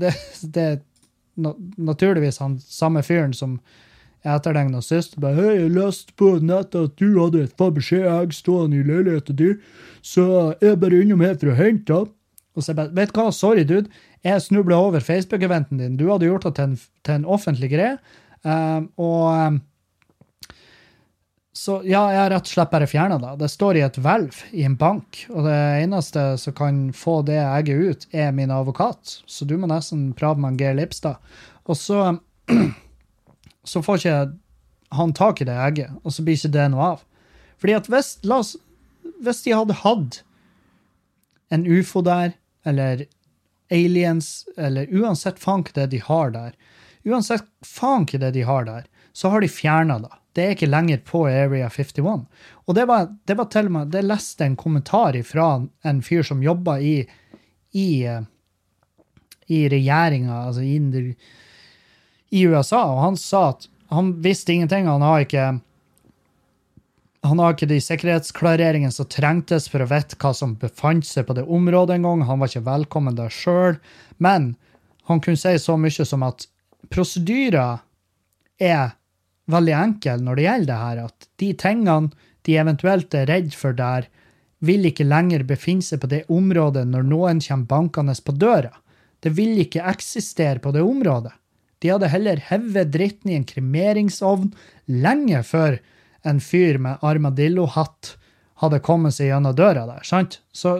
det, 0.00 0.14
det 0.54 0.62
er 0.62 0.78
naturligvis 1.76 2.38
han 2.38 2.58
samme 2.58 3.02
fyren 3.02 3.32
som 3.32 3.60
etterligna 4.24 4.80
sist. 4.82 5.20
Bare, 5.20 5.34
'Hei, 5.34 5.54
jeg 5.60 5.70
leste 5.70 6.12
på 6.16 6.38
nettet 6.40 6.90
at 6.90 6.96
du 6.98 7.22
hadde 7.22 7.44
et 7.44 7.56
Fabergé-egg 7.58 8.32
stående 8.32 8.80
i 8.80 8.82
leiligheten 8.82 9.36
din, 9.36 9.60
så 10.02 10.54
jeg 10.62 10.80
bare 10.80 11.02
innom 11.02 11.20
her 11.20 11.34
for 11.34 11.52
å 11.52 11.58
hente 11.58 11.92
det.' 11.92 12.12
Og 12.56 12.62
så 12.62 12.72
jeg 12.72 12.76
bare 12.76 12.94
'Vet 12.94 13.12
du 13.12 13.20
hva, 13.20 13.30
sorry, 13.32 13.64
dude. 13.64 13.90
Jeg 14.24 14.42
snubla 14.42 14.76
over 14.76 15.00
Facebook-eventen 15.00 15.78
din. 15.78 15.96
Du 15.96 16.10
hadde 16.10 16.24
gjort 16.24 16.42
det 16.42 16.54
til 16.54 16.64
en, 16.64 16.78
til 17.04 17.14
en 17.14 17.24
offentlig 17.24 17.70
greie.' 17.70 17.98
Um, 18.46 18.90
og 18.96 19.46
um, 19.46 19.60
så 21.56 21.78
ja, 21.88 22.02
jeg 22.12 22.20
har 22.20 22.30
rett 22.34 22.44
og 22.44 22.52
slett 22.52 22.72
bare 22.72 22.86
fjerna 22.90 23.16
det. 23.16 23.30
Det 23.40 23.46
står 23.48 23.78
i 23.78 23.82
et 23.86 23.96
hvelv 24.04 24.42
i 24.52 24.66
en 24.68 24.74
bank, 24.76 25.22
og 25.32 25.46
det 25.46 25.56
eneste 25.86 26.24
som 26.42 26.52
kan 26.58 26.80
få 26.92 27.22
det 27.24 27.38
egget 27.40 27.78
ut, 27.80 28.02
er 28.12 28.34
min 28.36 28.52
advokat. 28.52 29.14
Så 29.24 29.48
du 29.48 29.54
må 29.56 29.70
nesten 29.70 30.10
prate 30.18 30.42
med 30.42 30.60
Geir 30.60 30.76
Lipstad. 30.76 31.16
Og 31.64 31.78
så, 31.80 32.18
så 33.72 33.82
får 33.86 34.02
ikke 34.02 34.18
han 34.98 35.14
tak 35.16 35.40
i 35.40 35.46
det 35.48 35.56
egget, 35.56 35.96
og 36.04 36.12
så 36.12 36.26
blir 36.26 36.36
ikke 36.36 36.52
det 36.58 36.66
noe 36.74 36.90
av. 36.90 37.06
Fordi 37.56 37.78
at 37.78 37.88
hvis, 37.88 38.12
oss, 38.36 38.52
hvis 39.24 39.40
de 39.46 39.56
hadde 39.56 39.80
hatt 39.80 40.20
en 41.56 41.64
ufo 41.64 42.04
der, 42.04 42.36
eller 42.68 43.06
aliens, 43.72 44.44
eller 44.60 44.92
uansett 44.92 45.40
faen 45.40 45.64
hva 45.64 45.72
det 45.80 45.88
de 45.96 46.04
har 46.04 46.36
der, 46.36 46.52
uansett 47.08 47.48
faen 47.64 48.04
hva 48.04 48.26
det 48.28 48.34
de 48.36 48.44
har 48.44 48.68
der, 48.68 48.84
så 49.16 49.32
har 49.32 49.40
de 49.40 49.48
fjerna 49.48 50.02
det. 50.04 50.12
Det 50.36 50.44
er 50.44 50.52
ikke 50.52 50.68
lenger 50.68 51.00
på 51.00 51.22
Area 51.30 51.70
51. 51.72 52.26
Og 52.68 52.74
det 52.76 52.84
var, 52.88 53.08
det 53.24 53.36
var 53.38 53.48
til 53.48 53.70
og 53.70 53.72
med 53.72 53.92
Det 53.94 54.02
leste 54.04 54.44
en 54.44 54.56
kommentar 54.56 55.16
fra 55.24 55.46
en 55.82 56.02
fyr 56.04 56.26
som 56.28 56.42
jobba 56.44 56.76
i, 56.78 56.96
i, 57.72 58.04
eh, 58.04 58.20
i 59.48 59.62
regjeringa, 59.72 60.42
altså 60.50 60.60
i, 60.60 60.76
i, 62.28 62.42
USA, 62.44 62.82
og 62.92 63.00
han 63.00 63.16
sa 63.16 63.48
at 63.54 63.70
han 63.88 64.12
visste 64.20 64.52
ingenting. 64.52 64.90
Han 64.90 65.04
har 65.06 65.24
ikke 65.24 65.46
han 67.26 67.40
har 67.42 67.56
ikke 67.56 67.70
de 67.70 67.80
sikkerhetsklareringene 67.82 68.92
som 68.94 69.08
trengtes 69.10 69.70
for 69.72 69.82
å 69.82 69.88
vite 69.90 70.18
hva 70.20 70.34
som 70.36 70.52
befant 70.60 71.08
seg 71.08 71.26
på 71.26 71.34
det 71.34 71.46
området 71.48 71.96
engang. 71.96 72.22
Han 72.28 72.38
var 72.42 72.52
ikke 72.52 72.68
velkommen 72.68 73.16
der 73.18 73.32
sjøl. 73.32 73.80
Men 74.22 74.52
han 75.08 75.22
kunne 75.24 75.40
si 75.40 75.56
så 75.58 75.74
mye 75.80 76.06
som 76.06 76.22
at 76.26 76.46
prosedyrer 76.92 77.80
er 78.62 78.94
veldig 79.50 79.74
enkel 79.78 80.22
når 80.24 80.38
det 80.38 80.46
gjelder 80.46 80.70
det 80.70 80.82
her, 80.82 81.02
at 81.06 81.28
de 81.42 81.50
tingene 81.60 82.26
de 82.46 82.58
eventuelt 82.60 83.14
er 83.18 83.26
redd 83.30 83.54
for 83.58 83.74
der, 83.76 84.06
vil 84.64 84.86
ikke 84.88 85.06
lenger 85.06 85.44
befinne 85.46 85.84
seg 85.84 86.00
på 86.02 86.10
det 86.10 86.22
området 86.32 86.86
når 86.88 87.06
noen 87.06 87.42
kommer 87.44 87.70
bankende 87.70 88.14
på 88.24 88.34
døra. 88.38 88.72
Det 89.20 89.32
vil 89.36 89.58
ikke 89.60 89.84
eksistere 89.90 90.62
på 90.62 90.72
det 90.74 90.84
området. 90.86 91.34
De 91.82 91.90
hadde 91.92 92.08
heller 92.08 92.40
hevet 92.48 92.92
dritten 92.94 93.32
i 93.32 93.36
en 93.36 93.46
kremeringsovn 93.48 94.52
lenge 94.88 95.42
før 95.44 95.78
en 96.26 96.40
fyr 96.42 96.80
med 96.82 97.02
armadillo-hatt 97.04 98.14
hadde 98.62 98.82
kommet 98.84 99.14
seg 99.16 99.30
gjennom 99.30 99.56
døra 99.56 99.84
der. 99.88 100.04
sant? 100.06 100.40
Så, 100.52 100.78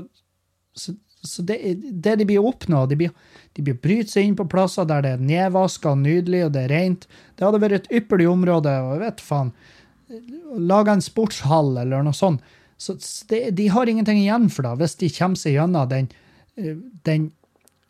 så, 0.75 0.95
så 1.21 1.45
det, 1.45 1.61
det, 1.93 2.17
de 2.23 2.29
blir 2.29 2.45
oppnå, 2.45 2.87
de 2.89 2.99
blir 3.03 3.13
de 3.57 3.65
bryter 3.65 3.83
bryte 3.83 4.13
seg 4.13 4.29
inn 4.29 4.37
på 4.37 4.49
plasser 4.51 4.87
der 4.89 5.03
det 5.05 5.15
er 5.17 5.25
nedvaska 5.25 5.95
og 5.95 6.03
nydelig 6.03 6.45
og 6.47 6.53
det 6.57 6.67
er 6.67 6.75
rent. 6.75 7.09
Det 7.37 7.47
hadde 7.47 7.63
vært 7.63 7.79
et 7.81 7.91
ypperlig 8.01 8.29
område. 8.29 8.75
og 8.83 8.93
jeg 8.97 9.05
vet 9.07 9.25
faen, 9.25 9.53
Lage 10.57 10.93
en 10.93 11.03
sportshall 11.03 11.77
eller 11.83 12.05
noe 12.07 12.15
sånt. 12.15 12.45
Så 12.79 12.95
det, 13.29 13.57
de 13.57 13.69
har 13.73 13.89
ingenting 13.89 14.21
igjen 14.21 14.51
for 14.53 14.63
det 14.63 14.77
hvis 14.83 14.99
de 15.01 15.09
kommer 15.17 15.41
seg 15.41 15.57
gjennom 15.57 15.89
den, 15.91 16.09
eh, 16.61 16.77
den 17.09 17.31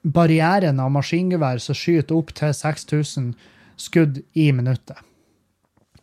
barrieren 0.07 0.81
av 0.81 0.93
maskingevær 0.95 1.59
som 1.61 1.77
skyter 1.77 2.17
opp 2.17 2.33
til 2.39 2.55
6000 2.55 3.35
skudd 3.77 4.23
i 4.39 4.53
minuttet. 4.55 4.97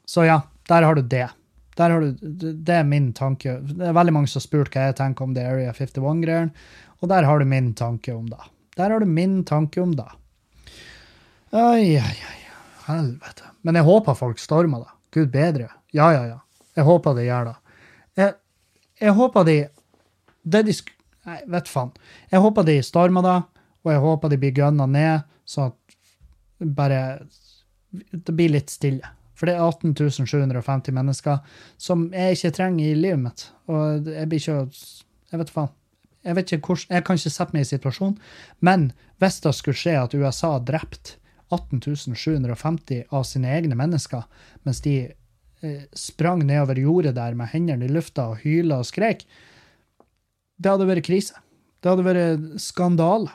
Så 0.06 0.28
ja, 0.28 0.42
der 0.70 0.84
har 0.84 1.00
du 1.00 1.02
det. 1.02 1.30
Har 1.78 2.02
du, 2.02 2.12
det 2.22 2.76
er 2.76 2.84
min 2.86 3.14
tanke. 3.18 3.58
Det 3.66 3.88
er 3.88 3.96
veldig 3.96 4.14
mange 4.14 4.30
som 4.30 4.42
har 4.42 4.46
spurt 4.46 4.76
hva 4.76 4.90
jeg 4.90 5.00
tenker 5.00 5.26
om 5.26 5.34
det 5.34 5.46
Area 5.48 5.72
51-greiene, 5.74 6.52
og 7.02 7.10
der 7.10 7.26
har 7.26 7.40
du 7.40 7.50
min 7.50 7.72
tanke 7.74 8.14
om 8.14 8.28
det. 8.30 8.44
Der 8.78 8.90
har 8.90 9.00
du 9.00 9.06
min 9.06 9.44
tanke 9.46 9.82
om 9.82 9.96
det. 9.96 10.08
Oi, 11.54 11.98
ai, 11.98 12.18
ai. 12.30 12.40
helvete. 12.88 13.44
Men 13.62 13.78
jeg 13.78 13.86
håper 13.88 14.18
folk 14.18 14.40
stormer 14.42 14.84
det. 14.84 14.92
Gud 15.14 15.32
bedre. 15.32 15.70
Ja, 15.94 16.10
ja, 16.14 16.24
ja. 16.26 16.40
Jeg 16.76 16.86
håper 16.88 17.14
de 17.14 17.28
gjør 17.28 17.52
det. 17.52 17.56
Jeg, 18.18 18.34
jeg 19.02 19.14
håper 19.14 19.46
de 19.48 19.58
det 20.44 20.64
de 20.68 20.76
sk... 20.76 20.90
Nei, 21.24 21.38
vet 21.54 21.70
faen. 21.72 21.94
Jeg 22.34 22.42
håper 22.44 22.66
de 22.68 22.80
stormer 22.84 23.24
det, 23.24 23.38
og 23.86 23.92
jeg 23.94 24.02
håper 24.04 24.32
de 24.32 24.40
blir 24.42 24.56
gønna 24.58 24.88
ned, 24.90 25.30
så 25.46 25.70
at 25.70 25.98
bare 26.76 27.00
Det 27.94 28.34
blir 28.34 28.50
litt 28.50 28.74
stille. 28.74 29.08
For 29.38 29.48
det 29.48 29.56
er 29.56 29.64
18 29.64 30.26
750 30.26 30.94
mennesker 30.96 31.40
som 31.78 32.08
jeg 32.14 32.38
ikke 32.38 32.52
trenger 32.58 32.90
i 32.90 32.98
livet 32.98 33.22
mitt. 33.22 33.46
Og 33.70 34.10
jeg 34.10 34.30
blir 34.30 34.42
ikke 34.42 34.60
Jeg 35.32 35.40
vet 35.40 35.54
faen. 35.54 35.72
Jeg, 36.24 36.38
vet 36.38 36.54
ikke 36.56 36.74
hvordan, 36.74 36.96
jeg 36.96 37.06
kan 37.06 37.20
ikke 37.20 37.34
sette 37.34 37.56
meg 37.56 37.66
i 37.66 37.70
situasjonen, 37.72 38.16
men 38.64 38.88
hvis 39.22 39.42
det 39.44 39.54
skulle 39.58 39.80
skje 39.80 39.98
at 40.00 40.16
USA 40.16 40.56
har 40.56 40.66
drept 40.68 41.18
18 41.54 42.16
750 42.16 43.04
av 43.14 43.26
sine 43.28 43.52
egne 43.54 43.78
mennesker, 43.78 44.24
mens 44.66 44.82
de 44.86 44.96
eh, 45.12 45.84
sprang 45.94 46.46
nedover 46.48 46.80
jordet 46.80 47.16
der 47.20 47.36
med 47.38 47.52
hendene 47.54 47.86
i 47.86 47.92
lufta 47.92 48.32
og 48.32 48.42
hyla 48.46 48.82
og 48.82 48.90
skrek, 48.90 49.26
det 50.58 50.72
hadde 50.72 50.88
vært 50.88 51.06
krise. 51.06 51.40
Det 51.84 51.92
hadde 51.92 52.06
vært 52.08 52.62
skandale. 52.64 53.32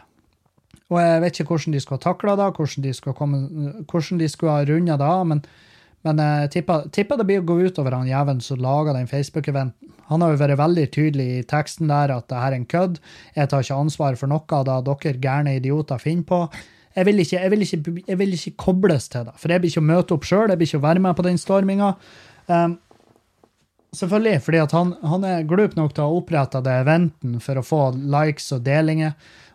Og 0.89 1.01
jeg 1.03 1.20
vet 1.20 1.41
ikke 1.41 1.53
hvordan 1.53 1.74
de 1.74 1.80
skulle 1.84 2.01
ha 2.01 2.07
takla 2.07 2.34
det, 2.41 2.53
hvordan 2.57 4.20
de 4.22 4.28
skulle 4.32 4.55
ha 4.55 4.64
runda 4.64 4.97
det 4.97 5.09
av, 5.09 5.26
men, 5.28 5.43
men 6.09 6.22
jeg 6.24 6.50
tipper, 6.56 6.88
tipper 6.94 7.20
det 7.20 7.28
blir 7.28 7.42
å 7.42 7.46
gå 7.46 7.59
utover 7.68 7.94
han 7.96 8.09
jævelen 8.09 8.40
som 8.44 8.61
laga 8.62 8.96
den 8.96 9.11
Facebook-eventen. 9.11 9.94
Han 10.09 10.24
har 10.24 10.32
jo 10.32 10.40
vært 10.40 10.56
veldig 10.56 10.86
tydelig 10.94 11.28
i 11.36 11.44
teksten 11.44 11.90
der 11.90 12.14
at 12.14 12.30
det 12.32 12.40
her 12.40 12.54
er 12.54 12.56
en 12.56 12.66
kødd. 12.68 12.96
Jeg 13.36 13.50
tar 13.52 13.64
ikke 13.64 13.80
ansvar 13.84 14.16
for 14.16 14.32
noe 14.32 14.56
av 14.56 14.64
det 14.64 14.78
dere 14.88 15.20
gærne 15.20 15.56
idioter 15.59 16.00
finner 16.00 16.24
på. 16.28 16.42
Jeg 16.96 17.06
vil, 17.06 17.20
ikke, 17.22 17.36
jeg, 17.36 17.52
vil 17.52 17.64
ikke, 17.66 18.02
jeg 18.09 18.18
vil 18.18 18.34
ikke 18.34 18.56
kobles 18.59 19.06
til 19.12 19.28
det, 19.28 19.36
for 19.38 19.52
jeg 19.52 19.62
blir 19.62 19.70
ikke 19.70 19.84
å 19.84 19.90
møte 19.92 20.16
opp 20.16 20.24
sjøl, 20.26 20.48
jeg 20.48 20.59
blir 20.59 20.70
ikke 20.70 20.80
å 20.80 20.86
være 20.88 21.02
med 21.04 21.18
på 21.18 21.26
den 21.28 21.38
storminga. 21.38 21.94
Um, 22.48 22.78
Selvfølgelig, 23.96 24.42
fordi 24.44 24.59
han, 24.72 24.90
han, 25.00 25.22
er 25.24 25.46
glup 25.48 25.72
nok 25.78 25.94
til 25.96 26.04
å 26.04 26.09
ha 26.11 26.16
oppretta 26.18 26.61
det 26.61 26.74
eventen 26.82 27.38
for 27.40 27.56
å 27.56 27.64
få 27.64 27.78
likes 27.96 28.50
og 28.52 28.61
delinger 28.66 29.14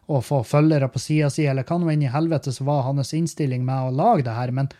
og 0.09 0.23
få 0.25 0.39
følgere 0.47 0.89
på 0.91 0.99
sida 0.99 1.29
si, 1.31 1.45
eller 1.47 1.67
hva 1.67 1.77
nå 1.79 1.91
inn 1.93 2.07
i 2.07 2.11
helvete 2.11 2.51
som 2.51 2.67
var 2.67 2.81
hans 2.87 3.13
innstilling 3.13 3.61
med 3.65 3.91
å 3.91 3.93
lage 3.93 4.25
det 4.25 4.33
her. 4.33 4.51
Men, 4.55 4.71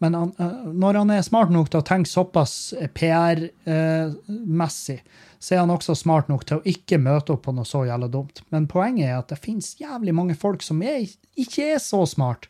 men 0.00 0.14
han, 0.16 0.30
eh, 0.38 0.68
når 0.72 1.02
han 1.02 1.10
er 1.12 1.24
smart 1.24 1.50
nok 1.52 1.68
til 1.70 1.82
å 1.82 1.86
tenke 1.86 2.08
såpass 2.08 2.72
PR-messig, 2.96 4.96
eh, 4.96 5.26
så 5.40 5.54
er 5.54 5.62
han 5.62 5.74
også 5.74 5.94
smart 5.96 6.30
nok 6.32 6.46
til 6.48 6.60
å 6.60 6.68
ikke 6.68 6.98
møte 7.00 7.34
opp 7.34 7.44
på 7.46 7.52
noe 7.56 7.68
så 7.68 7.84
jævla 7.88 8.08
dumt. 8.12 8.40
Men 8.52 8.68
poenget 8.68 9.10
er 9.10 9.18
at 9.18 9.28
det 9.32 9.42
finnes 9.44 9.74
jævlig 9.80 10.14
mange 10.16 10.36
folk 10.40 10.64
som 10.64 10.80
er, 10.84 11.04
ikke 11.36 11.74
er 11.74 11.80
så 11.84 12.00
smart. 12.08 12.48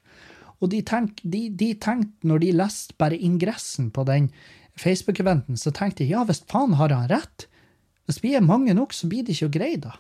Og 0.63 0.71
de 0.71 0.81
tenkte, 0.87 1.27
de, 1.27 1.49
de 1.51 1.73
tenkte, 1.75 2.27
når 2.27 2.45
de 2.45 2.53
leste 2.61 2.95
bare 3.03 3.19
ingressen 3.19 3.91
på 3.95 4.07
den 4.07 4.31
Facebook-eventen, 4.79 5.59
så 5.59 5.75
tenkte 5.75 6.05
de 6.05 6.15
ja, 6.15 6.23
hvis 6.29 6.45
faen 6.51 6.79
har 6.79 6.95
han 6.95 7.11
rett. 7.11 7.49
Hvis 8.07 8.23
vi 8.23 8.37
er 8.39 8.47
mange 8.47 8.75
nok, 8.79 8.95
så 8.95 9.11
blir 9.11 9.27
det 9.27 9.35
ikke 9.35 9.51
å 9.51 9.59
greie 9.59 9.83
det. 9.83 9.97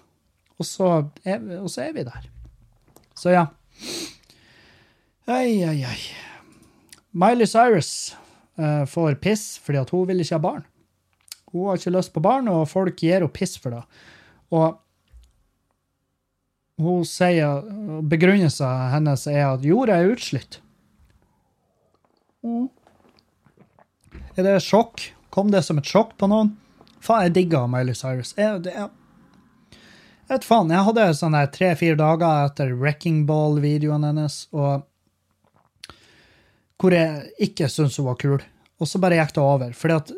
Og 0.61 0.69
så, 0.69 0.95
er, 1.27 1.43
og 1.59 1.71
så 1.73 1.89
er 1.89 1.99
vi 1.99 2.07
der. 2.07 2.31
Så 3.19 3.35
ja. 3.35 3.49
Ai, 5.31 5.63
ai, 5.67 5.81
ai. 5.87 6.30
Miley 7.11 7.47
Cyrus 7.47 8.17
uh, 8.59 8.85
får 8.87 9.19
piss 9.23 9.59
fordi 9.63 9.81
at 9.83 9.91
hun 9.95 10.07
vil 10.09 10.23
ikke 10.23 10.39
ha 10.39 10.45
barn. 10.45 10.67
Hun 11.51 11.67
har 11.69 11.81
ikke 11.81 11.93
lyst 11.97 12.13
på 12.15 12.23
barn, 12.23 12.49
og 12.49 12.69
folk 12.71 13.01
gir 13.03 13.19
henne 13.19 13.31
piss 13.35 13.59
for 13.59 13.75
det. 13.75 13.83
Og 14.55 14.79
hun 16.81 17.05
sier, 17.05 17.65
Begrunnelsen 18.09 18.93
hennes 18.95 19.27
er 19.29 19.45
at 19.49 19.67
jorda 19.67 19.99
er 19.99 20.13
utslitt. 20.15 20.61
Mm. 22.47 22.71
Er 24.39 24.47
det 24.47 24.61
sjokk? 24.65 25.11
Kom 25.35 25.51
det 25.53 25.65
som 25.67 25.79
et 25.79 25.91
sjokk 25.91 26.15
på 26.19 26.31
noen? 26.31 26.55
Faen, 27.03 27.27
jeg 27.29 27.37
digger 27.37 27.69
Miley 27.71 27.97
Cyrus. 27.99 28.33
Jeg, 28.39 28.63
det, 28.65 28.73
jeg, 28.77 29.83
vet 30.31 30.47
faen, 30.47 30.73
jeg 30.73 30.87
hadde 30.87 31.09
sånne 31.19 31.43
tre-fire 31.53 31.99
dager 32.01 32.47
etter 32.47 32.73
Wrecking 32.77 33.25
Ball-videoen 33.29 34.07
hennes, 34.07 34.45
og 34.55 34.87
hvor 36.81 36.97
jeg 36.97 37.31
ikke 37.47 37.69
syntes 37.69 37.99
hun 38.01 38.09
var 38.09 38.19
kul. 38.21 38.43
Og 38.81 38.89
så 38.89 39.01
bare 39.03 39.19
gikk 39.21 39.35
det 39.37 39.45
over. 39.45 39.73
Fordi 39.77 39.97
at 39.99 40.13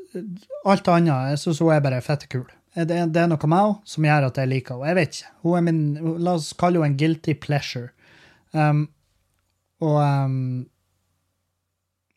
alt 0.71 0.91
annet 0.93 1.33
jeg 1.33 1.43
syns 1.43 1.63
hun 1.65 1.73
er 1.75 1.85
bare 1.85 2.03
fette 2.05 2.31
kul. 2.31 2.47
Det, 2.73 2.87
det 3.13 3.21
er 3.21 3.29
noe 3.29 3.49
med 3.51 3.59
henne 3.59 3.93
som 3.93 4.07
gjør 4.07 4.29
at 4.31 4.39
jeg 4.41 4.49
liker 4.53 4.79
henne. 4.79 4.91
Jeg 4.93 4.99
vet 5.01 5.17
ikke. 5.17 5.33
Hun 5.43 5.57
er 5.59 5.65
min, 5.67 5.81
La 6.23 6.37
oss 6.39 6.53
kalle 6.57 6.81
henne 6.81 6.95
en 6.95 7.01
guilty 7.01 7.35
pleasure. 7.43 7.91
Um, 8.53 8.87
og 9.83 9.99
um, 9.99 10.39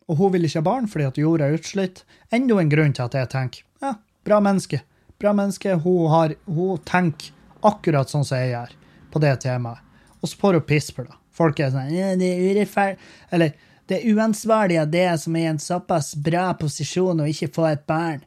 og 0.06 0.20
hun 0.20 0.36
vil 0.36 0.46
ikke 0.46 0.62
ha 0.62 0.66
barn 0.66 0.90
fordi 0.90 1.08
at 1.08 1.20
jorda 1.20 1.48
er 1.48 1.58
utslitt. 1.58 2.04
Enda 2.34 2.60
en 2.62 2.72
grunn 2.72 2.94
til 2.94 3.08
at 3.08 3.18
jeg 3.18 3.32
tenker 3.32 3.64
ja, 3.82 3.96
bra 4.28 4.40
menneske. 4.44 4.82
Bra 5.22 5.34
menneske. 5.34 5.78
Hun, 5.82 6.10
har, 6.12 6.36
hun 6.46 6.82
tenker 6.86 7.34
akkurat 7.66 8.12
sånn 8.12 8.26
som 8.28 8.42
jeg 8.42 8.54
gjør 8.54 8.76
på 9.14 9.22
det 9.24 9.34
temaet. 9.46 9.82
Og 10.22 10.30
så 10.30 10.38
får 10.42 10.60
hun 10.60 10.68
piss 10.70 10.92
for 10.94 11.10
det. 11.10 11.18
Folk 11.36 11.60
er 11.60 11.72
sånn 11.74 11.90
ja, 11.92 12.14
det 12.16 12.30
er 12.32 12.44
urettferdig 12.48 13.10
Eller 13.36 13.56
det 13.90 14.02
er 14.02 14.82
av 14.82 14.90
det 14.90 15.10
som 15.22 15.36
er 15.36 15.46
i 15.46 15.52
en 15.52 15.62
såpass 15.62 16.16
bra 16.16 16.54
posisjon 16.58 17.22
og 17.22 17.30
ikke 17.30 17.54
få 17.54 17.68
et 17.70 17.86
barn. 17.86 18.24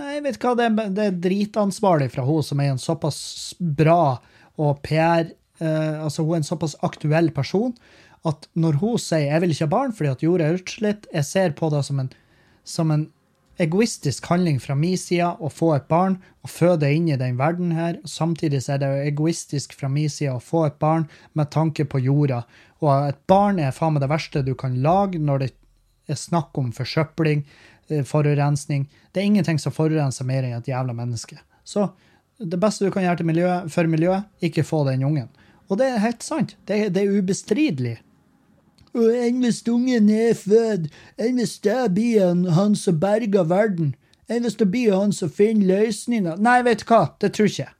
Nei, 0.00 0.20
vet 0.24 0.38
hva, 0.40 0.54
det 0.56 0.68
er, 0.70 0.92
det 0.96 1.04
er 1.04 1.18
dritansvarlig 1.26 2.08
fra 2.14 2.24
hun 2.24 2.42
som 2.42 2.60
er 2.60 2.72
en 2.72 2.80
såpass 2.80 3.52
bra 3.60 4.18
og 4.60 4.80
PR 4.84 5.28
eh, 5.60 5.98
Altså, 6.00 6.24
hun 6.24 6.38
er 6.38 6.40
en 6.40 6.48
såpass 6.48 6.78
aktuell 6.80 7.28
person 7.34 7.74
at 8.24 8.46
når 8.54 8.78
hun 8.80 8.98
sier 8.98 9.28
'jeg 9.28 9.40
vil 9.42 9.50
ikke 9.50 9.66
ha 9.66 9.76
barn 9.76 9.92
fordi 9.92 10.10
at 10.10 10.22
jorda 10.22 10.44
er 10.44 10.58
utslitt', 10.58 11.06
jeg 11.12 11.24
ser 11.24 11.50
på 11.58 11.70
det 11.70 11.84
som 11.84 12.00
en, 12.00 12.10
som 12.64 12.90
en 12.90 13.10
egoistisk 13.58 14.26
handling 14.26 14.60
fra 14.60 14.74
min 14.74 14.96
side 14.96 15.26
å 15.40 15.50
få 15.52 15.74
et 15.76 15.88
barn 15.88 16.16
og 16.42 16.50
føde 16.50 16.88
inn 16.88 17.08
i 17.08 17.18
den 17.20 17.36
verden 17.38 17.72
her. 17.76 17.98
Samtidig 18.08 18.62
er 18.68 18.78
det 18.78 18.90
egoistisk 19.06 19.74
fra 19.78 19.88
min 19.88 20.08
side 20.08 20.32
å 20.32 20.42
få 20.42 20.66
et 20.66 20.78
barn 20.78 21.08
med 21.34 21.50
tanke 21.50 21.84
på 21.84 22.00
jorda. 22.02 22.42
Og 22.82 23.08
et 23.12 23.18
barn 23.30 23.60
er 23.62 23.74
faen 23.74 23.94
meg 23.94 24.02
det 24.02 24.10
verste 24.10 24.42
du 24.46 24.54
kan 24.58 24.80
lage 24.82 25.20
når 25.22 25.44
det 25.44 25.50
er 26.10 26.18
snakk 26.18 26.58
om 26.58 26.72
forsøpling, 26.74 27.44
eh, 27.88 28.02
forurensning. 28.02 28.88
Det 29.12 29.22
er 29.22 29.30
ingenting 29.30 29.58
som 29.58 29.72
forurenser 29.72 30.26
mer 30.26 30.42
enn 30.42 30.58
et 30.58 30.68
jævla 30.68 30.92
menneske. 30.92 31.38
Så 31.64 31.92
det 32.42 32.58
beste 32.58 32.84
du 32.84 32.90
kan 32.90 33.04
gjøre 33.06 33.24
miljøet, 33.24 33.70
for 33.70 33.86
miljøet, 33.86 34.26
ikke 34.42 34.66
få 34.66 34.84
den 34.90 35.04
ungen. 35.04 35.28
Og 35.70 35.78
det 35.78 35.86
er 35.86 36.02
helt 36.02 36.22
sant. 36.22 36.56
Det, 36.66 36.92
det 36.94 37.04
er 37.04 37.18
ubestridelig. 37.22 38.00
Og 38.92 39.08
enn 39.14 39.40
hvis 39.40 39.62
ungen 39.70 40.10
er 40.10 40.34
født, 40.36 40.90
enn 41.16 41.38
hvis 41.40 41.58
det 41.64 41.94
blir 41.94 42.50
han 42.52 42.74
som 42.76 42.98
berger 43.00 43.46
verden, 43.48 43.94
enn 44.28 44.44
hvis 44.44 44.58
det 44.60 44.68
blir 44.72 44.92
han 44.96 45.14
som 45.16 45.30
finner 45.32 45.70
løsninger 45.70 46.36
Nei, 46.42 46.58
vet 46.66 46.82
du 46.82 46.90
hva, 46.90 47.06
det 47.20 47.32
tror 47.36 47.48
ikke 47.48 47.62
jeg. 47.62 47.74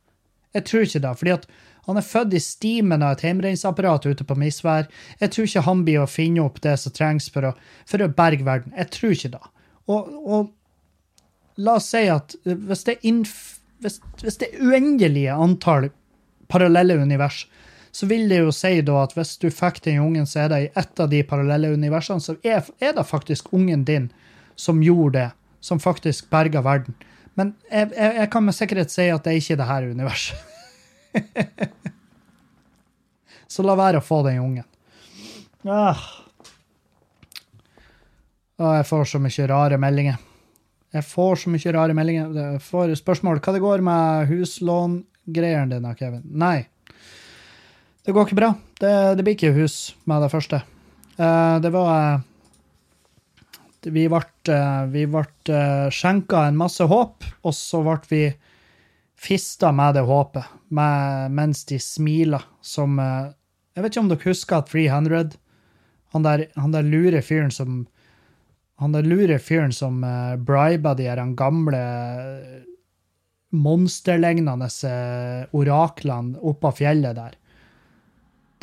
Jeg 0.52 0.64
tror 0.68 0.86
ikke 0.86 1.02
det, 1.04 1.12
fordi 1.18 1.34
at 1.34 1.46
han 1.86 1.98
er 1.98 2.06
født 2.06 2.36
i 2.38 2.40
stimen 2.42 3.02
av 3.02 3.16
et 3.16 3.24
hjemreinsapparat 3.26 4.06
ute 4.06 4.26
på 4.26 4.36
Misvær. 4.38 4.86
Jeg 5.18 5.32
tror 5.34 5.48
ikke 5.48 5.64
han 5.66 5.80
blir 5.86 6.02
å 6.04 6.10
finne 6.10 6.44
opp 6.44 6.60
det 6.62 6.76
som 6.78 6.94
trengs 6.94 7.26
for 7.34 7.48
å, 7.48 7.54
for 7.90 8.04
å 8.04 8.12
berge 8.12 8.46
verden. 8.46 8.74
Jeg 8.78 8.92
tror 8.94 9.16
ikke 9.16 9.32
det. 9.32 9.42
Og, 9.90 10.12
og 10.22 11.62
la 11.62 11.74
oss 11.80 11.90
si 11.90 12.04
at 12.10 12.36
hvis 12.44 12.86
det, 12.86 13.00
er 13.02 13.34
hvis, 13.82 13.98
hvis 14.22 14.38
det 14.44 14.52
uendelige 14.62 15.34
antall 15.34 15.90
parallelle 16.52 17.00
univers, 17.02 17.46
så 17.92 18.06
vil 18.08 18.28
det 18.30 18.38
jo 18.40 18.52
si 18.54 18.78
da 18.86 19.02
at 19.02 19.16
hvis 19.16 19.34
du 19.42 19.50
fikk 19.52 19.82
den 19.84 20.00
ungen, 20.00 20.28
så 20.28 20.44
er 20.44 20.52
det 20.52 20.60
i 20.62 20.70
ett 20.80 21.00
av 21.02 21.10
de 21.12 21.20
parallelle 21.28 21.74
universene, 21.74 22.22
så 22.24 22.38
er, 22.46 22.64
er 22.80 22.94
det 22.96 23.04
faktisk 23.08 23.50
ungen 23.52 23.84
din 23.88 24.08
som 24.56 24.80
gjorde 24.84 25.18
det, 25.18 25.28
som 25.60 25.82
faktisk 25.82 26.30
berga 26.32 26.62
verden. 26.64 26.96
Men 27.34 27.54
jeg, 27.68 27.90
jeg, 27.96 28.16
jeg, 28.16 28.30
kan 28.32 28.46
med 28.46 28.56
sikkerhet 28.56 28.92
si 28.92 29.10
at 29.12 29.24
det 29.24 29.34
er 29.34 29.42
ikke 29.42 29.60
det 29.60 29.68
her 29.68 29.90
universet. 29.92 30.48
så 33.52 33.64
la 33.66 33.76
være 33.78 34.00
å 34.00 34.04
få 34.04 34.22
den 34.26 34.40
ungen. 34.42 34.66
Ah. 35.62 36.00
Ah, 38.58 38.74
jeg 38.78 38.88
får 38.88 39.08
så 39.12 39.20
mye 39.22 39.48
rare 39.50 39.78
meldinger. 39.80 40.18
Jeg 40.92 41.06
får 41.08 41.44
så 41.44 41.52
mye 41.52 41.74
rare 41.74 41.94
meldinger. 41.96 42.34
Jeg 42.36 42.60
får 42.66 42.92
spørsmål 43.00 43.40
hva 43.40 43.54
det 43.54 43.62
går 43.64 43.84
med 43.86 44.28
huslångreiene 44.28 45.72
dine, 45.72 45.94
Kevin. 45.98 46.26
Nei, 46.28 46.66
det 48.04 48.12
går 48.12 48.28
ikke 48.28 48.38
bra. 48.38 48.50
Det, 48.80 48.92
det 49.16 49.24
blir 49.24 49.38
ikke 49.38 49.56
hus 49.56 49.94
med 50.10 50.24
det 50.24 50.30
første. 50.32 50.60
Uh, 51.16 51.56
det 51.62 51.70
var 51.74 51.90
uh, 51.94 52.20
Vi 53.88 54.06
ble, 54.10 54.22
uh, 54.52 54.84
vi 54.92 55.06
ble 55.10 55.24
skjenka 55.94 56.46
en 56.46 56.58
masse 56.58 56.84
håp, 56.86 57.24
og 57.42 57.56
så 57.56 57.82
ble 57.86 57.98
vi 58.10 58.24
fista 59.22 59.70
med 59.72 59.94
det 59.94 60.02
håpet 60.08 60.48
med, 60.74 61.30
mens 61.36 61.64
de 61.68 61.78
smila 61.78 62.40
som 62.60 62.98
Jeg 62.98 63.82
vet 63.82 63.92
ikke 63.92 64.02
om 64.02 64.08
dere 64.10 64.26
husker 64.26 64.58
at 64.58 64.72
300 64.72 65.36
Han 66.12 66.24
der, 66.26 66.46
han 66.58 66.74
der 66.74 66.82
lure 66.82 67.22
fyren 67.22 67.54
som 67.54 67.84
han 68.82 68.92
der 68.92 69.06
lure 69.06 69.38
fyren 69.38 69.72
som 69.72 70.02
uh, 70.02 70.34
briba 70.36 70.96
de 70.98 71.06
her 71.06 71.22
gamle 71.38 71.82
monsterlignende 73.52 74.68
oraklene 75.52 76.40
oppå 76.42 76.72
fjellet 76.80 77.16
der 77.16 77.38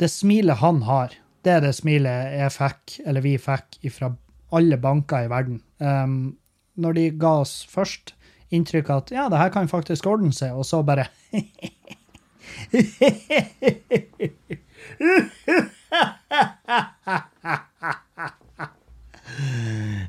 det 0.00 0.08
smilet 0.08 0.60
han 0.62 0.82
har, 0.88 1.12
det 1.44 1.52
er 1.52 1.64
det 1.64 1.74
smilet 1.76 2.36
jeg 2.38 2.52
fikk, 2.54 2.94
eller 3.04 3.24
vi 3.24 3.34
fikk, 3.40 3.80
fra 3.92 4.14
alle 4.56 4.78
banker 4.80 5.26
i 5.26 5.30
verden. 5.30 5.60
Um, 5.78 6.38
når 6.80 6.96
de 6.96 7.04
ga 7.20 7.34
oss 7.42 7.60
først 7.68 8.14
inntrykk 8.50 8.90
av 8.90 9.02
at 9.04 9.10
ja, 9.14 9.28
det 9.30 9.40
her 9.40 9.50
kan 9.54 9.68
faktisk 9.70 10.06
ordne 10.10 10.32
seg, 10.34 10.54
og 10.56 10.64
så 10.66 10.82
bare 10.86 11.08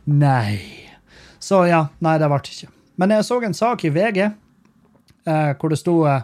Nei. 0.06 0.60
Så 1.40 1.66
ja, 1.70 1.88
nei, 2.00 2.18
det 2.22 2.30
ble 2.30 2.40
ikke. 2.42 2.70
Men 3.02 3.14
jeg 3.16 3.26
så 3.26 3.40
en 3.46 3.58
sak 3.58 3.86
i 3.86 3.92
VG 3.94 4.20
eh, 4.26 5.52
hvor 5.58 5.70
det 5.72 5.80
sto 5.80 5.96
eh, 6.10 6.22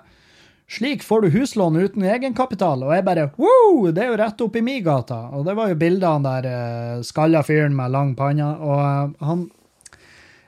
slik 0.68 1.04
får 1.04 1.22
du 1.22 1.30
huslån 1.34 1.80
uten 1.80 2.04
egenkapital. 2.06 2.84
Og 2.86 2.94
jeg 2.96 3.06
bare 3.08 3.30
wow, 3.40 3.88
det 3.92 4.04
er 4.04 4.12
jo 4.12 4.20
rett 4.22 4.44
opp 4.46 4.58
i 4.60 4.64
mi 4.66 4.80
gata. 4.86 5.20
Og 5.38 5.46
det 5.48 5.56
var 5.58 5.72
jo 5.72 5.80
bildet 5.80 6.08
av 6.08 6.18
han 6.18 6.28
der 6.28 6.50
eh, 6.52 7.06
skalla 7.08 7.44
fyren 7.48 7.76
med 7.78 7.94
lang 7.96 8.14
panne. 8.20 8.50
Og 8.58 8.84
eh, 8.84 9.28
han 9.30 9.48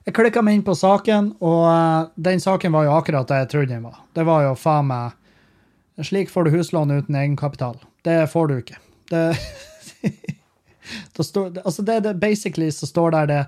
Jeg 0.09 0.15
klikka 0.17 0.41
meg 0.41 0.55
inn 0.57 0.63
på 0.65 0.73
saken, 0.73 1.27
og 1.45 1.65
eh, 1.69 2.07
den 2.17 2.39
saken 2.41 2.73
var 2.73 2.87
jo 2.87 2.93
akkurat 2.97 3.29
det 3.29 3.43
jeg 3.43 3.49
trodde 3.51 3.75
den 3.75 3.83
var. 3.85 3.99
Det 4.17 4.23
var 4.25 4.47
jo 4.47 4.55
faen 4.57 4.89
meg 4.89 5.15
Slik 6.01 6.31
får 6.31 6.47
du 6.47 6.53
huslån 6.55 6.93
uten 6.95 7.17
egenkapital. 7.19 7.75
Det 8.07 8.15
får 8.31 8.47
du 8.49 8.53
ikke. 8.55 8.79
Det 9.11 9.21
det 11.17 11.25
står, 11.27 11.59
altså 11.61 11.83
det, 11.85 11.99
det, 12.07 12.15
basically 12.23 12.71
så 12.73 12.87
står 12.89 13.11
der 13.17 13.29
det 13.29 13.39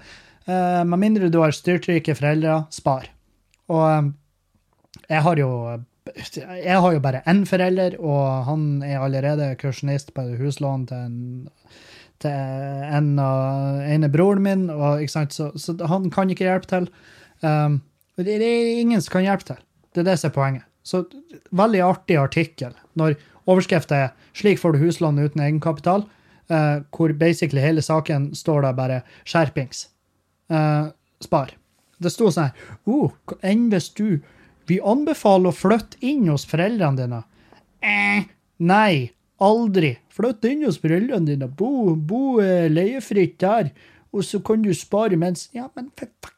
uh, 0.51 0.83
Med 0.85 0.99
mindre 0.99 1.31
du 1.31 1.39
har 1.41 1.55
styrtrike 1.55 2.13
foreldre, 2.19 2.65
spar. 2.69 3.07
Og 3.71 3.81
um, 3.87 4.11
jeg 5.07 5.23
har 5.25 5.41
jo 5.41 5.49
jeg 6.35 6.77
har 6.83 6.93
jo 6.93 7.01
bare 7.01 7.23
én 7.29 7.41
forelder, 7.47 7.95
og 7.97 8.45
han 8.51 8.83
er 8.83 8.99
allerede 8.99 9.55
kursjonist 9.57 10.13
på 10.13 10.27
huslån 10.37 10.85
til 10.91 11.07
en 11.07 11.49
til 12.21 12.91
en 12.97 13.13
av 13.21 13.81
ene 13.85 14.09
broren 14.13 14.45
min, 14.45 14.67
og, 14.73 15.03
så, 15.09 15.49
så, 15.55 15.75
han 15.89 16.09
kan 16.13 16.29
ikke 16.31 16.47
hjelpe 16.47 16.69
til. 16.69 16.87
Um, 17.41 17.81
det, 18.17 18.37
det, 18.39 18.47
er 18.47 18.81
ingen 18.81 19.01
som 19.01 19.17
kan 19.17 19.25
hjelpe 19.25 19.47
til. 19.51 19.61
Det 19.91 20.03
er 20.03 20.09
det 20.11 20.17
som 20.21 20.29
er 20.29 20.35
poenget. 20.37 20.67
Så 20.83 21.03
veldig 21.53 21.83
artig 21.85 22.17
artikkel 22.17 22.73
når 22.97 23.17
overskrifta 23.49 23.95
er 23.95 24.09
'Slik 24.33 24.59
får 24.59 24.73
du 24.73 24.79
huslån 24.79 25.19
uten 25.19 25.41
egenkapital', 25.41 26.07
uh, 26.49 26.81
hvor 26.95 27.13
basically 27.13 27.61
hele 27.61 27.81
saken 27.81 28.35
står 28.35 28.61
der 28.61 28.73
bare 28.73 29.01
'skjerpings'. 29.25 29.87
Uh, 30.49 30.91
spar. 31.21 31.53
Det 32.01 32.11
sto 32.11 32.31
sånn 32.33 32.49
her 32.49 32.53
oh, 32.89 33.13
Enn 33.45 33.69
hvis 33.71 33.91
du 33.93 34.21
Vi 34.67 34.79
anbefaler 34.81 35.51
å 35.51 35.55
flytte 35.55 35.99
inn 36.05 36.27
hos 36.29 36.45
foreldrene 36.47 36.97
dine. 36.97 37.23
Eh, 37.81 38.27
nei, 38.61 39.11
aldri. 39.41 39.97
Flytt 40.21 40.45
inn 40.45 40.65
hos 40.67 40.77
foreldrene 40.81 41.25
dine. 41.25 41.47
Bo, 41.49 41.95
bo 41.95 42.37
eh, 42.43 42.69
leiefritt 42.69 43.39
der. 43.41 43.71
Og 44.13 44.25
så 44.27 44.41
kan 44.45 44.61
du 44.61 44.73
spare 44.75 45.17
mens 45.17 45.47
Ja, 45.55 45.69
men 45.75 45.89
fuck 45.97 46.37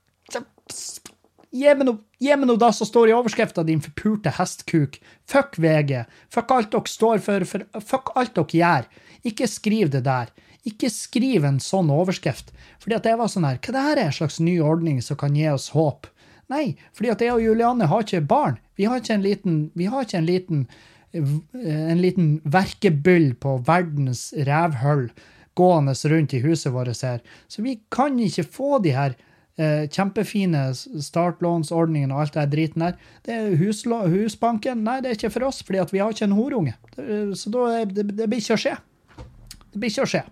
Gi 1.53 1.69
meg 1.69 1.85
noe 1.85 2.57
det 2.57 2.69
som 2.73 2.87
står 2.87 3.11
i 3.11 3.13
overskrifta, 3.13 3.61
din 3.67 3.81
forpurte 3.83 4.31
hestkuk. 4.33 4.95
Fuck 5.29 5.59
VG. 5.61 5.99
Fuck 6.33 6.53
alt 6.55 6.71
dere 6.73 6.89
står 6.89 7.21
for, 7.21 7.45
for, 7.45 7.67
fuck 7.77 8.09
alt 8.17 8.33
dere 8.39 8.57
gjør. 8.57 8.87
Ikke 9.29 9.49
skriv 9.51 9.91
det 9.93 10.01
der. 10.07 10.31
Ikke 10.65 10.89
skriv 10.89 11.45
en 11.45 11.59
sånn 11.61 11.91
overskrift. 11.93 12.49
Fordi 12.81 12.97
at 12.97 13.05
det 13.05 13.17
var 13.19 13.29
sånn 13.29 13.45
her, 13.45 13.59
Hva 13.61 13.75
det 13.75 13.85
her 13.85 14.01
er 14.01 14.09
en 14.09 14.17
slags 14.17 14.39
ny 14.41 14.55
ordning 14.63 14.97
som 15.03 15.19
kan 15.19 15.37
gi 15.37 15.45
oss 15.51 15.69
håp? 15.75 16.09
Nei, 16.49 16.73
fordi 16.95 17.11
at 17.13 17.21
jeg 17.21 17.35
og 17.35 17.43
Juliane 17.43 17.91
har 17.91 18.01
ikke 18.01 18.25
barn. 18.33 18.57
Vi 18.79 18.87
har 18.89 18.97
ikke 18.97 19.13
en 19.19 19.27
liten, 19.27 19.59
vi 19.77 19.85
har 19.91 20.07
ikke 20.07 20.23
en 20.23 20.29
liten, 20.29 20.65
en 21.13 22.01
liten 22.01 22.39
verkebyll 22.43 23.33
på 23.41 23.57
verdens 23.67 24.31
revhull 24.33 25.09
gående 25.53 25.93
rundt 26.09 26.33
i 26.33 26.41
huset 26.41 26.73
vårt 26.73 27.03
her. 27.05 27.21
Så 27.47 27.61
vi 27.61 27.77
kan 27.93 28.17
ikke 28.19 28.43
få 28.43 28.79
de 28.81 28.95
her 28.95 29.15
eh, 29.57 29.85
kjempefine 29.85 30.65
startlånsordningene 30.73 32.15
og 32.15 32.25
alt 32.25 32.37
det 32.39 32.47
driten 32.55 32.87
der. 32.87 32.97
Det 33.25 33.35
er 33.37 33.57
Husbanken. 33.61 34.83
Nei, 34.87 34.99
det 35.01 35.11
er 35.11 35.19
ikke 35.19 35.33
for 35.35 35.49
oss, 35.49 35.61
fordi 35.65 35.85
vi 35.93 36.01
har 36.01 36.13
ikke 36.13 36.29
en 36.29 36.37
horunge. 36.37 36.73
Så 37.37 37.53
da, 37.53 37.83
det, 37.85 38.09
det 38.17 38.29
blir 38.29 38.41
ikke 38.41 38.57
å 38.57 38.63
skje. 38.65 38.77
Det 39.73 39.81
blir 39.81 39.93
ikke 39.93 40.07
å 40.07 40.13
skje. 40.15 40.23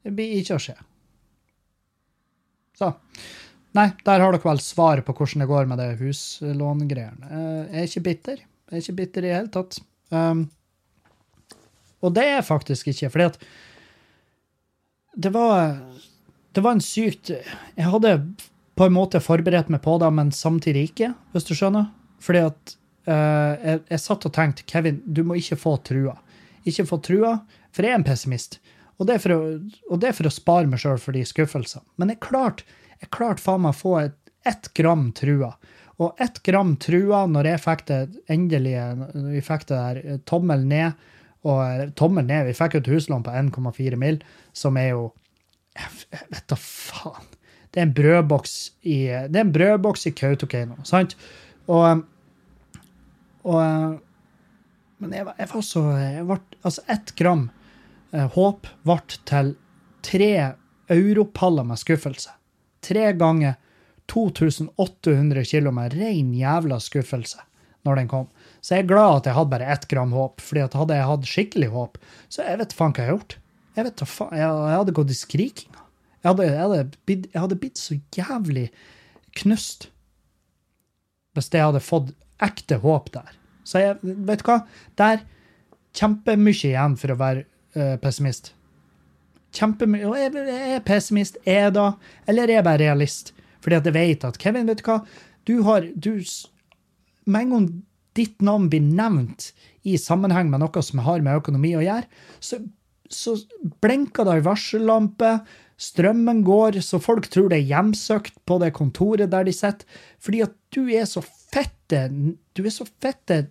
Det 0.00 0.16
blir 0.16 0.36
ikke 0.40 0.56
å 0.56 0.64
skje. 0.66 0.76
Så. 2.80 2.94
Nei, 3.76 3.90
der 4.02 4.22
har 4.22 4.34
dere 4.34 4.42
vel 4.42 4.60
svaret 4.64 5.06
på 5.06 5.14
hvordan 5.14 5.44
det 5.44 5.50
går 5.50 5.68
med 5.70 5.78
det 5.78 5.90
huslångreiene. 6.00 7.28
Eh, 7.30 7.58
jeg 7.70 7.82
er 7.82 7.90
ikke 7.90 8.08
bitter. 8.08 8.46
Jeg 8.70 8.76
er 8.78 8.84
ikke 8.84 8.98
bitter 9.00 9.26
i 9.26 9.28
det 9.28 9.36
hele 9.36 9.52
tatt. 9.52 9.78
Um, 10.14 10.44
og 12.00 12.14
det 12.16 12.24
er 12.24 12.38
jeg 12.38 12.48
faktisk 12.48 12.90
ikke, 12.90 13.10
fordi 13.12 13.28
at 13.28 13.42
det 15.20 15.30
var 15.34 15.76
Det 16.54 16.62
var 16.64 16.72
en 16.74 16.82
sykt 16.82 17.30
Jeg 17.30 17.90
hadde 17.92 18.12
på 18.78 18.86
en 18.86 18.94
måte 18.94 19.20
forberedt 19.20 19.68
meg 19.68 19.82
på 19.84 19.98
det, 20.00 20.08
men 20.14 20.30
samtidig 20.32 20.88
ikke, 20.88 21.10
hvis 21.32 21.44
du 21.44 21.52
skjønner. 21.54 21.90
Fordi 22.22 22.40
at 22.48 22.74
uh, 23.10 23.52
jeg, 23.60 23.82
jeg 23.90 24.00
satt 24.00 24.24
og 24.24 24.32
tenkte 24.32 24.64
Kevin, 24.64 25.02
du 25.04 25.20
må 25.26 25.36
ikke 25.36 25.58
få 25.60 25.74
trua. 25.84 26.14
Ikke 26.64 26.86
få 26.88 26.96
trua, 27.04 27.34
for 27.74 27.84
jeg 27.84 27.92
er 27.92 28.00
en 28.00 28.06
pessimist. 28.06 28.56
Og 28.96 29.08
det 29.08 29.18
er 29.18 29.22
for 29.24 29.34
å, 29.36 29.98
er 29.98 30.16
for 30.16 30.30
å 30.30 30.32
spare 30.32 30.70
meg 30.70 30.80
sjøl 30.80 30.96
for 31.02 31.16
de 31.16 31.26
skuffelsene. 31.28 31.84
Men 32.00 32.14
jeg 32.14 32.22
klarte 32.24 32.64
jeg 33.00 33.12
klart 33.16 33.40
faen 33.40 33.62
meg 33.64 33.72
å 33.72 33.80
få 33.80 33.94
ett 34.02 34.16
et 34.44 34.74
gram 34.74 35.12
trua. 35.12 35.54
Og 36.00 36.20
ett 36.20 36.42
gram 36.42 36.74
trua, 36.80 37.26
når 37.28 37.50
jeg 37.52 37.62
fikk 37.64 37.86
det 37.90 38.00
endelige 38.32 38.84
Vi 39.34 39.42
fikk 39.44 39.66
det 39.68 39.78
der 39.78 40.02
eh, 40.02 40.20
tommel 40.28 40.64
ned 40.68 41.08
og 41.48 41.92
tommel 41.96 42.26
ned 42.28 42.48
Vi 42.48 42.56
fikk 42.56 42.76
jo 42.76 42.82
et 42.84 42.92
huslån 42.94 43.24
på 43.24 43.34
1,4 43.36 43.98
mill., 44.00 44.20
som 44.52 44.78
er 44.80 44.94
jo 44.94 45.10
Jeg 45.76 46.24
vet 46.32 46.46
da 46.50 46.56
faen. 46.58 47.28
Det 47.70 47.78
er 47.78 47.86
en 47.86 47.94
brødboks 47.94 48.54
i 48.82 48.98
det 49.30 49.38
er 49.38 49.44
en 49.44 49.52
brødboks 49.54 50.08
i 50.10 50.14
Kautokeino, 50.16 50.80
sant? 50.88 51.14
Og, 51.70 52.02
og 53.44 54.00
Men 54.98 55.14
jeg, 55.14 55.28
jeg 55.38 55.50
var 55.52 55.62
så 55.64 55.84
jeg 55.96 56.26
ble, 56.28 56.40
Altså, 56.64 56.82
ett 56.92 57.14
gram 57.16 57.46
eh, 58.12 58.26
håp 58.34 58.66
ble 58.84 58.98
til 59.28 59.54
tre 60.04 60.32
europaller 60.90 61.64
med 61.64 61.78
skuffelse. 61.80 62.32
Tre 62.84 63.12
ganger 63.16 63.56
2800 64.10 65.44
kilo 65.48 65.72
med 65.74 65.94
rein 65.98 66.32
jævla 66.36 66.80
skuffelse 66.82 67.42
når 67.86 67.96
den 67.96 68.10
kom. 68.10 68.26
Så 68.60 68.74
jeg 68.74 68.84
er 68.84 68.90
glad 68.90 69.20
at 69.20 69.30
jeg 69.30 69.36
hadde 69.38 69.52
bare 69.54 69.68
ett 69.72 69.86
gram 69.88 70.10
håp, 70.12 70.42
fordi 70.44 70.64
at 70.66 70.76
hadde 70.76 70.98
jeg 70.98 71.08
hatt 71.08 71.30
skikkelig 71.30 71.70
håp, 71.72 71.96
så 72.28 72.44
jeg 72.44 72.60
vet 72.60 72.74
faen 72.76 72.92
hva 72.92 73.00
jeg 73.00 73.08
har 73.08 73.16
gjort. 73.16 73.36
Jeg 73.78 73.86
vet 73.86 74.02
faen, 74.12 74.36
jeg, 74.36 74.74
hadde 74.74 74.96
gått 74.98 75.14
i 75.14 75.16
skrikinga. 75.16 75.86
Jeg 76.20 76.28
hadde, 76.28 76.48
jeg, 76.50 76.60
hadde 76.60 77.00
blitt, 77.08 77.26
jeg 77.32 77.40
hadde 77.40 77.60
blitt 77.62 77.80
så 77.80 77.96
jævlig 78.16 78.66
knust 79.40 79.88
hvis 81.38 81.48
jeg 81.54 81.62
hadde 81.62 81.80
fått 81.80 82.10
ekte 82.42 82.80
håp 82.82 83.12
der. 83.14 83.32
Så 83.64 83.80
jeg, 83.80 83.96
vet 84.02 84.42
du 84.42 84.48
hva? 84.50 84.58
Der 84.98 85.22
kjempemye 85.96 86.56
igjen 86.72 86.96
for 87.00 87.14
å 87.14 87.20
være 87.20 87.46
uh, 87.78 87.94
pessimist 88.02 88.52
kjempemye 89.56 90.06
Og 90.08 90.16
jeg, 90.18 90.32
jeg 90.34 90.74
er 90.76 90.82
pessimist, 90.86 91.38
er 91.44 91.66
jeg 91.66 91.76
da? 91.78 91.86
Eller 92.30 92.50
er 92.50 92.60
jeg 92.60 92.66
bare 92.66 92.82
realist? 92.84 93.32
Fordi 93.60 93.78
at 93.78 93.88
jeg 93.88 93.96
vet 93.96 94.26
at 94.26 94.38
Kevin, 94.40 94.68
vet 94.70 94.82
du 94.82 94.88
hva? 94.88 95.00
Du 95.48 95.54
har 95.66 95.86
du, 95.94 96.12
Med 97.26 97.46
en 97.46 97.54
gang 97.54 97.70
ditt 98.18 98.42
navn 98.42 98.68
blir 98.70 98.82
nevnt 98.82 99.50
i 99.86 99.96
sammenheng 100.00 100.50
med 100.50 100.62
noe 100.64 100.82
som 100.84 101.02
har 101.06 101.22
med 101.24 101.40
økonomi 101.40 101.72
å 101.78 101.84
gjøre, 101.84 102.08
så, 102.42 102.58
så 103.08 103.36
blinker 103.82 104.26
det 104.26 104.38
ei 104.38 104.44
varsellampe. 104.44 105.34
Strømmen 105.80 106.42
går, 106.44 106.80
så 106.84 107.00
folk 107.00 107.30
tror 107.32 107.48
det 107.48 107.62
er 107.62 107.70
hjemsøkt 107.70 108.34
på 108.48 108.58
det 108.60 108.74
kontoret 108.76 109.30
der 109.32 109.46
de 109.48 109.54
sitter. 109.56 109.86
Fordi 110.20 110.42
at 110.44 110.56
du 110.74 110.82
er 110.92 111.06
så 111.08 111.22
fette 111.24 112.02
Du 112.54 112.62
er 112.62 112.74
så 112.74 112.84
fette 113.02 113.46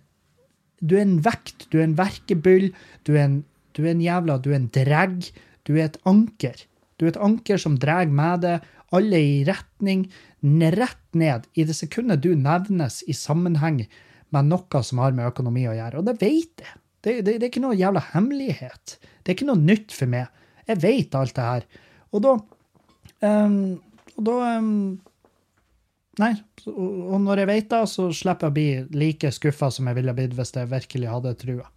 Du 0.80 0.94
er 0.96 1.02
en 1.02 1.18
vekt, 1.24 1.66
du 1.72 1.80
er 1.80 1.88
en 1.88 1.98
verkebyll, 1.98 2.70
du 3.04 3.16
er 3.16 3.24
en, 3.24 3.34
du 3.74 3.82
er 3.82 3.90
en 3.92 4.04
jævla 4.04 4.38
Du 4.38 4.52
er 4.52 4.60
en 4.60 4.70
dreg. 4.72 5.32
Du 5.66 5.74
er 5.76 5.88
et 5.88 5.98
anker. 6.08 6.62
Du 6.96 7.06
er 7.06 7.12
et 7.12 7.20
anker 7.20 7.60
som 7.60 7.76
drar 7.80 8.08
med 8.08 8.46
deg 8.46 8.70
alle 8.96 9.20
i 9.22 9.34
retning, 9.46 10.06
rett 10.74 11.14
ned 11.14 11.46
i 11.54 11.66
det 11.68 11.76
sekundet 11.78 12.22
du 12.24 12.32
nevnes 12.34 13.00
i 13.06 13.14
sammenheng 13.16 13.84
med 14.34 14.50
noe 14.50 14.82
som 14.86 15.02
har 15.02 15.14
med 15.16 15.28
økonomi 15.30 15.66
å 15.68 15.76
gjøre. 15.76 16.00
Og 16.00 16.08
det 16.08 16.16
vet 16.22 16.64
jeg. 16.64 16.78
Det, 17.00 17.14
det, 17.24 17.38
det 17.40 17.46
er 17.46 17.50
ikke 17.50 17.62
noe 17.64 17.78
jævla 17.78 18.02
hemmelighet. 18.12 18.96
Det 19.22 19.32
er 19.32 19.38
ikke 19.38 19.48
noe 19.48 19.60
nytt 19.62 19.94
for 19.96 20.10
meg. 20.10 20.28
Jeg 20.68 20.82
vet 20.82 21.16
alt 21.16 21.36
det 21.36 21.46
her. 21.46 21.68
Og 22.10 22.24
da 22.24 22.34
um, 23.26 23.62
Og 24.16 24.26
da 24.26 24.34
um, 24.58 24.74
Nei. 26.20 26.34
Og 26.68 27.16
når 27.22 27.40
jeg 27.40 27.48
vet 27.48 27.70
det, 27.70 27.80
så 27.88 28.10
slipper 28.12 28.50
jeg 28.50 28.52
å 28.52 28.56
bli 28.58 28.98
like 29.00 29.30
skuffa 29.32 29.70
som 29.72 29.86
jeg 29.88 29.96
ville 29.96 30.12
blitt 30.16 30.34
hvis 30.36 30.52
jeg 30.52 30.68
virkelig 30.68 31.08
hadde 31.08 31.32
trua. 31.40 31.70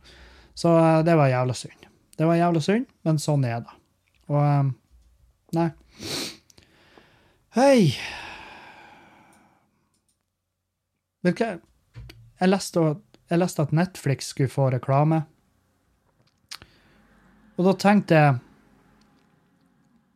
Så 0.58 0.74
uh, 0.76 1.00
det 1.06 1.16
var 1.16 1.32
jævla 1.32 1.56
synd. 1.56 1.88
Det 2.18 2.28
var 2.28 2.42
jævla 2.42 2.62
synd, 2.66 2.90
men 3.08 3.22
sånn 3.22 3.46
er 3.48 3.64
det. 3.64 3.78
Og 4.34 4.42
um, 4.42 4.74
Nei. 5.54 5.70
Hei 7.54 7.94
Vet 11.22 11.36
du 11.38 11.44
hva? 11.44 11.52
Jeg 12.42 12.50
leste, 12.50 13.62
at 13.62 13.76
Netflix 13.78 14.32
skulle 14.34 14.50
få 14.50 14.72
reklame. 14.74 15.20
Og 17.54 17.68
da 17.68 17.74
tenkte 17.78 18.18
jeg 18.18 18.40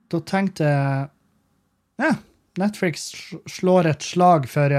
da 0.09 0.21
tenkte 0.31 0.65
jeg 0.65 1.05
ja, 2.01 2.09
Netflix 2.57 3.05
slår 3.45 3.91
et 3.91 4.09
slag 4.09 4.49
for, 4.49 4.73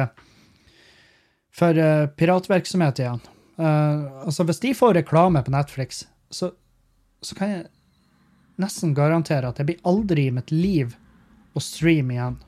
for 1.54 1.78
eh, 1.78 2.10
piratvirksomhet 2.10 3.04
igjen. 3.04 3.22
Uh, 3.54 4.26
altså, 4.26 4.48
hvis 4.50 4.62
de 4.66 4.74
får 4.74 4.98
reklame 4.98 5.44
på 5.46 5.54
Netflix, 5.54 6.08
så, 6.30 6.50
så 7.22 7.38
kan 7.38 7.54
jeg 7.54 7.64
nesten 8.58 8.98
garantere 8.98 9.54
at 9.54 9.62
jeg 9.62 9.70
blir 9.70 9.86
aldri 9.86 10.26
i 10.26 10.34
mitt 10.34 10.50
liv 10.50 10.98
å 11.54 11.62
streame 11.62 12.18
igjen 12.18 12.42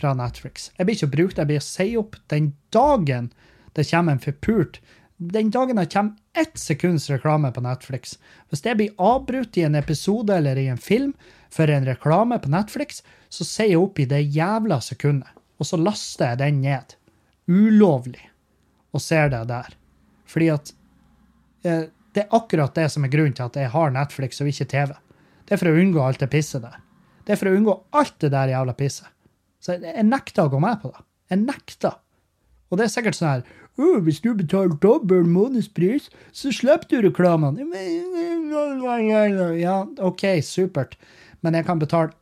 fra 0.00 0.14
Netflix. 0.16 0.70
Jeg 0.78 0.88
blir 0.88 0.96
ikke 0.96 1.10
det, 1.16 1.38
jeg 1.38 1.50
blir 1.52 1.62
å 1.62 1.66
si 1.68 1.88
opp 2.00 2.18
den 2.32 2.54
dagen 2.74 3.30
det 3.76 3.86
kommer 3.90 4.16
en 4.16 4.22
forpult 4.22 4.80
Den 5.16 5.50
dagen 5.50 5.76
det 5.76 5.92
kommer 5.92 6.16
ett 6.32 6.58
sekunds 6.58 7.10
reklame 7.10 7.50
på 7.52 7.60
Netflix. 7.60 8.18
Hvis 8.48 8.62
det 8.64 8.74
blir 8.78 8.94
avbrutt 8.96 9.58
i 9.60 9.66
en 9.66 9.74
episode 9.76 10.32
eller 10.32 10.56
i 10.56 10.70
en 10.72 10.80
film 10.80 11.12
for 11.52 11.68
en 11.68 11.84
reklame 11.84 12.38
på 12.40 12.48
Netflix, 12.48 13.02
så 13.28 13.44
sier 13.44 13.74
jeg 13.74 13.82
opp 13.82 14.00
i 14.00 14.06
det 14.08 14.22
jævla 14.32 14.80
sekundet, 14.80 15.28
og 15.60 15.68
så 15.68 15.76
laster 15.76 16.32
jeg 16.32 16.40
den 16.40 16.62
ned. 16.64 16.96
Ulovlig. 17.52 18.30
Og 18.96 19.04
ser 19.04 19.28
det 19.28 19.42
der. 19.50 19.76
Fordi 20.24 20.48
at 20.54 20.72
eh, 21.68 21.84
det 22.16 22.24
er 22.24 22.36
akkurat 22.40 22.74
det 22.74 22.88
som 22.88 23.04
er 23.04 23.12
grunnen 23.12 23.36
til 23.36 23.50
at 23.50 23.60
jeg 23.60 23.74
har 23.76 23.92
Netflix 23.92 24.40
og 24.40 24.48
ikke 24.48 24.70
TV. 24.72 24.94
Det 25.44 25.54
er 25.54 25.60
for 25.60 25.68
å 25.68 25.82
unngå 25.84 26.00
alt 26.00 26.24
det 26.24 26.30
pisset 26.32 26.64
der. 26.64 26.80
Det 27.26 27.36
er 27.36 27.42
for 27.42 27.50
å 27.50 27.58
unngå 27.60 27.76
alt 27.92 28.16
det 28.24 28.32
der 28.32 28.54
jævla 28.54 28.72
pisset. 28.78 29.12
Så 29.60 29.76
jeg, 29.76 29.92
jeg 29.92 30.06
nekter 30.08 30.46
å 30.46 30.52
gå 30.52 30.60
med 30.62 30.80
på 30.82 30.92
det. 30.92 31.02
Jeg 31.30 31.42
nekter. 31.44 31.98
Og 32.70 32.78
det 32.78 32.86
er 32.86 32.92
sikkert 32.92 33.18
sånn 33.18 33.32
her 33.32 33.42
oh, 33.80 33.98
Hvis 34.06 34.20
du 34.22 34.30
betaler 34.38 34.76
dobbel 34.82 35.26
månedspris, 35.26 36.08
så 36.32 36.52
slipper 36.54 36.90
du 36.90 37.08
reklamene. 37.08 37.66
Ja, 39.60 39.76
OK, 40.06 40.26
supert. 40.46 40.96
Men 41.40 41.56
jeg 41.56 41.66
kan 41.68 41.80
betale 41.80 42.12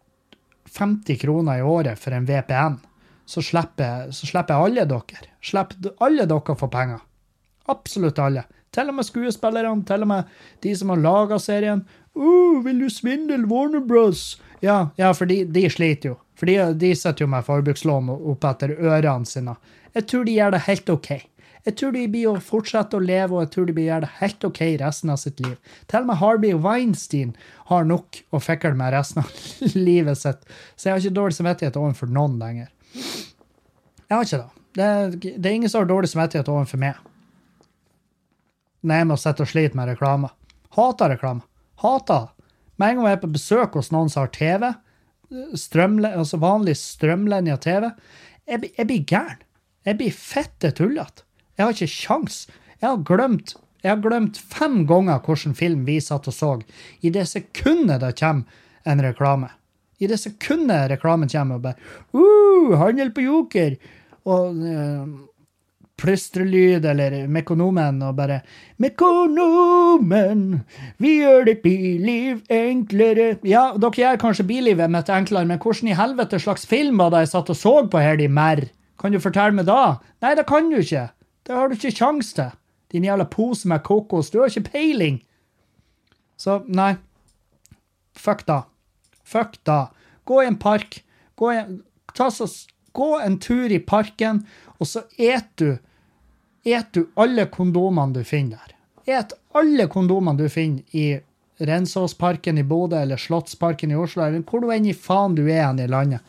50 0.68 1.18
kroner 1.22 1.61
i 1.61 1.66
året 1.66 1.99
for 2.01 2.14
en 2.14 2.28
VPN. 2.28 2.78
Så 3.28 3.43
slipper, 3.45 4.09
så 4.14 4.28
slipper 4.28 4.55
jeg 4.55 4.70
alle 4.70 4.86
dere. 4.89 5.32
Slipper 5.45 5.93
alle 6.05 6.28
dere 6.28 6.55
å 6.55 6.59
få 6.59 6.70
penger. 6.72 7.03
Absolutt 7.68 8.20
alle. 8.24 8.47
Til 8.72 8.91
og 8.91 8.99
med 8.99 9.09
skuespillerne, 9.09 9.84
til 9.89 10.05
og 10.05 10.11
med 10.11 10.36
de 10.64 10.74
som 10.76 10.93
har 10.93 11.01
laga 11.01 11.39
serien. 11.41 11.84
«Å, 12.18 12.30
vil 12.64 12.80
du 12.82 12.89
svindle 12.91 13.45
Warner 13.49 13.84
Bros? 13.84 14.39
Ja, 14.65 14.91
ja 14.97 15.13
for 15.15 15.31
de, 15.31 15.43
de 15.45 15.65
sliter 15.71 16.13
jo. 16.13 16.19
For 16.39 16.47
de, 16.47 16.59
de 16.79 16.93
sitter 16.97 17.25
jo 17.25 17.31
med 17.31 17.47
forbrukslån 17.47 18.13
opp 18.15 18.47
etter 18.47 18.77
ørene 18.79 19.27
sine. 19.27 19.57
Jeg 19.97 20.07
tror 20.11 20.27
de 20.27 20.37
gjør 20.37 20.55
det 20.55 20.65
helt 20.69 20.93
OK. 20.95 21.11
Jeg 21.67 21.75
tror 21.77 21.93
de 21.93 22.05
blir 22.09 22.29
å 22.31 22.41
fortsette 22.41 22.97
å 22.97 23.03
leve, 23.03 23.35
og 23.35 23.43
jeg 23.43 23.51
tror 23.53 23.67
de 23.69 23.75
blir 23.77 23.89
å 23.89 23.91
gjøre 23.91 24.07
det 24.07 24.15
helt 24.21 24.47
OK 24.47 24.61
resten 24.81 25.11
av 25.13 25.19
sitt 25.21 25.43
liv. 25.43 25.57
Til 25.91 26.05
og 26.05 26.09
med 26.09 26.21
Harvey 26.23 26.55
Weinstein 26.55 27.35
har 27.69 27.89
nok 27.89 28.23
å 28.33 28.41
fikle 28.41 28.73
med 28.79 28.95
resten 28.95 29.25
av 29.25 29.33
livet 29.89 30.21
sitt, 30.21 30.47
så 30.77 30.89
jeg 30.89 30.95
har 30.95 31.03
ikke 31.03 31.19
dårlig 31.19 31.39
samvittighet 31.41 31.77
overfor 31.81 32.15
noen 32.15 32.39
lenger. 32.41 32.71
Jeg 32.95 34.15
har 34.15 34.25
ikke 34.25 34.41
det. 34.41 34.49
Det 34.79 34.89
det 35.43 35.51
er 35.51 35.59
ingen 35.59 35.71
som 35.71 35.83
har 35.83 35.91
dårlig 35.91 36.13
samvittighet 36.13 36.49
overfor 36.53 36.81
meg. 36.81 37.05
Når 38.87 39.03
jeg 39.03 39.09
må 39.11 39.17
sitte 39.19 39.45
og 39.45 39.51
slite 39.51 39.77
med 39.77 39.91
reklame. 39.91 40.31
Hater 40.79 41.17
reklame. 41.17 41.43
Hater 41.83 42.29
det. 42.29 42.38
Med 42.79 42.93
en 42.93 43.01
gang 43.01 43.09
jeg 43.11 43.18
er 43.18 43.22
på 43.24 43.35
besøk 43.35 43.79
hos 43.79 43.91
noen 43.95 44.11
som 44.12 44.24
har 44.24 44.33
TV, 44.35 44.70
strømle, 45.59 46.12
altså 46.16 46.41
vanlig 46.41 46.76
strømlinja 46.81 47.59
TV, 47.62 47.91
jeg, 48.49 48.70
jeg 48.79 48.89
blir 48.89 49.07
gæren. 49.09 49.45
Jeg 49.87 49.99
blir 49.99 50.14
fette 50.14 50.70
tullete. 50.76 51.24
Jeg 51.57 51.64
har 51.64 51.74
ikke 51.74 51.91
sjans. 51.91 52.43
Jeg 52.79 52.91
har 52.91 53.03
glemt 53.07 53.57
jeg 53.83 53.93
har 53.93 54.01
glemt 54.03 54.39
fem 54.43 54.81
ganger 54.89 55.20
hvilken 55.22 55.55
film 55.55 55.85
vi 55.87 56.01
satt 56.03 56.26
og 56.31 56.35
så, 56.35 56.51
i 57.01 57.12
det 57.14 57.29
sekundet 57.31 58.03
det 58.03 58.16
kommer 58.18 58.64
en 58.89 59.03
reklame. 59.05 59.53
I 60.03 60.09
det 60.11 60.18
sekundet 60.18 60.91
reklamen 60.91 61.31
kommer 61.31 61.59
og 61.59 61.62
bare 61.62 61.79
uh, 62.14 62.74
'Handel 62.79 63.12
på 63.14 63.22
Joker!' 63.22 63.79
og 64.24 64.57
uh, 64.57 65.07
plystrelyd 65.99 66.87
eller 66.87 67.27
Mekonomen 67.27 68.03
og 68.07 68.17
bare 68.17 68.41
'Mekonomen, 68.79 70.61
vi 70.99 71.19
gjør 71.21 71.45
ditt 71.49 71.63
biliv 71.63 72.43
enklere'. 72.49 73.39
Ja, 73.43 73.73
dere 73.77 73.91
gjør 73.91 74.21
kanskje 74.23 74.47
bilivet 74.47 74.91
mitt 74.91 75.11
enklere, 75.11 75.47
men 75.47 75.59
hvordan 75.59 75.89
i 75.89 75.99
helvete 75.99 76.39
slags 76.39 76.67
film 76.67 76.99
var 76.99 77.11
det 77.11 77.27
jeg 77.27 77.35
satt 77.35 77.51
og 77.51 77.57
så 77.57 77.75
på 77.91 77.99
her, 77.99 78.17
de 78.17 78.29
merr? 78.29 78.69
Kan 78.99 79.13
du 79.13 79.19
fortelle 79.19 79.55
meg 79.55 79.67
da? 79.67 79.99
Nei, 80.23 80.35
det 80.35 80.47
kan 80.47 80.71
du 80.71 80.79
ikke. 80.79 81.11
Det 81.47 81.55
har 81.55 81.69
du 81.69 81.75
ikke 81.75 81.97
kjangs 81.97 82.33
til. 82.35 82.51
Din 82.93 83.05
jævla 83.05 83.25
pose 83.25 83.69
med 83.69 83.83
kokos. 83.83 84.31
Du 84.31 84.41
har 84.41 84.49
ikke 84.49 84.71
peiling. 84.73 85.23
Så 86.37 86.63
nei. 86.67 86.97
Fuck 88.15 88.47
da. 88.47 88.63
Fuck 89.25 89.59
da. 89.65 89.89
Gå 90.25 90.43
i 90.43 90.47
en 90.47 90.59
park. 90.59 91.03
Gå, 91.37 91.53
i, 91.53 91.63
ta 92.15 92.31
så, 92.31 92.49
gå 92.93 93.19
en 93.23 93.39
tur 93.39 93.71
i 93.71 93.79
parken, 93.79 94.43
og 94.79 94.87
så 94.91 95.05
et 95.19 95.47
du 95.61 95.79
et 96.65 96.93
du 96.93 97.07
alle 97.15 97.47
kondomene 97.53 98.15
du 98.15 98.25
finner 98.25 98.59
der. 98.59 98.75
Et 99.19 99.33
alle 99.57 99.87
kondomene 99.89 100.39
du 100.39 100.49
finner 100.53 100.97
i 100.97 101.21
Rensåsparken 101.59 102.59
i 102.59 102.65
Bodø 102.65 102.97
eller 102.97 103.17
Slottsparken 103.17 103.91
i 103.91 103.97
Oslo, 103.99 104.23
eller 104.23 104.45
hvor 104.47 104.63
du 104.63 104.71
enn 104.73 104.87
i 104.87 104.95
faen 104.95 105.35
du 105.35 105.47
er 105.51 105.73
i 105.75 105.89
landet. 105.91 106.23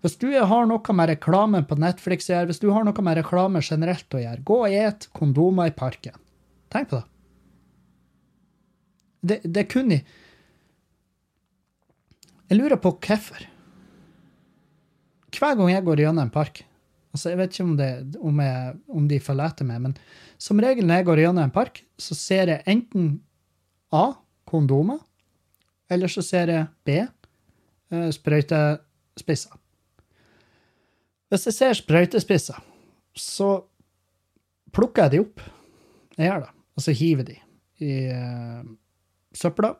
Hvis 0.00 0.16
du 0.16 0.30
har 0.32 0.66
noe 0.68 0.96
med 0.96 1.10
reklame 1.10 1.60
på 1.68 1.76
Netflix 1.76 2.30
å 2.30 2.34
gjøre, 2.34 2.48
hvis 2.50 2.62
du 2.62 2.70
har 2.72 2.86
noe 2.86 3.04
med 3.04 3.18
reklame 3.18 3.60
generelt 3.60 4.14
å 4.14 4.22
gjøre, 4.22 4.44
gå 4.46 4.58
og 4.62 4.76
et 4.76 5.08
kondomer 5.16 5.68
i 5.68 5.76
parken. 5.76 6.16
Tenk 6.72 6.88
på 6.92 7.00
det. 7.00 7.06
Det, 9.20 9.40
det 9.44 9.64
er 9.64 9.68
kun 9.68 9.92
i 9.92 10.00
Jeg 12.50 12.58
lurer 12.58 12.80
på 12.80 12.94
hvorfor. 12.96 13.44
Hver 15.30 15.58
gang 15.58 15.68
jeg 15.70 15.84
går 15.86 16.00
gjennom 16.02 16.24
en 16.24 16.32
park 16.32 16.64
altså 17.10 17.32
Jeg 17.32 17.38
vet 17.40 17.54
ikke 17.54 17.66
om, 17.66 17.76
det, 17.78 17.90
om, 18.20 18.40
jeg, 18.44 18.74
om 18.88 19.06
de 19.10 19.20
følger 19.20 19.52
etter 19.52 19.68
meg, 19.68 19.80
men 19.86 19.96
som 20.40 20.60
regel 20.62 20.86
når 20.86 21.00
jeg 21.00 21.08
går 21.10 21.22
gjennom 21.24 21.44
en 21.44 21.54
park, 21.54 21.82
så 22.00 22.16
ser 22.16 22.54
jeg 22.54 22.64
enten 22.70 23.18
A. 23.92 24.12
Kondomer. 24.50 24.98
Eller 25.90 26.10
så 26.10 26.22
ser 26.26 26.50
jeg 26.50 26.66
B. 26.86 26.96
eh, 27.94 28.08
Sprøytespisser. 28.14 29.58
Hvis 31.30 31.46
jeg 31.46 31.54
ser 31.54 31.76
sprøytespisser, 31.78 32.56
så 33.14 33.50
plukker 34.74 35.06
jeg 35.06 35.12
de 35.12 35.20
opp. 35.22 35.44
Jeg 36.16 36.26
gjør 36.26 36.42
det. 36.42 36.50
Og 36.74 36.82
så 36.82 36.94
hiver 36.96 37.28
de 37.28 37.36
i 37.86 37.92
uh, 38.10 38.64
søpla. 39.38 39.76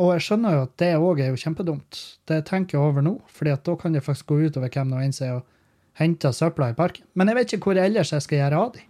Og 0.00 0.12
jeg 0.14 0.26
skjønner 0.26 0.56
jo 0.56 0.66
at 0.66 0.74
det 0.80 0.90
òg 1.00 1.22
er 1.24 1.32
jo 1.32 1.40
kjempedumt. 1.40 2.02
Det 2.28 2.42
tenker 2.48 2.76
jeg 2.76 2.84
over 2.84 3.04
nå, 3.04 3.14
fordi 3.32 3.56
da 3.64 3.76
kan 3.80 3.96
det 3.96 4.04
faktisk 4.04 4.28
gå 4.32 4.42
utover 4.48 4.72
hvem 4.72 4.92
nå 4.92 5.00
enn 5.00 5.16
som 5.16 5.26
er 5.30 5.40
og 5.90 6.04
henter 6.04 6.32
søpla 6.36 6.70
i 6.70 6.78
parken. 6.78 7.04
Men 7.14 7.28
jeg 7.30 7.38
vet 7.38 7.52
ikke 7.56 7.70
hvor 7.70 7.82
ellers 7.82 8.12
jeg 8.14 8.22
skal 8.26 8.42
gjøre 8.42 8.62
av 8.62 8.72
de. 8.76 8.86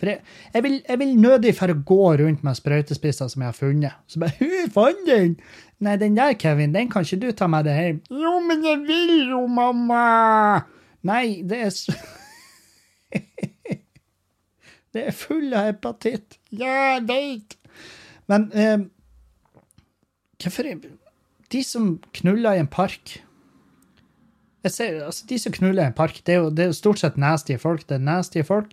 For 0.00 0.10
jeg, 0.10 0.24
jeg, 0.54 0.62
vil, 0.64 0.78
jeg 0.88 1.00
vil 1.00 1.12
nødig 1.20 1.52
for 1.56 1.70
å 1.70 1.82
gå 1.86 2.06
rundt 2.20 2.42
med 2.46 2.58
sprøytespisser 2.58 3.30
som 3.30 3.44
jeg 3.44 3.52
har 3.52 3.58
funnet. 3.58 4.00
Så 4.10 4.22
bare 4.22 4.34
'Hu, 4.40 4.66
fant 4.74 5.06
den!' 5.08 5.38
Nei, 5.84 5.96
den 6.00 6.16
der, 6.16 6.32
Kevin, 6.38 6.74
den 6.74 6.88
kan 6.90 7.04
ikke 7.04 7.20
du 7.20 7.32
ta 7.36 7.46
med 7.50 7.66
deg 7.66 7.76
hjem. 7.76 8.00
Jo, 8.08 8.38
men 8.40 8.62
jeg 8.64 8.78
vil 8.86 9.28
jo, 9.28 9.42
mamma! 9.50 10.64
Nei, 11.04 11.42
det 11.44 11.58
er 11.66 11.72
så 11.74 11.92
Det 14.94 15.02
er 15.10 15.16
full 15.16 15.50
av 15.58 15.66
hepatitt. 15.66 16.38
Ja, 16.54 16.94
jeg 16.94 17.02
veit. 17.08 17.56
Men 18.30 18.46
eh, 18.54 18.86
hvorfor 20.38 20.70
De 21.50 21.62
som 21.66 21.98
knuller 22.14 22.54
i 22.54 22.62
en 22.62 22.70
park 22.70 23.18
ser, 24.72 25.00
altså 25.04 25.26
De 25.28 25.38
som 25.38 25.52
knuller 25.52 25.84
en 25.84 25.96
park, 25.96 26.22
det 26.24 26.34
er 26.34 26.42
jo, 26.42 26.50
det 26.50 26.64
er 26.64 26.70
jo 26.72 26.78
stort 26.78 27.02
sett 27.02 27.18
nasty 27.20 27.56
folk. 27.60 27.84
Det 27.88 27.98
er 27.98 28.04
nasty 28.06 28.40
folk. 28.46 28.70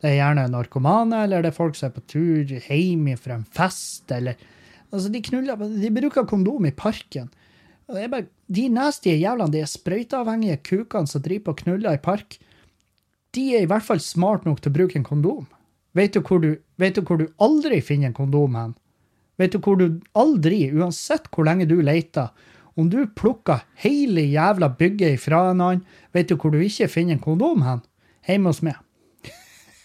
Det 0.00 0.10
er 0.10 0.18
gjerne 0.18 0.46
narkomane, 0.52 1.24
eller 1.24 1.44
det 1.44 1.50
er 1.52 1.56
folk 1.56 1.76
som 1.76 1.90
er 1.90 1.96
på 1.96 2.04
tur 2.08 2.54
hjem 2.56 3.08
fra 3.20 3.38
en 3.40 3.48
fest, 3.56 4.10
eller 4.12 4.36
Altså, 4.94 5.10
de 5.10 5.18
knuller 5.20 5.58
De 5.58 5.90
bruker 5.90 6.24
kondom 6.30 6.66
i 6.68 6.70
parken. 6.70 7.26
Og 7.88 7.96
det 7.96 8.04
er 8.04 8.10
bare, 8.12 8.28
De 8.46 8.68
nasty 8.70 9.10
jævlene, 9.10 9.52
de 9.52 9.66
sprøyteavhengige 9.66 10.60
kukene 10.62 11.10
som 11.10 11.22
driver 11.22 11.52
og 11.52 11.58
knuller 11.64 11.98
i 11.98 12.02
park, 12.02 12.38
de 13.34 13.56
er 13.56 13.64
i 13.64 13.68
hvert 13.68 13.84
fall 13.84 14.00
smart 14.00 14.46
nok 14.46 14.62
til 14.62 14.70
å 14.70 14.76
bruke 14.78 14.96
en 14.96 15.04
kondom. 15.04 15.46
Vet 15.96 16.14
du 16.14 16.20
hvor 16.20 16.40
du, 16.40 16.54
du, 16.56 17.00
hvor 17.02 17.18
du 17.18 17.26
aldri 17.42 17.80
finner 17.84 18.08
en 18.10 18.16
kondom 18.16 18.54
hen? 18.56 18.74
Vet 19.40 19.52
du 19.52 19.58
hvor 19.60 19.76
du 19.80 20.00
aldri, 20.16 20.70
uansett 20.72 21.28
hvor 21.32 21.44
lenge 21.48 21.66
du 21.68 21.76
leter, 21.84 22.30
om 22.76 22.90
du 22.92 22.98
plukker 23.16 23.64
hele 23.80 24.26
jævla 24.28 24.68
bygget 24.78 25.16
ifra 25.16 25.50
en 25.50 25.62
annen, 25.64 25.84
vet 26.12 26.28
du 26.28 26.36
hvor 26.36 26.52
du 26.52 26.60
ikke 26.60 26.90
finner 26.92 27.16
en 27.16 27.24
kondom 27.24 27.64
hen? 27.64 27.80
Hjemme 28.28 28.52
hos 28.52 28.62
meg. 28.66 28.76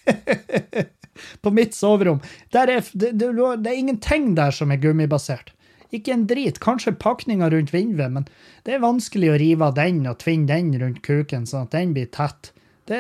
På 1.43 1.51
mitt 1.53 1.75
soverom. 1.77 2.21
Er, 2.51 2.67
det, 2.67 3.11
det, 3.15 3.31
det 3.31 3.71
er 3.71 3.77
ingenting 3.79 4.33
der 4.35 4.51
som 4.55 4.71
er 4.73 4.81
gummibasert. 4.81 5.53
Ikke 5.91 6.13
en 6.15 6.25
drit. 6.27 6.59
Kanskje 6.63 6.95
pakninga 6.99 7.49
rundt 7.51 7.73
vinduet, 7.73 8.11
men 8.15 8.27
det 8.65 8.75
er 8.75 8.83
vanskelig 8.83 9.33
å 9.33 9.39
rive 9.39 9.67
av 9.67 9.75
den 9.77 10.05
og 10.07 10.19
tvinne 10.23 10.47
den 10.51 10.71
rundt 10.79 11.01
kuken, 11.05 11.47
sånn 11.47 11.67
at 11.67 11.75
den 11.75 11.95
blir 11.95 12.07
tett. 12.15 12.53
Det, 12.89 12.99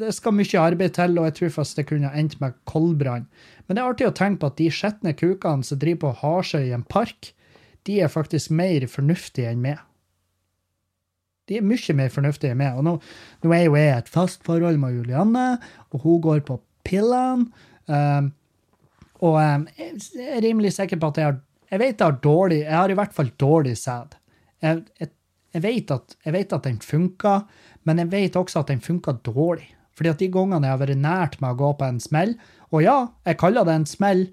det 0.00 0.12
skal 0.14 0.34
mye 0.36 0.60
arbeid 0.60 0.96
til, 0.98 1.16
og 1.18 1.30
jeg 1.30 1.36
tror 1.38 1.54
faktisk 1.56 1.80
det 1.80 1.86
kunne 1.90 2.10
endt 2.14 2.36
med 2.42 2.58
koldbrann. 2.70 3.28
Men 3.66 3.76
det 3.76 3.82
er 3.82 3.94
artig 3.94 4.10
å 4.10 4.16
tenke 4.18 4.42
på 4.42 4.50
at 4.50 4.60
de 4.60 4.68
skitne 4.74 5.14
kukene 5.16 5.66
som 5.66 5.80
driver 5.80 6.12
på 6.12 6.34
og 6.34 6.54
i 6.58 6.74
en 6.76 6.86
park, 6.86 7.32
de 7.86 8.00
er 8.00 8.12
faktisk 8.12 8.52
mer 8.54 8.86
fornuftige 8.90 9.50
enn 9.50 9.62
meg. 9.64 9.80
De 11.48 11.58
er 11.58 11.66
mye 11.66 11.96
mer 11.96 12.12
fornuftige 12.12 12.56
med. 12.56 12.78
Og 12.78 12.86
nå, 12.86 12.94
nå 13.44 13.52
er 13.52 13.66
jo 13.66 13.76
jeg 13.76 13.90
i 13.90 13.98
et 13.98 14.08
fast 14.12 14.44
forhold 14.46 14.78
med 14.80 14.96
Julianne, 14.96 15.58
og 15.92 16.06
hun 16.06 16.22
går 16.24 16.40
på 16.48 16.58
pillene. 16.86 17.50
Um, 17.84 18.30
og 19.24 19.36
um, 19.40 19.66
jeg 19.76 20.30
er 20.30 20.40
rimelig 20.44 20.72
sikker 20.76 21.00
på 21.00 21.12
at 21.12 21.20
jeg 21.20 21.30
har 21.30 21.42
Jeg 21.70 21.80
vet 21.80 22.00
jeg 22.00 22.06
har 22.06 22.18
dårlig 22.22 22.58
Jeg 22.60 22.76
har 22.76 22.90
i 22.90 22.94
hvert 22.94 23.12
fall 23.12 23.30
dårlig 23.40 23.76
sæd. 23.76 24.14
Jeg, 24.62 24.82
jeg, 25.00 25.62
vet 25.62 25.90
at, 25.90 26.16
jeg 26.24 26.32
vet 26.32 26.52
at 26.52 26.64
den 26.64 26.78
funker, 26.80 27.40
men 27.84 27.98
jeg 27.98 28.10
vet 28.12 28.36
også 28.36 28.60
at 28.60 28.68
den 28.68 28.80
funker 28.80 29.12
dårlig. 29.24 29.74
Fordi 29.96 30.08
at 30.08 30.18
de 30.18 30.28
gangene 30.28 30.66
jeg 30.66 30.72
har 30.72 30.80
vært 30.80 31.00
nært 31.00 31.40
med 31.40 31.50
å 31.50 31.58
gå 31.58 31.72
på 31.78 31.88
en 31.88 32.00
smell, 32.00 32.34
og 32.70 32.82
ja, 32.82 32.96
jeg 33.26 33.38
kaller 33.38 33.64
det 33.64 33.74
en 33.74 33.86
smell, 33.86 34.24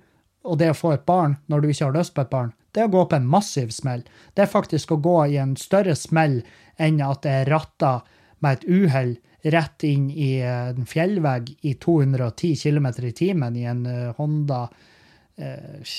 og 0.44 0.58
det 0.58 0.72
å 0.72 0.78
få 0.78 0.94
et 0.96 1.06
barn 1.06 1.38
når 1.48 1.62
du 1.62 1.70
ikke 1.70 1.86
har 1.86 1.98
lyst 1.98 2.16
på 2.16 2.24
et 2.24 2.32
barn, 2.32 2.54
det 2.72 2.84
er 2.84 2.90
å 2.90 2.94
gå 2.94 3.04
på 3.12 3.18
en 3.18 3.28
massiv 3.28 3.74
smell. 3.76 4.04
Det 4.36 4.46
er 4.46 4.52
faktisk 4.52 4.94
å 4.94 5.02
gå 5.04 5.18
i 5.34 5.38
en 5.42 5.58
større 5.60 5.96
smell 6.00 6.40
enn 6.82 7.02
at 7.04 7.24
det 7.26 7.36
er 7.42 7.52
ratta 7.52 8.00
med 8.42 8.60
et 8.60 8.68
uhell 8.70 9.16
rett 9.42 9.84
inn 9.84 10.10
i 10.12 10.36
en 10.46 10.86
fjellvegg 10.86 11.50
i 11.66 11.74
210 11.82 12.56
km 12.62 12.90
i 13.02 13.14
timen 13.18 13.58
i 13.58 13.66
en 13.70 13.86
uh, 13.90 14.12
Honda 14.18 14.68
uh, 14.70 15.96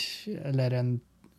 eller 0.47 0.79
en 0.79 0.93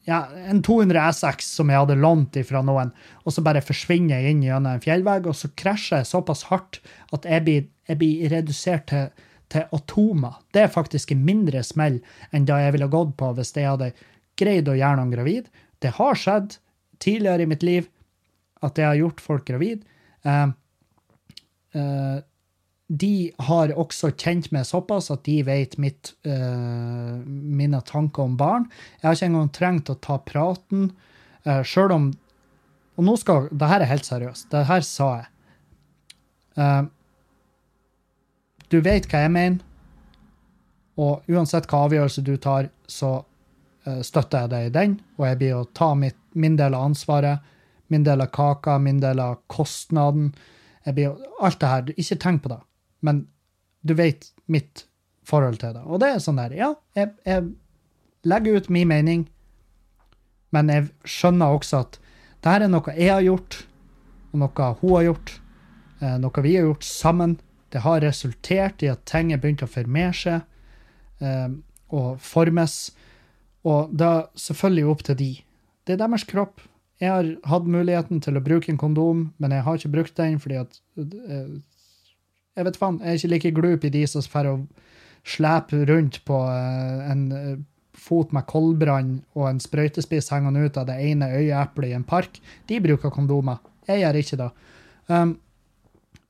ja, 0.04 0.26
en 0.50 0.60
200 0.64 1.00
SX 1.16 1.54
som 1.58 1.70
jeg 1.72 1.80
hadde 1.80 1.96
lånt 1.96 2.36
ifra 2.36 2.60
noen, 2.66 2.90
og 3.24 3.32
så 3.32 3.44
bare 3.46 3.64
forsvinner 3.64 4.20
jeg 4.20 4.34
inn 4.34 4.42
gjennom 4.44 4.76
en 4.76 4.84
fjellvegg, 4.84 5.30
og 5.32 5.38
så 5.40 5.48
krasjer 5.56 6.02
jeg 6.02 6.10
såpass 6.10 6.44
hardt 6.50 6.82
at 7.16 7.24
jeg 7.24 7.46
blir, 7.46 7.70
jeg 7.88 8.02
blir 8.02 8.34
redusert 8.34 8.90
til, 8.92 9.06
til, 9.54 9.64
atomer. 9.72 10.42
Det 10.52 10.66
er 10.66 10.76
faktisk 10.76 11.14
en 11.16 11.24
mindre 11.24 11.64
smell 11.64 12.02
enn 12.36 12.50
da 12.50 12.60
jeg 12.66 12.76
ville 12.76 12.92
gått 12.92 13.16
på 13.20 13.32
hvis 13.38 13.56
jeg 13.56 13.70
hadde 13.70 13.94
greid 14.40 14.70
å 14.70 14.78
gjøre 14.78 15.00
noen 15.00 15.14
gravid. 15.14 15.50
Det 15.84 15.94
har 15.98 16.20
skjedd 16.20 16.58
tidligere 17.04 17.46
i 17.46 17.50
mitt 17.50 17.64
liv 17.66 17.90
at 18.64 18.80
jeg 18.80 18.88
har 18.88 19.00
gjort 19.00 19.24
folk 19.24 19.48
gravid. 19.48 19.84
Uh, 20.24 20.54
uh, 21.76 22.20
de 22.94 23.32
har 23.48 23.74
også 23.80 24.12
kjent 24.20 24.50
meg 24.54 24.68
såpass 24.68 25.10
at 25.14 25.24
de 25.26 25.40
vet 25.48 25.78
mitt, 25.82 26.14
uh, 26.28 27.20
mine 27.26 27.80
tanker 27.88 28.28
om 28.28 28.38
barn. 28.40 28.68
Jeg 29.00 29.08
har 29.08 29.18
ikke 29.18 29.30
engang 29.32 29.54
trengt 29.56 29.92
å 29.92 30.00
ta 30.04 30.20
praten, 30.24 30.92
uh, 31.48 31.62
sjøl 31.64 31.96
om 31.96 32.12
Og 32.94 33.02
nå 33.08 33.16
skal 33.18 33.48
Det 33.50 33.66
her 33.66 33.82
er 33.82 33.90
helt 33.90 34.06
seriøst. 34.06 34.52
Det 34.52 34.68
her 34.70 34.84
sa 34.86 35.08
jeg. 35.18 35.30
Uh, 36.54 36.84
du 38.70 38.82
vet 38.86 39.08
hva 39.10 39.24
jeg 39.24 39.32
mener, 39.34 39.64
og 40.98 41.26
uansett 41.26 41.66
hva 41.70 41.88
avgjørelse 41.88 42.22
du 42.22 42.36
tar, 42.38 42.70
så 42.86 43.24
støtter 43.84 44.46
jeg 44.46 44.52
deg 44.54 44.68
i 44.68 44.74
den, 44.76 44.94
og 45.20 45.26
jeg 45.28 45.40
blir 45.42 45.56
å 45.58 45.70
ta 45.76 45.94
mitt, 46.00 46.20
min 46.34 46.56
del 46.60 46.76
av 46.78 46.90
ansvaret, 46.90 47.50
min 47.92 48.06
del 48.06 48.24
av 48.24 48.30
kaka, 48.34 48.78
min 48.80 49.02
del 49.04 49.20
av 49.20 49.42
kostnaden. 49.52 50.32
Jeg 50.86 50.96
blir, 50.98 51.18
alt 51.44 51.60
det 51.60 51.72
her. 51.72 51.92
Ikke 52.00 52.20
tenk 52.22 52.46
på 52.46 52.54
det 52.54 52.62
men 53.04 53.28
du 53.82 53.94
vet 54.00 54.32
mitt 54.46 54.86
forhold 55.28 55.60
til 55.60 55.76
det. 55.76 55.84
Og 55.84 56.00
det 56.00 56.14
er 56.14 56.24
sånn 56.24 56.40
der, 56.40 56.56
ja, 56.56 56.72
jeg, 56.96 57.12
jeg 57.28 57.52
legger 58.28 58.60
ut 58.60 58.70
min 58.72 58.90
mening, 58.90 59.26
men 60.56 60.72
jeg 60.72 60.90
skjønner 61.10 61.58
også 61.58 61.84
at 61.84 62.00
det 62.44 62.52
her 62.54 62.66
er 62.66 62.72
noe 62.72 62.96
jeg 62.96 63.12
har 63.12 63.26
gjort, 63.26 63.60
og 64.32 64.40
noe 64.44 64.70
hun 64.80 64.96
har 64.96 65.08
gjort, 65.10 65.34
eh, 66.00 66.16
noe 66.24 66.46
vi 66.46 66.56
har 66.56 66.70
gjort 66.70 66.88
sammen. 66.88 67.38
Det 67.74 67.84
har 67.84 68.04
resultert 68.06 68.84
i 68.86 68.92
at 68.92 69.04
ting 69.10 69.32
er 69.34 69.42
begynt 69.42 69.66
å 69.66 69.72
formere 69.72 70.16
seg 70.16 71.24
eh, 71.24 71.50
og 71.94 72.24
formes. 72.24 72.78
Og 73.64 73.91
det 73.95 74.07
er 74.07 74.30
selvfølgelig 74.39 74.88
opp 74.91 75.03
til 75.07 75.20
de. 75.20 75.32
Det 75.88 75.95
er 75.95 76.01
deres 76.01 76.26
kropp. 76.28 76.64
Jeg 77.01 77.11
har 77.11 77.30
hatt 77.49 77.68
muligheten 77.68 78.22
til 78.24 78.38
å 78.38 78.43
bruke 78.43 78.72
en 78.72 78.80
kondom, 78.80 79.28
men 79.41 79.55
jeg 79.55 79.66
har 79.66 79.80
ikke 79.80 79.93
brukt 79.95 80.18
den 80.20 80.39
fordi 80.39 80.59
at 80.61 80.80
eh, 80.99 81.53
jeg 82.53 82.68
vet 82.68 82.80
faen, 82.80 82.99
jeg 83.01 83.09
er 83.09 83.20
ikke 83.20 83.32
like 83.34 83.53
glup 83.57 83.86
i 83.88 83.93
de 83.93 84.03
som 84.07 84.24
får 84.24 84.49
å 84.51 84.57
slepe 85.28 85.86
rundt 85.89 86.20
på 86.28 86.36
uh, 86.36 87.03
en 87.09 87.24
uh, 87.32 87.53
fot 87.97 88.34
med 88.36 88.45
koldbrann 88.49 89.14
og 89.38 89.47
en 89.47 89.61
sprøytespiss 89.64 90.30
hengende 90.34 90.66
ut 90.68 90.78
av 90.78 90.89
det 90.89 90.99
ene 91.01 91.32
øyeeplet 91.32 91.93
i 91.93 91.97
en 91.97 92.05
park. 92.05 92.39
De 92.70 92.82
bruker 92.84 93.14
kondomer. 93.14 93.61
Jeg 93.88 94.03
gjør 94.03 94.20
ikke 94.20 94.39
det. 94.43 94.49
Um, 95.07 95.34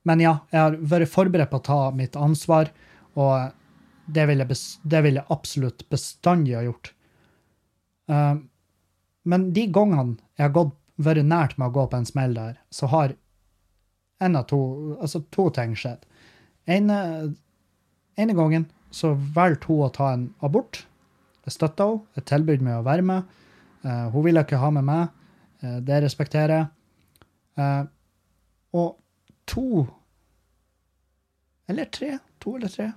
men 0.07 0.23
ja, 0.23 0.38
jeg 0.51 0.61
har 0.61 0.79
vært 0.93 1.11
forberedt 1.11 1.51
på 1.51 1.59
å 1.61 1.65
ta 1.65 1.81
mitt 1.95 2.17
ansvar, 2.19 2.71
og 3.19 3.53
det 4.13 4.25
vil 4.29 4.43
jeg, 4.43 4.59
det 4.84 5.01
vil 5.05 5.19
jeg 5.19 5.31
absolutt 5.31 5.86
bestandig 5.91 6.57
ha 6.57 6.63
gjort. 6.65 6.91
Um, 8.12 8.47
men 9.24 9.51
de 9.56 9.68
gangene 9.72 10.18
jeg 10.38 10.47
har 10.47 10.56
gått, 10.56 10.74
vært 11.04 11.26
nært 11.26 11.56
med 11.58 11.72
å 11.72 11.74
gå 11.74 11.86
på 11.89 11.97
en 11.97 12.06
smell 12.06 12.36
der, 12.38 12.58
så 12.70 12.89
har 12.91 13.16
en 14.24 14.38
av 14.38 14.45
to, 14.51 14.60
altså 15.01 15.24
to 15.34 15.47
ting 15.56 15.74
skjedd. 15.80 16.04
Ene, 16.70 16.97
ene 18.20 18.36
gangen 18.38 18.68
så 18.93 19.14
valgte 19.36 19.72
hun 19.72 19.88
å 19.88 19.93
ta 19.93 20.12
en 20.14 20.28
abort. 20.45 20.84
Jeg 21.43 21.58
støtta 21.58 21.89
henne. 21.89 22.06
Jeg 22.16 22.28
tilbød 22.30 22.64
meg 22.64 22.78
å 22.78 22.86
være 22.86 23.08
med. 23.08 23.34
Uh, 23.84 24.08
hun 24.14 24.28
ville 24.28 24.43
ikke 24.45 24.62
ha 24.62 24.70
med 24.76 24.88
meg. 24.88 25.10
Uh, 25.64 25.80
det 25.84 26.04
respekterer 26.06 26.56
jeg. 26.56 26.70
Uh, 27.60 27.84
og 28.74 28.95
to 29.49 29.86
eller 31.70 31.89
tre, 31.93 32.18
to 32.41 32.56
eller 32.58 32.72
tre 32.72 32.91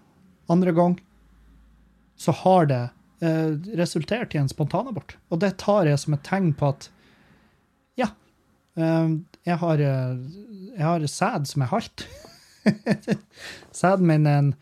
andre 0.53 0.73
gang 0.73 0.97
så 2.17 2.33
har 2.33 2.67
det 2.71 2.83
resultert 3.21 4.35
i 4.35 4.39
en 4.39 4.49
spontanabort. 4.49 5.17
Og 5.31 5.41
det 5.41 5.57
tar 5.63 5.89
jeg 5.89 5.99
som 6.03 6.17
et 6.17 6.25
tegn 6.27 6.53
på 6.57 6.69
at 6.75 6.91
ja, 7.97 8.11
jeg 8.77 9.57
har, 9.63 9.81
jeg 9.81 10.85
har 10.85 11.07
sæd 11.09 11.49
som 11.49 11.65
er 11.65 11.73
halvt. 11.73 12.07
Sæden 13.73 14.07
min 14.07 14.27
er 14.27 14.39
en 14.39 14.55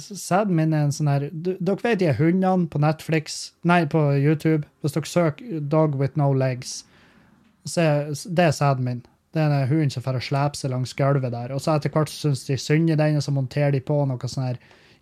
Sæden 0.00 0.56
min 0.56 0.72
er 0.74 0.84
en 0.84 0.92
sånn 0.92 1.08
her 1.08 1.28
Dere 1.32 1.78
vet 1.80 2.00
de 2.02 2.10
hundene 2.18 2.66
på 2.68 2.80
Netflix, 2.82 3.52
nei, 3.64 3.84
på 3.88 4.02
YouTube. 4.18 4.66
Hvis 4.80 4.96
dere 4.96 5.08
søker 5.08 5.60
'Dog 5.60 5.96
with 5.96 6.18
no 6.18 6.32
legs', 6.32 6.84
så 7.64 8.12
det 8.28 8.44
er 8.44 8.50
sæden 8.50 8.84
min. 8.84 9.06
Det 9.34 9.42
er 9.42 9.62
en 9.62 9.68
hund 9.68 9.90
som 9.90 10.02
får 10.02 10.20
slepe 10.20 10.56
seg 10.56 10.70
langs 10.70 10.94
gulvet 10.94 11.32
der. 11.32 11.52
Og 11.54 11.60
så 11.60 11.76
etter 11.76 11.92
hvert 11.94 12.10
syns 12.10 12.44
de 12.46 12.56
synd 12.56 12.90
i 12.90 12.96
den, 12.96 13.16
og 13.16 13.22
så 13.22 13.30
monterer 13.30 13.70
de 13.70 13.80
på 13.80 14.04
noe 14.04 14.28
sånn 14.28 14.48
her 14.48 14.58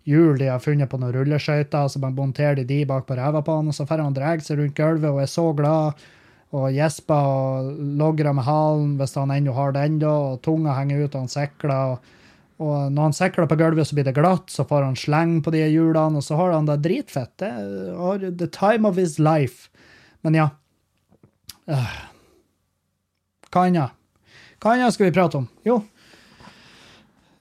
hjul 0.07 0.37
de 0.39 0.47
har 0.49 0.61
funnet 0.63 0.89
på 0.89 0.99
noen 0.99 1.13
rulleskøyter, 1.15 1.89
så 1.89 1.99
man 2.01 2.15
monterer 2.17 2.63
de 2.65 2.79
bak 2.87 3.07
på 3.07 3.17
ræva 3.17 3.41
på 3.45 3.59
han, 3.59 3.69
og 3.71 3.75
så 3.75 3.85
får 3.89 4.05
han 4.05 4.15
dra 4.15 4.37
seg 4.43 4.61
rundt 4.61 4.77
gulvet 4.77 5.11
og 5.11 5.21
er 5.23 5.29
så 5.29 5.49
glad 5.57 6.07
og 6.49 6.71
gjesper 6.73 7.27
og 7.29 7.73
logrer 7.99 8.33
med 8.33 8.47
halen 8.47 8.95
hvis 8.97 9.13
han 9.19 9.33
ennå 9.35 9.53
har 9.53 9.75
det 9.75 9.85
da, 10.01 10.13
og 10.31 10.39
tunga 10.45 10.73
henger 10.79 11.03
ut, 11.03 11.13
og 11.13 11.25
han 11.25 11.29
sikler. 11.31 11.93
Og, 11.93 12.15
og, 12.57 12.77
når 12.89 13.09
han 13.09 13.17
sikler 13.19 13.49
på 13.49 13.57
gulvet, 13.59 13.87
så 13.87 13.97
blir 13.97 14.07
det 14.07 14.15
glatt, 14.17 14.49
så 14.49 14.65
får 14.65 14.87
han 14.87 14.97
sleng 14.97 15.35
på 15.45 15.53
de 15.53 15.61
hjulene, 15.67 16.17
og 16.17 16.25
så 16.25 16.39
har 16.39 16.55
han 16.55 16.69
det 16.69 16.79
dritfett. 16.87 17.35
Det 17.41 17.51
er 17.51 18.25
the 18.31 18.49
time 18.49 18.89
of 18.89 18.97
his 18.97 19.19
life. 19.21 19.69
Men 20.25 20.39
ja. 20.39 20.49
Uh. 21.69 21.93
Hva 23.53 23.67
annet? 23.69 23.93
Hva 24.59 24.73
annet 24.73 24.93
skal 24.93 25.09
vi 25.09 25.13
prate 25.15 25.39
om? 25.39 25.45
Jo, 25.65 25.79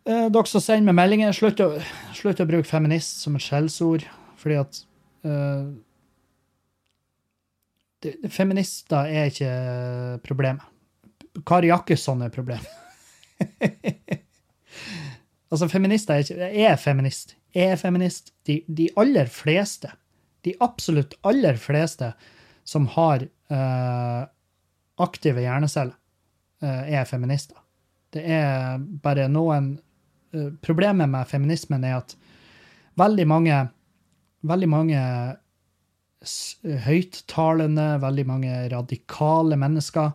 uh, 0.08 0.26
dere 0.32 0.50
som 0.50 0.64
sender 0.64 0.88
meg 0.88 0.98
meldinger, 0.98 1.36
slutt 1.36 1.60
å, 1.64 1.70
slutt 2.16 2.42
å 2.42 2.48
bruke 2.48 2.68
feminist 2.68 3.22
som 3.22 3.36
et 3.38 3.44
skjellsord, 3.44 4.06
fordi 4.38 4.58
at 4.60 4.80
eh, 5.26 5.68
det, 8.04 8.14
Feminister 8.32 9.10
er 9.10 9.32
ikke 9.32 9.52
problemet. 10.26 10.64
Kari 11.46 11.70
Jakkesson 11.70 12.22
er 12.26 12.34
problemet. 12.34 12.70
altså, 15.50 15.68
feminister 15.70 16.16
er 16.16 16.24
ikke 16.24 16.48
er 16.48 16.78
feminist. 16.80 17.36
Er 17.54 17.76
feminist. 17.80 18.32
De, 18.46 18.60
de, 18.66 18.88
aller 18.98 19.30
fleste, 19.32 19.92
de 20.46 20.54
absolutt 20.64 21.16
aller 21.26 21.58
fleste 21.60 22.12
som 22.68 22.88
har 22.94 23.24
eh, 23.24 24.22
aktive 24.98 25.44
hjerneceller, 25.44 25.96
eh, 26.62 26.94
er 26.98 27.08
feminister. 27.08 27.58
Det 28.14 28.24
er 28.24 28.78
bare 29.02 29.28
noen 29.30 29.76
Problemet 30.64 31.08
med 31.08 31.28
feminismen 31.30 31.84
er 31.88 32.00
at 32.02 32.14
veldig 32.98 33.26
mange 33.30 33.58
veldig 34.46 34.68
mange 34.70 35.02
høyttalende, 36.86 37.86
veldig 38.02 38.24
mange 38.26 38.56
radikale 38.72 39.58
mennesker, 39.58 40.10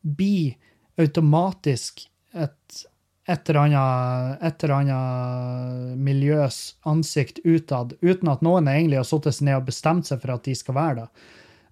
blir 0.00 0.54
automatisk 1.00 2.04
et, 2.36 2.82
et 3.26 3.50
eller 3.50 3.62
annet, 3.64 4.44
et 4.44 5.96
miljøs 5.96 6.60
ansikt 6.88 7.40
utad, 7.44 7.96
uten 8.02 8.30
at 8.32 8.44
noen 8.44 8.68
egentlig 8.70 9.00
har 9.00 9.08
satt 9.08 9.30
seg 9.32 9.48
ned 9.48 9.60
og 9.60 9.68
bestemt 9.70 10.08
seg 10.08 10.22
for 10.22 10.36
at 10.36 10.46
de 10.46 10.56
skal 10.56 10.76
være 10.76 11.00
det. 11.00 11.08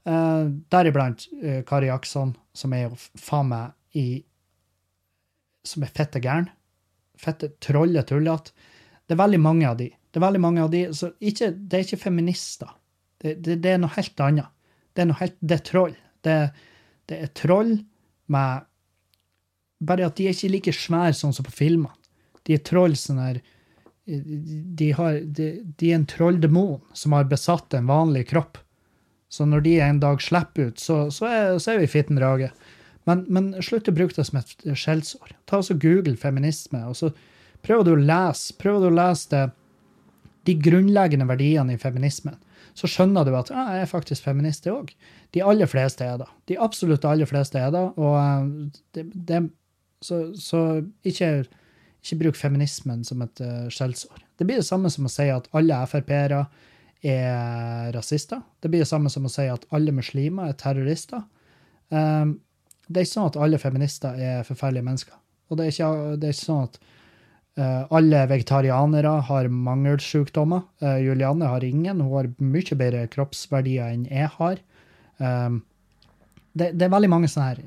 Uh, 0.04 0.50
Deriblant 0.72 1.28
uh, 1.40 1.62
Kari 1.64 1.88
Jackson, 1.88 2.34
som 2.52 2.74
er 2.76 2.88
jo 2.88 2.98
faen 3.16 3.48
meg 3.48 3.96
i 3.96 4.24
Som 5.64 5.80
er 5.86 5.92
fette 5.96 6.20
gæren. 6.20 6.50
Fette 7.24 7.54
trolle 7.64 8.04
tullete. 8.06 8.54
Det 9.04 9.16
er 9.16 9.20
veldig 9.20 9.40
mange 9.40 9.68
av 9.68 9.78
de. 9.80 9.88
Det 9.88 10.20
er 10.20 10.26
veldig 10.26 10.42
mange 10.44 10.62
av 10.62 10.70
de, 10.72 10.84
så 10.94 11.10
ikke, 11.18 11.50
Det 11.56 11.78
er 11.78 11.86
ikke 11.86 12.04
feminister. 12.04 12.70
Det, 13.20 13.34
det, 13.42 13.58
det, 13.64 13.72
er 13.72 13.80
noe 13.82 13.94
helt 13.96 14.20
annet. 14.22 14.52
Det 14.94 15.02
er, 15.02 15.08
noe 15.10 15.18
helt, 15.18 15.36
det 15.40 15.58
er 15.58 15.64
troll. 15.66 15.96
Det, 16.24 16.36
det, 17.10 17.18
er 17.18 17.32
troll 17.36 17.74
med 18.32 18.70
bare 19.84 20.06
at 20.06 20.16
de 20.16 20.28
er 20.28 20.36
ikke 20.36 20.52
like 20.52 20.72
svære 20.76 21.16
sånn 21.18 21.34
som 21.36 21.46
på 21.46 21.52
filmene. 21.56 21.92
De 22.44 22.56
er 22.56 22.62
troll 22.64 22.94
sånn 23.00 23.20
her 23.24 23.40
de, 24.04 24.92
har, 24.92 25.20
de, 25.24 25.46
de 25.64 25.90
er 25.90 25.96
en 25.96 26.06
trolldemon 26.06 26.80
som 26.92 27.14
har 27.16 27.28
besatt 27.28 27.74
en 27.74 27.88
vanlig 27.88 28.26
kropp. 28.28 28.58
Så 29.32 29.46
når 29.48 29.64
de 29.64 29.78
en 29.80 30.00
dag 30.00 30.20
slipper 30.22 30.70
ut, 30.70 30.80
så, 30.80 31.08
så, 31.10 31.26
er, 31.26 31.58
så 31.58 31.72
er, 31.72 31.80
vi 31.82 31.90
fitten 31.90 32.20
rage. 32.20 32.50
Men, 33.08 33.24
men, 33.28 33.50
slutt 33.64 33.90
å 33.90 33.94
bruke 33.96 34.16
det 34.16 34.26
som 34.28 34.40
et 34.40 34.54
skjellsår. 34.64 35.34
Ta 35.50 35.60
og 35.60 35.82
Google 35.82 36.16
feminisme, 36.20 36.80
og 36.88 36.96
så 36.98 37.10
prøver 37.64 37.88
du 37.88 37.92
å 37.94 38.00
lese, 38.00 38.56
prøver 38.60 38.86
du 38.86 38.92
å 38.92 38.96
lese 38.96 39.30
det, 39.32 39.44
de 40.44 40.54
grunnleggende 40.60 41.26
verdiene 41.28 41.76
i 41.76 41.80
feminismen. 41.80 42.36
Så 42.76 42.88
skjønner 42.90 43.24
du 43.24 43.32
at 43.38 43.52
ja, 43.52 43.64
jeg 43.76 43.84
er 43.84 43.90
faktisk 43.90 44.26
feminist, 44.26 44.66
jeg 44.66 44.74
òg. 44.74 44.90
De 45.32 45.44
aller 45.44 45.68
fleste 45.70 46.04
er 46.04 46.18
det. 46.20 46.28
De 46.50 46.58
absolutt 46.60 47.06
aller 47.08 47.28
fleste 47.28 47.60
er 47.60 47.70
det. 47.72 47.84
Og 47.96 48.16
eh, 48.18 48.80
det, 48.96 49.04
det 49.28 49.40
så, 50.04 50.26
så 50.36 50.64
ikke 51.06 51.46
ikke 52.04 52.20
bruk 52.20 52.36
feminismen 52.36 53.04
som 53.06 53.22
et 53.24 53.40
uh, 53.40 53.66
skjellsår. 53.72 54.24
Det 54.36 54.46
blir 54.46 54.60
det 54.60 54.68
samme 54.68 54.90
som 54.92 55.06
å 55.08 55.12
si 55.12 55.24
at 55.32 55.46
alle 55.56 55.80
Frp-ere 55.88 56.44
er 57.04 57.92
rasister. 57.96 58.42
Det 58.60 58.70
blir 58.72 58.84
det 58.84 58.90
samme 58.90 59.12
som 59.12 59.24
å 59.24 59.32
si 59.32 59.46
at 59.48 59.64
alle 59.74 59.92
muslimer 59.92 60.50
er 60.50 60.58
terrorister. 60.60 61.24
Um, 61.88 62.38
det 62.88 63.00
er 63.00 63.06
ikke 63.06 63.14
sånn 63.14 63.30
at 63.30 63.38
alle 63.46 63.60
feminister 63.60 64.18
er 64.20 64.44
forferdelige 64.46 64.86
mennesker. 64.86 65.16
Og 65.48 65.58
det 65.58 65.66
er 65.66 65.74
ikke, 65.74 65.90
det 66.20 66.28
er 66.28 66.36
ikke 66.36 66.46
sånn 66.46 66.66
at 66.66 66.78
uh, 67.60 67.82
alle 67.98 68.24
vegetarianere 68.30 69.12
har 69.28 69.50
mangelsykdommer. 69.52 70.64
Uh, 70.84 70.98
Julianne 71.04 71.50
har 71.52 71.64
ingen. 71.64 72.02
Hun 72.02 72.12
har 72.16 72.30
mye 72.42 72.80
bedre 72.80 73.06
kroppsverdier 73.12 73.94
enn 73.94 74.08
jeg 74.10 74.30
har. 74.38 74.60
Um, 75.18 75.62
det, 76.54 76.74
det, 76.74 76.86
er 76.86 76.94
veldig 76.94 77.10
mange 77.10 77.30
sånne 77.30 77.52
her 77.52 77.62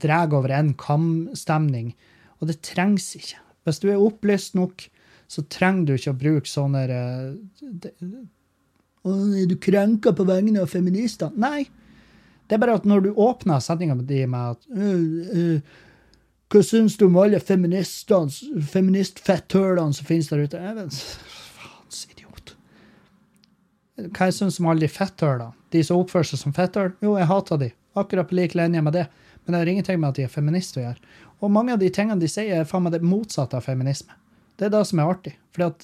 dreg 0.00 0.34
over 0.36 0.52
en 0.54 0.74
kam-stemning, 0.78 1.94
og 2.38 2.50
det 2.50 2.60
trengs 2.66 3.08
ikke. 3.18 3.40
Hvis 3.66 3.80
du 3.82 3.88
er 3.90 4.02
opplyst 4.02 4.54
nok, 4.54 4.84
så 5.30 5.42
trenger 5.52 5.88
du 5.88 5.94
ikke 5.96 6.14
å 6.14 6.20
bruke 6.20 6.50
sånne 6.50 6.84
uh, 6.90 7.34
Er 9.10 9.50
du 9.50 9.56
krenka 9.62 10.12
på 10.16 10.26
vegne 10.28 10.62
av 10.62 10.72
feminister? 10.72 11.30
Nei. 11.38 11.68
Det 12.50 12.56
er 12.56 12.62
bare 12.64 12.78
at 12.80 12.88
når 12.88 12.98
du 13.04 13.10
åpner 13.14 13.58
setninga 13.62 13.94
di 14.02 14.26
med 14.26 14.42
at 14.56 14.62
uh, 14.74 15.06
uh, 15.38 15.58
Hva 16.50 16.60
syns 16.66 16.98
du 16.98 17.04
om 17.06 17.20
alle 17.22 17.38
feministfetthølene 17.38 19.94
som 19.94 20.04
finnes 20.08 20.28
der 20.32 20.42
ute? 20.42 20.58
Jeg 20.58 20.74
vet, 20.80 20.94
Faens 21.60 22.00
idiot. 22.10 22.46
Hva 24.08 24.22
jeg 24.26 24.34
syns 24.40 24.58
om 24.58 24.66
alle 24.72 24.82
de 24.82 24.90
fetthølene? 24.90 25.54
De 25.70 25.80
som 25.86 26.02
oppfører 26.02 26.26
seg 26.32 26.38
som 26.40 26.56
fetthøl? 26.56 26.90
Jo, 27.04 27.10
jeg 27.20 27.30
hater 27.30 27.56
de. 27.60 27.70
Akkurat 28.02 28.26
på 28.26 28.34
lik 28.34 28.52
linje 28.58 28.80
med 28.82 28.92
det. 28.98 29.06
Men 29.44 29.52
det 29.52 29.60
har 29.60 29.70
ingenting 29.70 29.98
med 30.00 30.10
at 30.10 30.18
de 30.18 30.24
er 30.26 30.32
feminister 30.32 30.76
å 30.80 30.84
gjøre. 30.88 31.00
Og 31.40 31.52
mange 31.54 31.74
av 31.74 31.80
de 31.80 31.88
tingene 31.94 32.20
de 32.20 32.28
sier, 32.28 32.60
er 32.60 32.68
faen 32.68 32.84
meg 32.84 32.96
det 32.96 33.06
motsatte 33.06 33.60
av 33.60 33.64
feminisme. 33.64 34.16
Det 34.58 34.66
er 34.66 34.74
det 34.74 34.82
som 34.90 35.00
er 35.00 35.12
artig. 35.14 35.36
For 35.54 35.76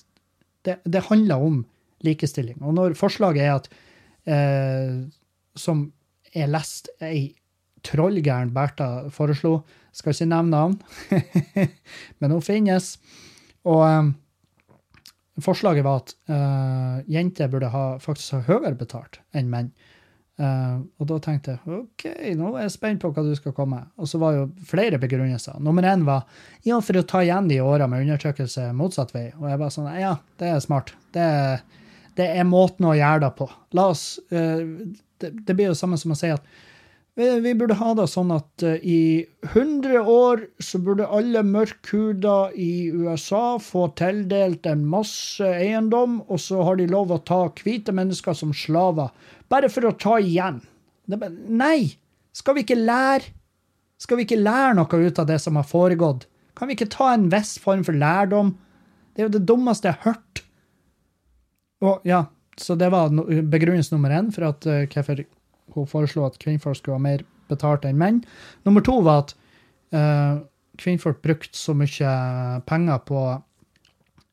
det, 0.67 0.77
det, 0.83 1.07
handler 1.09 1.45
om 1.47 1.62
likestilling. 2.05 2.59
Og 2.61 2.75
når 2.77 2.99
forslaget 2.99 3.47
er 3.47 3.55
at 3.55 3.71
eh, 4.27 4.99
Som 5.57 5.87
er 6.37 6.53
leste 6.53 6.93
ei 7.05 7.30
trollgæren 7.87 8.53
Bertha 8.55 9.09
foreslo, 9.14 9.61
skal 9.95 10.14
ikke 10.14 10.28
nevne 10.28 10.53
navn, 10.53 10.78
men 12.20 12.34
hun 12.34 12.45
finnes. 12.45 12.97
Og 13.66 13.82
um, 13.87 14.14
forslaget 15.43 15.87
var 15.87 16.03
at 16.03 16.14
uh, 16.30 17.12
jenter 17.12 17.51
burde 17.53 17.70
ha, 17.72 17.84
faktisk 18.03 18.39
ha 18.39 18.43
høyere 18.49 18.76
betalt 18.78 19.20
enn 19.37 19.53
menn. 19.53 19.70
Uh, 20.37 20.82
og 21.01 21.09
da 21.09 21.16
tenkte 21.24 21.55
jeg 21.55 21.78
OK, 21.78 22.03
nå 22.37 22.51
er 22.59 22.66
jeg 22.66 22.74
spent 22.74 23.01
på 23.01 23.09
hva 23.09 23.24
du 23.24 23.32
skal 23.39 23.55
komme 23.57 23.78
med. 23.78 23.95
Og 23.97 24.11
så 24.11 24.20
var 24.20 24.37
jo 24.37 24.51
flere 24.68 25.01
begrunnelser. 25.01 25.57
Nummer 25.64 25.87
én 25.89 26.05
var 26.05 26.26
ja, 26.66 26.76
for 26.84 27.01
å 27.01 27.07
ta 27.09 27.22
igjen 27.24 27.49
de 27.49 27.62
åra 27.64 27.89
med 27.89 28.05
undertrykkelse 28.05 28.68
motsatt 28.76 29.14
vei. 29.16 29.30
Og 29.41 29.49
jeg 29.49 29.62
bare 29.62 29.72
sånn 29.72 29.89
Ja, 29.97 30.18
det 30.41 30.53
er 30.53 30.61
smart. 30.64 30.93
Det 31.16 31.24
er, 31.24 31.64
det 32.20 32.28
er 32.37 32.49
måten 32.49 32.91
å 32.91 32.95
gjøre 32.99 33.24
det 33.24 33.32
på. 33.41 33.49
La 33.78 33.89
oss 33.95 34.05
uh, 34.28 34.61
det, 35.23 35.33
det, 35.47 35.55
blir 35.55 35.71
jo 35.71 35.79
samme 35.79 35.99
som 36.01 36.14
å 36.14 36.19
si 36.19 36.31
at 36.33 36.45
vi 37.17 37.55
burde 37.57 37.79
ha 37.81 37.95
det 37.97 38.05
sånn 38.12 38.29
at 38.35 38.64
uh, 38.67 38.75
i 38.85 39.25
100 39.55 40.03
år 40.05 40.43
så 40.61 40.81
burde 40.85 41.07
alle 41.09 41.41
mørkhuda 41.49 42.51
i 42.53 42.91
USA 42.93 43.57
få 43.62 43.87
tildelt 43.97 44.69
en 44.69 44.85
masse 44.85 45.41
eiendom, 45.41 46.19
og 46.29 46.43
så 46.45 46.61
har 46.69 46.77
de 46.77 46.91
lov 46.93 47.14
å 47.14 47.23
ta 47.25 47.47
hvite 47.57 47.95
mennesker 47.97 48.37
som 48.37 48.53
slaver 48.53 49.09
bare 49.49 49.73
for 49.73 49.89
å 49.89 49.97
ta 49.97 50.19
igjen. 50.21 50.61
Nei! 51.09 51.97
Skal 52.37 52.59
vi 52.59 52.67
ikke 52.67 52.77
lære? 52.77 53.33
Skal 53.97 54.19
vi 54.19 54.27
ikke 54.27 54.37
lære 54.37 54.75
noe 54.77 54.99
ut 55.07 55.19
av 55.23 55.29
det 55.31 55.39
som 55.41 55.57
har 55.57 55.64
foregått? 55.64 56.27
Kan 56.57 56.69
vi 56.69 56.77
ikke 56.77 56.93
ta 56.93 57.14
en 57.14 57.31
viss 57.33 57.55
form 57.62 57.85
for 57.87 57.97
lærdom? 57.97 58.53
Det 59.14 59.23
er 59.23 59.31
jo 59.31 59.37
det 59.39 59.47
dummeste 59.49 59.89
jeg 59.89 59.97
har 60.03 60.11
hørt. 60.11 60.43
Og 61.81 62.05
ja, 62.09 62.27
så 62.59 62.74
det 62.74 62.88
var 62.92 63.12
begrunnelse 63.50 63.94
nummer 63.94 64.11
én 64.11 64.32
for 64.32 64.48
at 64.48 64.66
uh, 64.66 64.84
hvorfor 64.86 65.24
hun 65.74 65.86
foreslo 65.86 66.26
at 66.26 66.38
kvinnfolk 66.38 66.76
skulle 66.76 66.96
ha 66.96 67.02
mer 67.02 67.24
betalt 67.48 67.84
enn 67.84 67.98
menn. 67.98 68.22
Nummer 68.64 68.80
to 68.80 69.00
var 69.04 69.24
at 69.24 69.34
uh, 69.92 70.42
kvinnfolk 70.78 71.22
brukte 71.22 71.59
så 71.59 71.74
mye 71.76 72.12
penger 72.66 72.98
på 73.07 73.22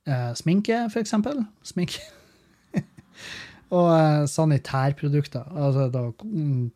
uh, 0.08 0.32
sminke, 0.36 0.86
f.eks. 0.90 1.16
Sminke. 1.64 2.02
Og 3.78 3.90
uh, 3.92 4.26
sanitærprodukter. 4.30 5.44
Altså, 5.56 5.90
da, 5.90 6.10
mm, 6.24 6.72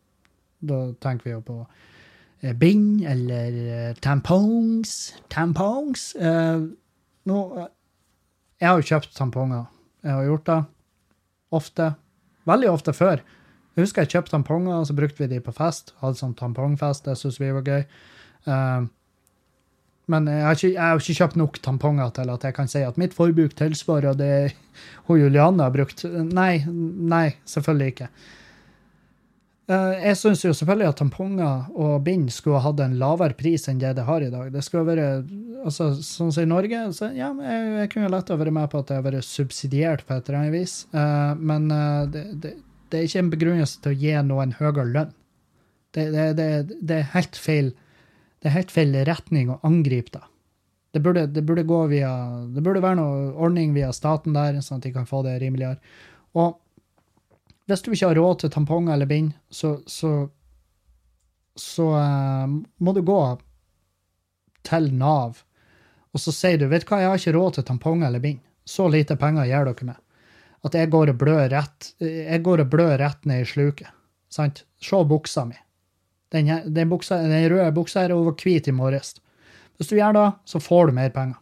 da, 0.68 0.80
tenker 1.00 1.24
vi 1.24 1.36
jo 1.36 1.40
på 1.40 1.62
bind 2.58 3.02
eller 3.06 3.94
tampons. 4.02 5.14
Tampons. 5.30 6.12
nå 7.26 7.38
Jeg 8.60 8.68
har 8.68 8.76
jo 8.76 8.86
kjøpt 8.86 9.16
tamponger. 9.16 9.64
Jeg 10.04 10.12
har 10.12 10.24
gjort 10.24 10.46
det 10.46 10.64
ofte. 11.54 11.92
Veldig 12.48 12.70
ofte 12.72 12.94
før. 12.96 13.22
Jeg 13.76 13.86
husker 13.86 14.04
jeg 14.04 14.16
kjøpte 14.16 14.34
tamponger, 14.34 14.80
og 14.80 14.86
så 14.88 14.96
brukte 14.96 15.22
vi 15.22 15.30
de 15.30 15.40
på 15.44 15.54
fest. 15.54 15.92
Hadde 16.02 16.18
sånn 16.18 16.36
tampongfest. 16.38 17.06
Det 17.06 17.18
syntes 17.18 17.40
vi 17.40 17.50
var 17.54 17.66
gøy. 17.66 17.84
Uh, 18.48 18.88
men 20.08 20.28
jeg 20.32 20.44
har, 20.46 20.56
ikke, 20.56 20.72
jeg 20.72 20.80
har, 20.80 21.02
ikke, 21.02 21.18
kjøpt 21.20 21.38
nok 21.38 21.58
tamponger 21.62 22.12
til 22.16 22.32
at 22.32 22.44
jeg 22.48 22.56
kan 22.56 22.70
si 22.70 22.80
at 22.80 22.98
mitt 23.00 23.14
forbruk 23.16 23.52
tilsvarer 23.58 24.16
det 24.16 24.32
hun 25.06 25.20
Juliane 25.20 25.66
har 25.66 25.74
brukt. 25.74 26.06
Nei, 26.08 26.64
nei, 26.66 27.26
selvfølgelig 27.48 27.92
ikke. 27.92 28.08
Eh, 29.68 29.94
jeg 30.00 30.16
syns 30.16 30.42
jo 30.46 30.54
selvfølgelig 30.56 30.88
at 30.88 31.00
tamponger 31.02 31.66
og 31.76 31.98
bind 32.06 32.30
skulle 32.32 32.56
ha 32.56 32.70
hatt 32.70 32.80
en 32.80 32.94
lavere 33.00 33.36
pris 33.36 33.66
enn 33.68 33.80
det 33.82 33.90
det 33.98 34.06
har 34.06 34.24
i 34.24 34.30
dag. 34.32 34.48
Det 34.54 34.62
skulle 34.64 34.86
være, 34.88 35.08
altså 35.60 35.90
Sånn 36.00 36.32
som 36.32 36.46
i 36.46 36.48
Norge, 36.48 36.86
så 36.96 37.10
ja, 37.12 37.28
jeg, 37.44 37.66
jeg 37.82 37.90
kunne 37.92 38.08
lett 38.14 38.32
ha 38.32 38.38
vært 38.40 38.56
med 38.56 38.70
på 38.72 38.80
at 38.80 38.88
det 38.88 38.96
har 38.96 39.04
vært 39.04 39.28
subsidiert 39.28 40.06
på 40.08 40.16
et 40.16 40.30
eller 40.30 40.38
annet 40.40 40.56
vis. 40.56 40.78
Eh, 40.96 41.34
men 41.50 41.68
eh, 41.74 42.06
det, 42.14 42.24
det, 42.44 42.54
det, 42.88 43.00
er 43.00 43.10
ikke 43.10 43.22
en 43.26 43.34
begrunnelse 43.34 43.82
til 43.84 43.92
å 43.92 44.00
gi 44.00 44.14
noen 44.30 44.56
høyere 44.56 44.86
lønn. 44.88 45.12
Det, 45.96 46.08
det, 46.36 46.94
er 46.94 47.12
helt 47.14 47.36
feil 47.40 47.70
det 48.38 48.50
er 48.50 48.54
helt 48.54 48.72
feil 48.72 48.92
retning 49.08 49.48
å 49.50 49.58
angripe 49.66 50.14
det. 50.14 50.24
Det 50.96 51.00
burde, 51.04 51.26
det 51.32 51.42
burde, 51.44 51.66
gå 51.68 51.78
via, 51.90 52.10
det 52.54 52.62
burde 52.64 52.80
være 52.80 52.96
noe 53.00 53.32
ordning 53.36 53.74
via 53.76 53.90
staten 53.92 54.36
der, 54.36 54.56
sånn 54.64 54.80
at 54.80 54.86
de 54.86 54.92
kan 54.94 55.08
få 55.08 55.20
det 55.26 55.36
rimeligere. 55.42 55.76
Og 56.38 56.56
hvis 57.68 57.84
du 57.84 57.92
ikke 57.92 58.08
har 58.08 58.16
råd 58.16 58.40
til 58.40 58.52
tamponger 58.52 58.94
eller 58.94 59.08
bind, 59.10 59.34
så, 59.50 59.74
så, 59.86 60.12
så 61.58 61.88
uh, 61.92 62.48
må 62.48 62.94
du 62.96 63.02
gå 63.04 63.20
til 64.68 64.90
Nav, 64.96 65.42
og 66.12 66.22
så 66.22 66.32
sier 66.32 66.60
du 66.60 66.66
vet 66.70 66.86
du 66.86 66.90
hva, 66.90 67.02
jeg 67.02 67.12
har 67.12 67.20
ikke 67.20 67.36
råd 67.36 67.58
til 67.58 67.66
tamponger 67.68 68.08
eller 68.08 68.24
bind. 68.24 68.40
Så 68.68 68.88
lite 68.88 69.16
penger 69.20 69.48
gjør 69.48 69.70
dere 69.70 69.88
med. 69.90 70.00
At 70.66 70.74
jeg 70.74 70.90
går 70.92 71.12
og 71.12 71.20
blør 71.20 71.46
rett, 71.52 71.92
jeg 72.02 72.42
går 72.44 72.64
og 72.64 72.72
blør 72.72 72.96
rett 73.00 73.28
ned 73.28 73.44
i 73.44 73.48
sluket. 73.48 73.92
Sant? 74.32 74.64
Se 74.82 74.98
buksa 75.08 75.44
mi. 75.48 75.56
Den, 76.32 76.50
den, 76.66 76.88
buksa, 76.90 77.22
den 77.24 77.46
røde 77.48 77.70
buksa 77.76 78.04
her 78.04 78.16
var 78.16 78.36
hvit 78.36 78.68
i 78.68 78.74
morges. 78.76 79.14
Hvis 79.78 79.92
du 79.92 79.96
gjør 79.96 80.16
det, 80.16 80.26
så 80.44 80.60
får 80.60 80.90
du 80.90 80.98
mer 80.98 81.12
penger. 81.14 81.38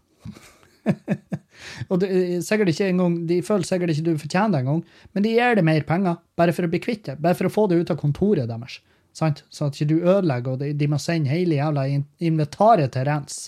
og 1.88 2.00
det, 2.02 2.10
sikkert 2.46 2.72
ikke 2.72 2.90
engang, 2.90 3.16
De 3.28 3.40
føler 3.44 3.68
sikkert 3.68 3.92
ikke 3.94 4.06
du 4.08 4.12
fortjener 4.20 4.54
det 4.54 4.62
engang, 4.64 4.82
men 5.14 5.26
de 5.26 5.34
gir 5.36 5.58
deg 5.58 5.66
mer 5.66 5.86
penger 5.88 6.18
bare 6.38 6.54
for 6.56 6.66
å 6.66 6.72
bli 6.72 6.82
kvitt 6.82 7.06
det. 7.08 7.18
Bare 7.22 7.38
for 7.38 7.48
å 7.48 7.52
få 7.52 7.66
det 7.70 7.80
ut 7.80 7.92
av 7.94 8.00
kontoret 8.00 8.50
deres. 8.50 8.80
Sant? 9.16 9.44
Så 9.48 9.68
at 9.68 9.76
ikke 9.78 9.94
du 9.94 9.96
ødelegger, 10.02 10.56
og 10.56 10.60
de, 10.60 10.74
de 10.76 10.88
må 10.92 11.00
sende 11.00 11.32
hele 11.32 11.56
jævla 11.56 11.86
inventaret 12.20 12.92
til 12.92 13.06
rens. 13.08 13.46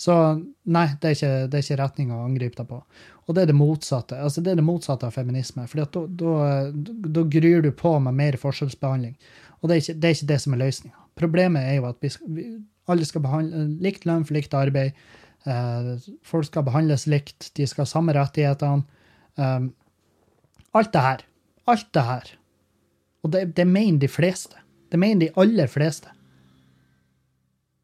Så 0.00 0.14
nei, 0.74 0.88
det 1.00 1.10
er 1.10 1.16
ikke, 1.16 1.34
det 1.52 1.62
ikke 1.62 1.78
retning 1.78 2.10
å 2.10 2.24
angripe 2.24 2.58
deg 2.58 2.70
på. 2.70 2.80
Og 3.24 3.36
det 3.36 3.44
er 3.44 3.52
det 3.52 3.56
motsatte. 3.56 4.18
Altså, 4.20 4.42
det 4.44 4.52
er 4.52 4.60
det 4.60 4.66
motsatte 4.66 5.08
av 5.08 5.14
feminisme. 5.14 5.64
For 5.70 5.84
da 5.86 7.24
gryr 7.32 7.64
du 7.64 7.70
på 7.72 7.94
med 8.02 8.18
mer 8.18 8.36
forskjellsbehandling. 8.40 9.14
Og 9.60 9.70
det 9.70 9.76
er 9.76 9.82
ikke 9.84 9.96
det, 9.96 10.08
er 10.08 10.18
ikke 10.18 10.30
det 10.32 10.40
som 10.42 10.56
er 10.56 10.62
løsninga. 10.64 11.04
Problemet 11.16 11.68
er 11.70 11.78
jo 11.78 11.86
at 11.88 12.02
vi, 12.02 12.10
vi 12.36 12.46
alle 12.90 13.06
skal 13.08 13.22
behandle 13.24 13.68
likt 13.84 14.04
lønn 14.08 14.26
for 14.26 14.36
likt 14.36 14.56
arbeid. 14.58 14.98
Uh, 15.44 16.00
folk 16.24 16.48
skal 16.48 16.64
behandles 16.64 17.06
likt, 17.10 17.50
de 17.56 17.66
skal 17.68 17.84
ha 17.84 17.90
samme 17.90 18.14
rettighetene. 18.16 18.84
Um, 19.36 19.72
alt 20.74 20.92
det 20.94 21.04
her. 21.04 21.24
Alt 21.70 21.90
det 21.96 22.04
her. 22.08 22.30
Og 23.24 23.32
det, 23.32 23.44
det 23.56 23.66
mener 23.68 24.00
de 24.02 24.10
fleste. 24.10 24.56
Det 24.92 25.00
mener 25.00 25.26
de 25.26 25.32
aller 25.40 25.70
fleste. 25.70 26.12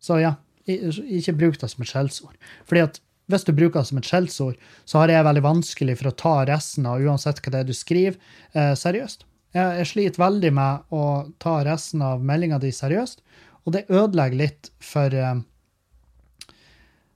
Så 0.01 0.21
ja, 0.21 0.37
Ikke 0.67 1.35
bruk 1.37 1.59
det 1.61 1.69
som 1.73 1.83
et 1.83 1.91
skjellsord. 1.91 2.37
Fordi 2.69 2.85
at 2.85 3.01
hvis 3.31 3.47
du 3.47 3.53
bruker 3.55 3.81
det 3.81 3.89
som 3.89 3.99
et 4.01 4.09
skjellsord, 4.09 4.57
så 4.89 5.01
har 5.03 5.13
jeg 5.13 5.27
veldig 5.27 5.43
vanskelig 5.45 5.97
for 6.01 6.11
å 6.11 6.17
ta 6.19 6.35
resten 6.49 6.87
av 6.91 7.03
uansett 7.03 7.41
hva 7.43 7.53
det 7.55 7.61
er 7.61 7.69
du 7.69 7.77
skriver, 7.77 8.17
eh, 8.55 8.73
seriøst. 8.79 9.27
Jeg, 9.55 9.77
jeg 9.81 9.91
sliter 9.91 10.23
veldig 10.23 10.51
med 10.55 10.95
å 10.95 11.05
ta 11.43 11.61
resten 11.67 12.03
av 12.07 12.25
meldinga 12.27 12.59
di 12.63 12.73
seriøst, 12.75 13.23
og 13.67 13.75
det 13.77 13.87
ødelegger 13.89 14.41
litt 14.41 14.71
for 14.83 15.15
eh, 15.15 15.43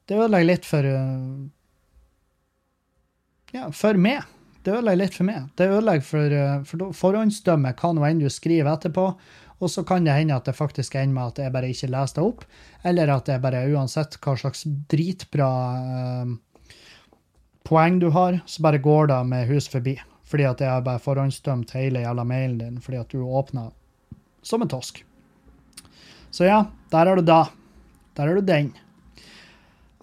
Det 0.09 0.16
ødelegger 0.18 0.50
litt 0.50 0.68
for 0.68 0.86
eh, 0.88 1.44
Ja, 3.55 3.68
for 3.72 4.00
meg. 4.00 4.24
Det 4.64 4.72
ødelegger 4.72 5.00
litt 5.00 5.16
for 5.16 5.28
meg. 5.28 5.48
Det 5.57 5.68
ødelegger 5.70 6.07
for, 6.09 6.36
eh, 6.40 6.61
for 6.68 6.82
da 6.82 6.90
forhåndsdømmer 7.00 7.76
hva 7.78 7.92
nå 7.94 8.07
enn 8.09 8.22
du 8.22 8.28
skriver 8.32 8.72
etterpå, 8.72 9.07
og 9.61 9.70
så 9.70 9.84
kan 9.86 10.05
det 10.05 10.16
hende 10.16 10.36
at 10.36 10.48
det 10.48 10.57
faktisk 10.59 10.96
ender 10.98 11.14
med 11.14 11.32
at 11.32 11.44
jeg 11.44 11.55
bare 11.55 11.70
ikke 11.72 11.92
leser 11.92 12.18
det 12.18 12.24
opp, 12.26 12.44
eller 12.84 13.12
at 13.14 13.28
det 13.30 13.40
bare 13.44 13.62
uansett 13.70 14.18
hva 14.24 14.34
slags 14.40 14.66
dritbra 14.90 15.50
eh, 15.78 16.34
poeng 17.64 18.00
du 18.02 18.11
har, 18.12 18.42
så 18.46 18.64
bare 18.66 18.82
går 18.82 19.09
det 19.12 19.22
med 19.30 19.48
hus 19.48 19.70
forbi. 19.72 19.96
Fordi 20.24 20.46
at 20.48 20.61
jeg 20.61 20.72
har 20.72 20.84
bare 20.84 21.02
forhåndsdømt 21.05 21.76
hele 21.76 22.02
jævla 22.02 22.24
mailen 22.26 22.59
din 22.59 22.78
fordi 22.82 22.98
at 22.98 23.12
du 23.12 23.22
åpna 23.22 23.68
som 24.42 24.64
en 24.64 24.68
tosk. 24.72 25.05
Så 26.34 26.48
ja, 26.48 26.64
der 26.90 27.07
har 27.07 27.16
du 27.16 27.22
da. 27.22 27.44
Der 28.16 28.26
har 28.26 28.34
du 28.34 28.40
den. 28.40 28.72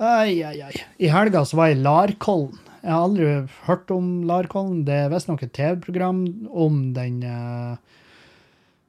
Ai, 0.01 0.41
ai, 0.41 0.57
ai. 0.65 0.73
I 0.97 1.11
helga 1.13 1.43
så 1.45 1.59
var 1.59 1.69
jeg 1.69 1.77
i 1.77 1.83
Larkollen. 1.85 2.57
Jeg 2.81 2.89
har 2.89 3.03
aldri 3.05 3.25
hørt 3.67 3.91
om 3.93 4.07
Larkollen. 4.25 4.79
Det 4.87 4.95
er 4.97 5.11
visstnok 5.13 5.43
et 5.45 5.53
TV-program 5.53 6.23
om 6.49 6.79
den 6.95 7.19
uh, 7.21 7.77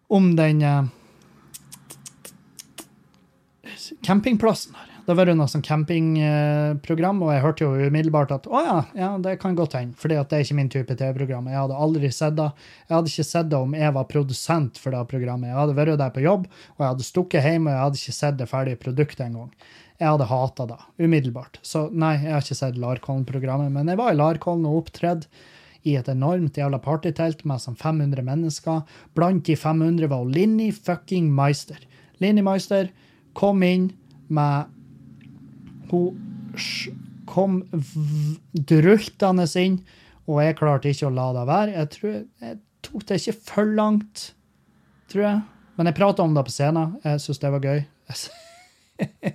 Om 0.08 0.30
den 0.38 0.62
uh, 0.64 0.88
campingplassen 4.00 4.72
der. 4.72 4.91
Det 5.02 5.14
var 5.18 5.26
det 5.26 5.34
noe 5.34 5.50
sånn 5.50 5.64
campingprogram, 5.66 7.22
og 7.26 7.32
jeg 7.32 7.42
hørte 7.42 7.64
jo 7.64 7.88
umiddelbart 7.90 8.34
at 8.36 8.44
å 8.46 8.60
ja, 8.62 8.74
ja, 8.94 9.08
det 9.18 9.34
kan 9.42 9.56
godt 9.58 9.74
hende, 9.74 9.96
for 9.98 10.12
det 10.12 10.20
er 10.20 10.44
ikke 10.44 10.56
min 10.60 10.70
type 10.70 10.94
TV-program. 10.94 11.48
Jeg 11.50 11.58
hadde 11.58 11.78
aldri 11.86 12.10
sett 12.14 12.36
det. 12.38 12.48
Jeg 12.86 12.94
hadde 12.94 13.10
ikke 13.10 13.26
sett 13.26 13.48
det 13.50 13.58
om 13.58 13.74
jeg 13.74 13.94
var 13.96 14.06
produsent 14.10 14.78
for 14.78 14.94
det 14.94 15.00
programmet. 15.10 15.50
Jeg 15.50 15.58
hadde 15.58 15.78
vært 15.78 15.98
der 15.98 16.12
på 16.14 16.22
jobb, 16.22 16.44
og 16.46 16.84
jeg 16.84 16.92
hadde 16.92 17.06
stukket 17.08 17.48
hjem, 17.48 17.66
og 17.66 17.74
jeg 17.74 17.82
hadde 17.82 18.00
ikke 18.02 18.14
sett 18.20 18.38
det 18.38 18.46
ferdige 18.50 18.80
produktet 18.84 19.24
engang. 19.26 19.48
Jeg 19.98 20.06
hadde 20.06 20.28
hata 20.30 20.66
det 20.70 20.78
umiddelbart. 21.02 21.58
Så 21.66 21.88
nei, 21.90 22.12
jeg 22.22 22.36
har 22.36 22.46
ikke 22.46 22.58
sett 22.58 22.78
Larkollen-programmet, 22.82 23.72
men 23.74 23.90
jeg 23.90 23.98
var 23.98 24.14
i 24.14 24.18
Larkollen 24.18 24.68
og 24.70 24.84
opptredde 24.84 25.26
i 25.82 25.96
et 25.98 26.06
enormt 26.10 26.58
jævla 26.58 26.78
partytelt 26.82 27.42
med 27.48 27.62
sånn 27.62 27.78
500 27.78 28.22
mennesker. 28.26 28.84
Blant 29.18 29.42
de 29.50 29.58
500 29.58 30.10
var 30.14 30.30
Linni 30.30 30.70
fucking 30.74 31.26
Meister. 31.34 31.82
Linni 32.22 32.44
Meister 32.46 32.92
kom 33.38 33.66
inn 33.66 33.90
med 34.30 34.70
Hun 35.92 36.18
kom 37.28 37.60
drultende 38.52 39.46
inn, 39.60 39.78
og 40.26 40.40
jeg 40.42 40.56
klarte 40.58 40.90
ikke 40.92 41.08
å 41.08 41.14
la 41.14 41.28
det 41.36 41.46
være. 41.48 41.74
Jeg 41.76 41.90
tror 41.96 42.14
jeg 42.16 42.58
tok 42.82 43.04
det 43.08 43.18
ikke 43.20 43.36
for 43.46 43.70
langt, 43.78 44.26
tror 45.12 45.24
jeg. 45.28 45.40
Men 45.78 45.88
jeg 45.88 45.96
prata 45.96 46.24
om 46.26 46.34
det 46.36 46.44
på 46.48 46.52
scenen. 46.52 46.96
Jeg 47.04 47.22
syntes 47.24 47.40
det 47.42 47.52
var 47.54 47.64
gøy. 47.68 47.84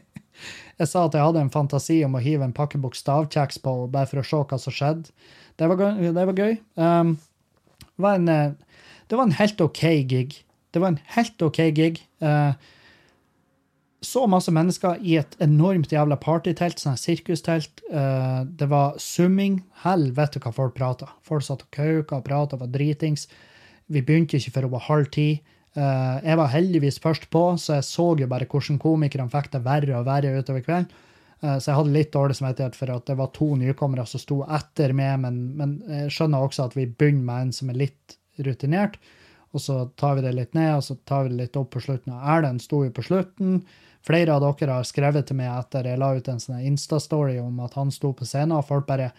Jeg 0.78 0.86
sa 0.92 1.08
at 1.08 1.16
jeg 1.18 1.26
hadde 1.26 1.42
en 1.42 1.50
fantasi 1.50 1.96
om 2.06 2.14
å 2.14 2.20
hive 2.22 2.46
en 2.46 2.52
pakke 2.54 2.78
bokstavkjeks 2.78 3.58
på 3.64 3.72
bare 3.90 4.06
for 4.06 4.22
å 4.22 4.26
se 4.28 4.38
hva 4.46 4.60
som 4.62 4.74
skjedde. 4.76 5.10
Det 5.58 5.66
var, 5.72 5.80
gøy- 5.82 6.12
det 6.14 6.26
var 6.30 6.38
gøy. 6.38 6.54
Um, 6.78 7.16
var 7.98 8.20
en, 8.20 8.28
eh, 8.30 8.52
det 9.10 9.18
var 9.18 9.26
en 9.26 9.34
helt 9.40 9.64
OK 9.66 9.82
gig. 10.06 10.36
Det 10.70 10.84
var 10.84 10.92
en 10.94 11.00
helt 11.16 11.42
OK 11.48 11.58
gig. 11.74 12.04
Eh, 12.22 12.54
så 14.02 14.28
masse 14.30 14.52
mennesker 14.54 15.00
i 15.02 15.16
et 15.18 15.36
enormt 15.42 15.92
jævla 15.92 16.20
partytelt, 16.22 16.78
sånn 16.80 17.00
sirkustelt. 17.02 17.82
Eh, 17.90 18.44
det 18.46 18.68
var 18.70 19.00
summing. 19.02 19.64
Helvete 19.84 20.42
hva 20.44 20.52
folk 20.54 20.76
prata. 20.78 21.10
Folk 21.26 21.46
satt 21.48 21.66
og 21.66 21.72
kauka 21.74 22.20
og 22.20 22.26
prata, 22.28 22.60
var 22.62 22.70
dritings. 22.74 23.26
Vi 23.90 24.04
begynte 24.06 24.38
ikke 24.38 24.54
før 24.60 24.70
over 24.70 24.86
halv 24.86 25.10
ti. 25.16 25.42
Eh, 25.78 26.20
jeg 26.24 26.38
var 26.38 26.54
heldigvis 26.54 27.02
først 27.02 27.30
på, 27.34 27.44
så 27.58 27.80
jeg 27.80 27.88
så 27.90 28.08
jo 28.22 28.30
bare 28.30 28.46
hvordan 28.50 28.80
komikerne 28.82 29.34
fikk 29.34 29.52
det 29.56 29.64
verre 29.66 29.98
og 30.00 30.06
verre 30.06 30.36
utover 30.38 30.62
kvelden. 30.66 30.90
Eh, 31.42 31.58
Så 31.58 31.72
jeg 31.72 31.78
hadde 31.80 31.94
litt 31.98 32.14
dårlig 32.14 32.38
samvittighet 32.38 32.76
for 32.76 32.94
at 32.94 33.06
det 33.06 33.18
var 33.18 33.34
to 33.34 33.56
nykommere 33.56 34.06
som 34.06 34.22
sto 34.22 34.44
etter 34.46 34.94
meg, 34.94 35.20
men, 35.26 35.42
men 35.58 35.82
jeg 35.88 36.14
skjønner 36.14 36.46
også 36.46 36.70
at 36.70 36.78
vi 36.78 36.86
begynner 36.86 37.26
med 37.26 37.42
en 37.48 37.52
som 37.54 37.70
er 37.70 37.82
litt 37.82 38.18
rutinert, 38.46 38.98
og 39.54 39.62
så 39.62 39.90
tar 39.98 40.16
vi 40.18 40.22
det 40.26 40.36
litt 40.36 40.54
ned, 40.54 40.76
og 40.76 40.84
så 40.84 40.98
tar 41.06 41.24
vi 41.26 41.34
det 41.34 41.42
litt 41.42 41.58
opp 41.58 41.72
på 41.74 41.82
slutten. 41.82 42.14
Og 42.14 42.26
Erlend 42.30 42.62
sto 42.62 42.84
jo 42.86 42.94
på 42.94 43.06
slutten. 43.06 43.64
Flere 44.06 44.36
av 44.36 44.44
dere 44.44 44.78
har 44.80 44.88
skrevet 44.88 45.28
til 45.28 45.40
meg 45.40 45.52
etter 45.52 45.88
jeg 45.90 46.00
la 46.00 46.14
ut 46.16 46.30
en 46.32 46.42
sånn 46.42 46.64
Insta-story 46.68 47.38
om 47.42 47.60
at 47.66 47.78
han 47.80 47.92
sto 47.94 48.14
på 48.16 48.28
scenen, 48.28 48.58
og 48.60 48.68
folk 48.70 48.88
bare 48.90 49.12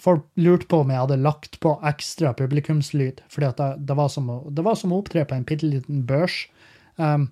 Folk 0.00 0.22
lurte 0.40 0.64
på 0.70 0.78
om 0.80 0.88
jeg 0.88 0.96
hadde 0.96 1.16
lagt 1.20 1.58
på 1.60 1.74
ekstra 1.84 2.30
publikumslyd, 2.32 3.18
fordi 3.28 3.50
det, 3.58 3.66
det, 3.90 3.96
var 3.98 4.08
som 4.08 4.30
å, 4.32 4.36
det 4.48 4.62
var 4.64 4.78
som 4.80 4.94
å 4.94 5.00
opptre 5.02 5.26
på 5.28 5.36
en 5.36 5.44
bitte 5.44 5.68
liten 5.68 6.06
børs. 6.08 6.46
Um, 6.96 7.26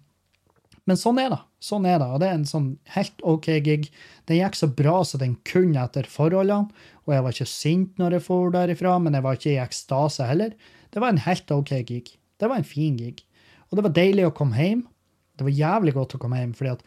men 0.89 0.99
sånn 1.01 1.21
er 1.23 1.31
det. 1.33 1.39
Sånn 1.65 1.87
er 1.89 1.99
det. 2.03 2.09
Og 2.13 2.21
det 2.21 2.29
er 2.29 2.37
en 2.39 2.47
sånn 2.49 2.69
helt 2.95 3.25
OK 3.27 3.49
gig. 3.65 3.89
Den 4.29 4.41
gikk 4.41 4.59
så 4.59 4.69
bra 4.69 4.99
så 5.05 5.21
den 5.21 5.39
kunne 5.49 5.81
etter 5.81 6.09
forholdene, 6.09 6.69
og 7.05 7.15
jeg 7.15 7.25
var 7.25 7.39
ikke 7.39 7.49
sint 7.55 8.01
når 8.01 8.19
jeg 8.19 8.27
for 8.27 8.53
derifra, 8.53 8.99
men 9.01 9.17
jeg 9.17 9.25
var 9.25 9.39
ikke 9.39 9.55
i 9.55 9.63
ekstase 9.63 10.29
heller. 10.29 10.55
Det 10.93 11.01
var 11.01 11.13
en 11.13 11.25
helt 11.25 11.53
OK 11.53 11.75
gig. 11.89 12.15
Det 12.41 12.49
var 12.49 12.61
en 12.61 12.69
fin 12.69 12.97
gig. 13.01 13.21
Og 13.69 13.79
det 13.79 13.85
var 13.85 13.97
deilig 13.97 14.29
å 14.29 14.37
komme 14.37 14.61
hjem. 14.61 14.87
Det 15.39 15.47
var 15.47 15.55
jævlig 15.55 15.95
godt 15.97 16.17
å 16.17 16.21
komme 16.23 16.41
hjem, 16.41 16.55
fordi 16.59 16.75
at 16.75 16.85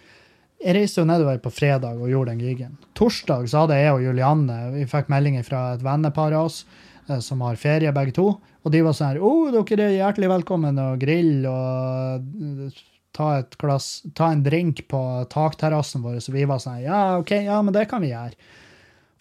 jeg 0.62 0.78
reiste 0.78 1.02
jo 1.02 1.08
nedover 1.10 1.40
på 1.42 1.50
fredag 1.54 1.98
og 1.98 2.12
gjorde 2.12 2.36
den 2.36 2.46
gigen. 2.46 2.78
Torsdag 2.98 3.48
så 3.50 3.64
hadde 3.64 3.80
jeg 3.80 3.96
og 3.96 4.04
Julianne 4.06 4.58
vi 4.76 4.86
fikk 4.90 5.10
meldinger 5.10 5.46
fra 5.48 5.62
et 5.74 5.86
vennepar 5.86 6.36
av 6.38 6.52
oss 6.52 6.62
eh, 7.10 7.18
som 7.24 7.42
har 7.42 7.58
ferie, 7.58 7.94
begge 7.96 8.14
to. 8.20 8.28
Og 8.62 8.74
de 8.74 8.84
var 8.86 8.94
sånn 8.94 9.16
her 9.16 9.24
Å, 9.26 9.32
dere 9.56 9.88
er 9.88 9.98
hjertelig 9.98 10.30
velkommen 10.30 10.78
og 10.84 11.02
grill 11.02 11.48
og 11.50 12.76
ta 13.18 13.32
et 13.40 13.58
glass, 13.60 14.04
ta 14.14 14.30
en 14.32 14.44
drink 14.46 14.84
på 14.92 15.02
takterrassen 15.34 16.06
vår. 16.06 16.20
Så 16.22 16.36
vi 16.36 16.46
var 16.46 16.62
sånn 16.62 16.78
her 16.78 16.86
Ja, 16.86 17.02
OK, 17.24 17.34
ja, 17.48 17.58
men 17.66 17.74
det 17.76 17.88
kan 17.90 18.06
vi 18.06 18.14
gjøre. 18.14 18.38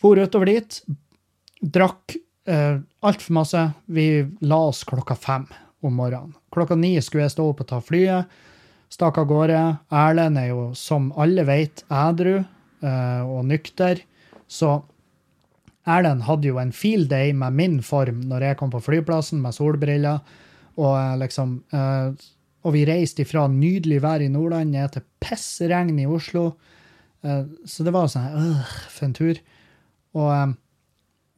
For 0.00 0.20
utover 0.20 0.52
dit. 0.52 0.82
Drakk 1.60 2.18
eh, 2.48 2.84
altfor 3.00 3.36
masse. 3.40 3.64
Vi 3.88 4.06
la 4.44 4.60
oss 4.68 4.84
klokka 4.88 5.16
fem 5.16 5.48
om 5.80 5.96
morgenen. 5.96 6.36
Klokka 6.52 6.76
ni 6.76 6.94
skulle 7.00 7.26
jeg 7.26 7.36
stå 7.38 7.48
opp 7.48 7.64
og 7.64 7.72
ta 7.72 7.80
flyet. 7.84 8.40
Stakk 8.90 9.20
av 9.22 9.28
gårde. 9.30 9.58
Erlend 9.94 10.38
er 10.40 10.48
jo, 10.50 10.62
som 10.74 11.10
alle 11.20 11.44
vet, 11.46 11.84
ædru 11.86 12.40
eh, 12.40 13.22
og 13.22 13.44
nykter. 13.46 14.02
Så 14.50 14.80
Erlend 15.86 16.26
hadde 16.26 16.50
jo 16.50 16.58
en 16.60 16.72
field 16.74 17.08
day 17.12 17.30
med 17.36 17.54
min 17.56 17.78
form 17.86 18.24
når 18.28 18.48
jeg 18.48 18.58
kom 18.60 18.72
på 18.74 18.82
flyplassen 18.82 19.40
med 19.44 19.54
solbriller. 19.54 20.24
Og 20.76 20.96
eh, 20.96 21.16
liksom 21.22 21.60
eh, 21.74 22.28
Og 22.60 22.74
vi 22.74 22.82
reiste 22.84 23.22
ifra 23.24 23.46
nydelig 23.48 24.02
vær 24.04 24.20
i 24.20 24.28
Nordland 24.28 24.74
ned 24.74 24.92
til 24.92 25.06
pissregn 25.22 25.96
i 26.02 26.08
Oslo. 26.10 26.50
Eh, 27.22 27.46
så 27.64 27.86
det 27.86 27.94
var 27.94 28.10
sånn 28.10 28.26
øh, 28.42 28.74
For 28.90 29.06
en 29.06 29.16
tur. 29.16 29.40
Og, 30.18 30.28
eh, 30.34 30.52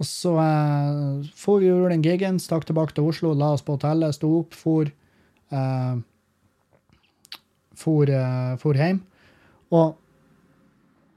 og 0.03 0.09
så 0.09 0.33
uh, 0.35 1.21
for 1.39 1.61
vi 1.63 1.69
gjorde 1.69 1.93
den 1.93 2.03
gigen, 2.03 2.41
stakk 2.43 2.65
tilbake 2.67 2.97
til 2.97 3.07
Oslo, 3.07 3.37
la 3.39 3.53
oss 3.55 3.63
på 3.63 3.77
hotellet, 3.77 4.17
sto 4.17 4.33
opp, 4.41 4.57
for 4.59 4.89
eh, 4.89 6.01
for, 7.83 8.11
eh, 8.11 8.55
for 8.63 8.79
hjem. 8.79 9.03
Og 9.75 9.99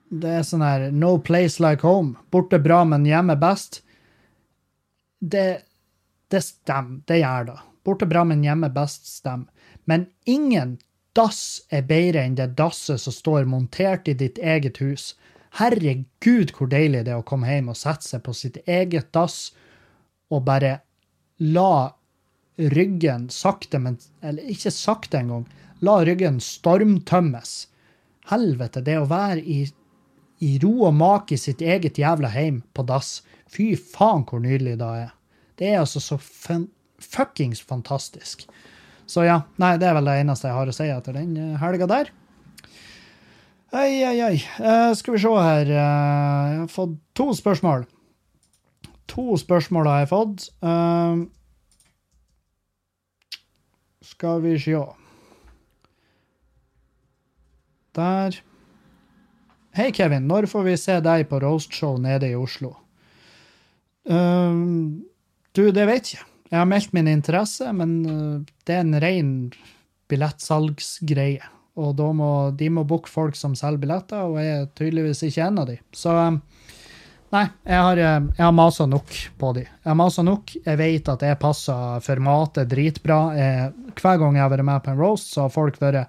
det 0.09 0.32
er 0.39 0.47
sånn 0.47 0.63
her 0.66 0.89
No 0.91 1.18
place 1.20 1.61
like 1.63 1.86
home. 1.86 2.16
Borte 2.32 2.59
bra, 2.61 2.84
men 2.88 3.07
hjemme 3.07 3.38
best. 3.39 3.82
Det, 5.20 5.63
det 6.32 6.43
stemmer. 6.45 7.01
Det 7.07 7.22
gjør 7.22 7.51
det. 7.51 7.59
Borte 7.86 8.09
bra, 8.09 8.24
men 8.28 8.43
hjemme 8.45 8.72
best 8.74 9.07
stemmer. 9.09 9.49
Men 9.86 10.07
ingen 10.26 10.78
dass 11.16 11.61
er 11.72 11.86
bedre 11.88 12.26
enn 12.28 12.36
det 12.36 12.55
dasset 12.59 12.99
som 12.99 13.13
står 13.16 13.45
montert 13.47 14.09
i 14.11 14.16
ditt 14.20 14.39
eget 14.41 14.82
hus. 14.84 15.13
Herregud, 15.55 16.51
hvor 16.57 16.68
deilig 16.68 17.05
det 17.07 17.13
er 17.13 17.22
å 17.22 17.28
komme 17.28 17.47
hjem 17.47 17.72
og 17.72 17.80
sette 17.80 18.03
seg 18.03 18.26
på 18.26 18.34
sitt 18.36 18.59
eget 18.68 19.13
dass 19.16 19.53
og 20.34 20.43
bare 20.47 20.80
la 21.39 21.93
ryggen 22.57 23.30
sakte, 23.30 23.80
men 23.80 23.97
Eller 24.22 24.43
ikke 24.43 24.72
sakte 24.72 25.20
engang. 25.20 25.45
La 25.84 25.98
ryggen 26.08 26.40
stormtømmes. 26.40 27.56
Helvete, 28.32 28.82
det 28.86 28.96
å 29.00 29.10
være 29.10 29.42
i, 29.42 29.60
i 30.42 30.56
ro 30.64 30.88
og 30.88 30.96
mak 30.98 31.34
i 31.36 31.40
sitt 31.40 31.62
eget 31.62 32.00
jævla 32.00 32.32
heim 32.34 32.62
på 32.74 32.86
dass. 32.88 33.20
Fy 33.52 33.74
faen, 33.76 34.24
hvor 34.28 34.42
nydelig 34.44 34.78
det 34.80 34.92
er. 35.04 35.12
Det 35.60 35.72
er 35.72 35.82
altså 35.82 36.02
så 36.04 36.18
fan, 36.20 36.70
fuckings 37.00 37.62
fantastisk. 37.62 38.48
Så 39.06 39.26
ja, 39.28 39.42
nei, 39.62 39.76
det 39.78 39.90
er 39.90 39.98
vel 40.00 40.08
det 40.10 40.18
eneste 40.24 40.50
jeg 40.50 40.58
har 40.58 40.72
å 40.72 40.76
si 40.76 40.88
etter 40.90 41.16
den 41.16 41.36
eh, 41.38 41.58
helga 41.62 41.88
der. 41.92 42.10
Oi, 43.76 43.92
oi, 44.08 44.18
oi. 44.24 44.36
Skal 44.96 45.16
vi 45.16 45.22
se 45.22 45.32
her. 45.36 45.70
Eh, 45.70 45.76
jeg 45.76 46.60
har 46.64 46.72
fått 46.72 46.98
to 47.18 47.30
spørsmål. 47.36 47.86
To 49.12 49.38
spørsmål 49.38 49.90
har 49.92 50.04
jeg 50.04 50.12
fått. 50.12 50.48
Uh, 50.66 51.28
skal 54.02 54.42
vi 54.42 54.56
se 54.60 54.80
Der. 57.96 58.36
Hei, 59.76 59.91
Kevin. 59.96 60.28
Når 60.28 60.50
får 60.52 60.64
vi 60.68 60.78
se 60.80 61.00
deg 61.04 61.28
på 61.32 61.39
roastshow 61.43 61.98
nede 62.02 62.30
i 62.32 62.38
Oslo? 62.38 62.74
Uh, 64.08 65.00
du, 65.56 65.64
det 65.76 65.86
vet 65.89 66.14
jeg. 66.16 66.24
Jeg 66.52 66.60
har 66.62 66.70
meldt 66.70 66.93
min 66.96 67.10
interesse, 67.10 67.72
men 67.76 67.98
uh, 68.06 68.56
det 68.68 68.76
er 68.76 68.84
en 68.84 69.00
ren 69.04 69.32
billettsalgsgreie. 70.12 71.52
Og 71.76 72.00
må, 72.16 72.30
de 72.56 72.70
må 72.72 72.86
booke 72.88 73.12
folk 73.12 73.36
som 73.36 73.56
selger 73.58 73.82
billetter, 73.84 74.28
og 74.28 74.39
jeg 74.39 74.62
er 74.62 74.70
tydeligvis 74.80 75.26
ikke 75.28 75.50
en 75.50 75.64
av 75.64 75.68
de. 75.68 75.76
Så 75.96 76.14
um, 76.16 76.38
nei, 77.36 77.43
jeg 77.68 77.82
har, 77.88 78.00
uh, 78.00 78.30
jeg 78.30 78.46
har 78.46 78.56
masa 78.56 78.88
nok 78.88 79.20
på 79.39 79.52
de. 79.58 79.66
Jeg 79.68 79.91
har 79.91 80.00
masa 80.00 80.24
nok. 80.24 80.56
Jeg 80.62 80.80
vet 80.80 81.12
at 81.16 81.28
jeg 81.28 81.41
passer 81.41 82.04
formatet 82.06 82.72
dritbra. 82.72 83.20
Jeg, 83.39 83.76
hver 84.00 84.24
gang 84.24 84.39
jeg 84.39 84.46
har 84.46 84.56
vært 84.56 84.68
med 84.72 84.88
på 84.88 84.96
en 84.96 85.04
roast, 85.04 85.32
så 85.32 85.48
har 85.48 85.56
folk 85.56 85.80
vært 85.84 86.08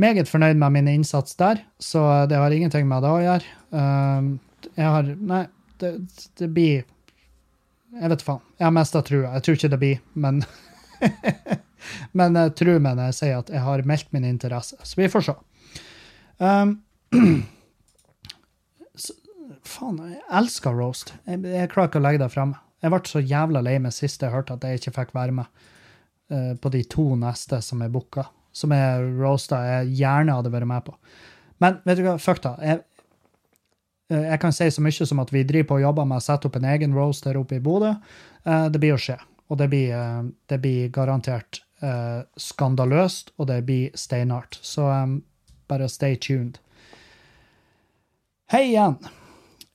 meget 0.00 0.28
fornøyd 0.28 0.58
med 0.60 0.74
min 0.76 0.88
innsats 0.88 1.36
der, 1.40 1.60
så 1.78 2.26
det 2.30 2.38
har 2.38 2.52
ingenting 2.54 2.88
med 2.88 3.04
det 3.04 3.10
å 3.10 3.20
gjøre. 3.24 3.56
Um, 3.70 4.30
jeg 4.76 4.86
har 4.86 5.10
Nei, 5.16 5.44
det, 5.80 5.92
det 6.38 6.48
blir 6.52 6.82
Jeg 7.90 8.10
vet 8.12 8.22
faen. 8.22 8.42
Jeg 8.58 8.66
har 8.68 8.74
mista 8.74 9.02
trua. 9.02 9.32
Jeg 9.34 9.44
tror 9.44 9.56
ikke 9.58 9.70
det 9.72 9.80
blir, 9.82 10.02
men 10.14 10.42
Men 12.18 12.36
uh, 12.36 12.50
tro 12.54 12.76
meg 12.76 12.98
når 12.98 13.10
jeg 13.10 13.16
sier 13.18 13.38
at 13.40 13.50
jeg 13.50 13.62
har 13.64 13.82
meldt 13.88 14.10
min 14.14 14.26
interesse. 14.28 14.76
Så 14.84 15.00
vi 15.00 15.08
får 15.10 15.30
se. 15.30 15.38
Um, 16.40 16.78
faen, 19.66 19.96
jeg 20.08 20.22
elsker 20.38 20.72
roast. 20.72 21.10
Jeg, 21.28 21.42
jeg 21.44 21.68
klarer 21.72 21.90
ikke 21.90 22.00
å 22.00 22.04
legge 22.06 22.22
det 22.22 22.28
frem. 22.32 22.54
Jeg 22.80 22.92
ble 22.94 23.00
så 23.10 23.20
jævla 23.20 23.60
lei 23.66 23.74
meg 23.82 23.92
sist 23.92 24.22
jeg 24.24 24.32
hørte 24.32 24.54
at 24.56 24.64
jeg 24.64 24.80
ikke 24.80 24.94
fikk 25.02 25.10
være 25.18 25.34
med 25.36 25.66
uh, 26.32 26.54
på 26.56 26.72
de 26.72 26.80
to 26.88 27.10
neste 27.20 27.58
som 27.66 27.82
er 27.84 27.92
booka 27.92 28.24
som 28.52 28.72
er 28.74 29.02
roasta 29.18 29.60
jeg 29.66 29.96
gjerne 30.00 30.36
hadde 30.38 30.52
vært 30.52 30.70
med 30.70 30.86
på. 30.86 30.94
Men 31.60 31.80
vet 31.84 32.00
du 32.00 32.04
hva, 32.06 32.16
fuck 32.20 32.42
da. 32.44 32.54
Jeg, 32.64 32.82
eh, 34.12 34.26
jeg 34.32 34.40
kan 34.42 34.54
si 34.56 34.70
så 34.72 34.84
mye 34.84 35.08
som 35.12 35.22
at 35.22 35.32
vi 35.34 35.44
driver 35.46 35.72
på 35.72 35.80
og 35.80 35.86
jobber 35.86 36.08
med 36.08 36.20
å 36.20 36.24
sette 36.24 36.48
opp 36.48 36.56
en 36.60 36.68
egen 36.72 36.96
roast 36.96 37.26
der 37.28 37.40
oppe 37.40 37.58
i 37.58 37.64
Bodø. 37.64 37.94
Eh, 38.44 38.66
det 38.72 38.82
blir 38.82 38.96
å 38.96 39.00
skje. 39.00 39.18
Og 39.50 39.58
det 39.60 39.68
blir, 39.72 39.92
eh, 39.96 40.22
det 40.48 40.62
blir 40.62 40.94
garantert 40.94 41.64
skandaløst, 42.36 43.30
og 43.40 43.46
det 43.48 43.62
blir 43.64 43.88
steinhardt. 43.96 44.58
Så 44.60 44.84
bare 45.66 45.88
stay 45.88 46.18
tuned. 46.20 46.58
Hei 48.52 48.66
igjen. 48.74 48.98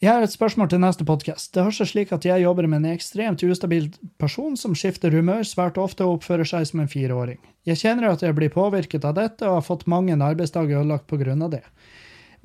Jeg 0.05 0.13
har 0.13 0.21
et 0.21 0.29
spørsmål 0.29 0.67
til 0.69 0.83
neste 0.83 1.05
podkast. 1.07 1.47
Det 1.55 1.63
har 1.65 1.73
seg 1.73 1.87
slik 1.89 2.11
at 2.13 2.25
jeg 2.27 2.43
jobber 2.43 2.67
med 2.69 2.83
en 2.83 2.91
ekstremt 2.91 3.41
ustabil 3.41 3.87
person 4.21 4.53
som 4.53 4.75
skifter 4.77 5.09
humør 5.09 5.41
svært 5.49 5.79
ofte 5.81 6.05
og 6.05 6.19
oppfører 6.19 6.45
seg 6.45 6.67
som 6.69 6.83
en 6.83 6.89
fireåring. 6.91 7.39
Jeg 7.65 7.79
kjenner 7.79 8.11
at 8.11 8.21
jeg 8.21 8.35
blir 8.37 8.51
påvirket 8.53 9.07
av 9.09 9.15
dette 9.17 9.47
og 9.47 9.55
har 9.55 9.63
fått 9.65 9.87
mange 9.89 10.13
arbeidsdager 10.13 10.83
ødelagt 10.83 11.07
pga. 11.09 11.33
det. 11.49 11.63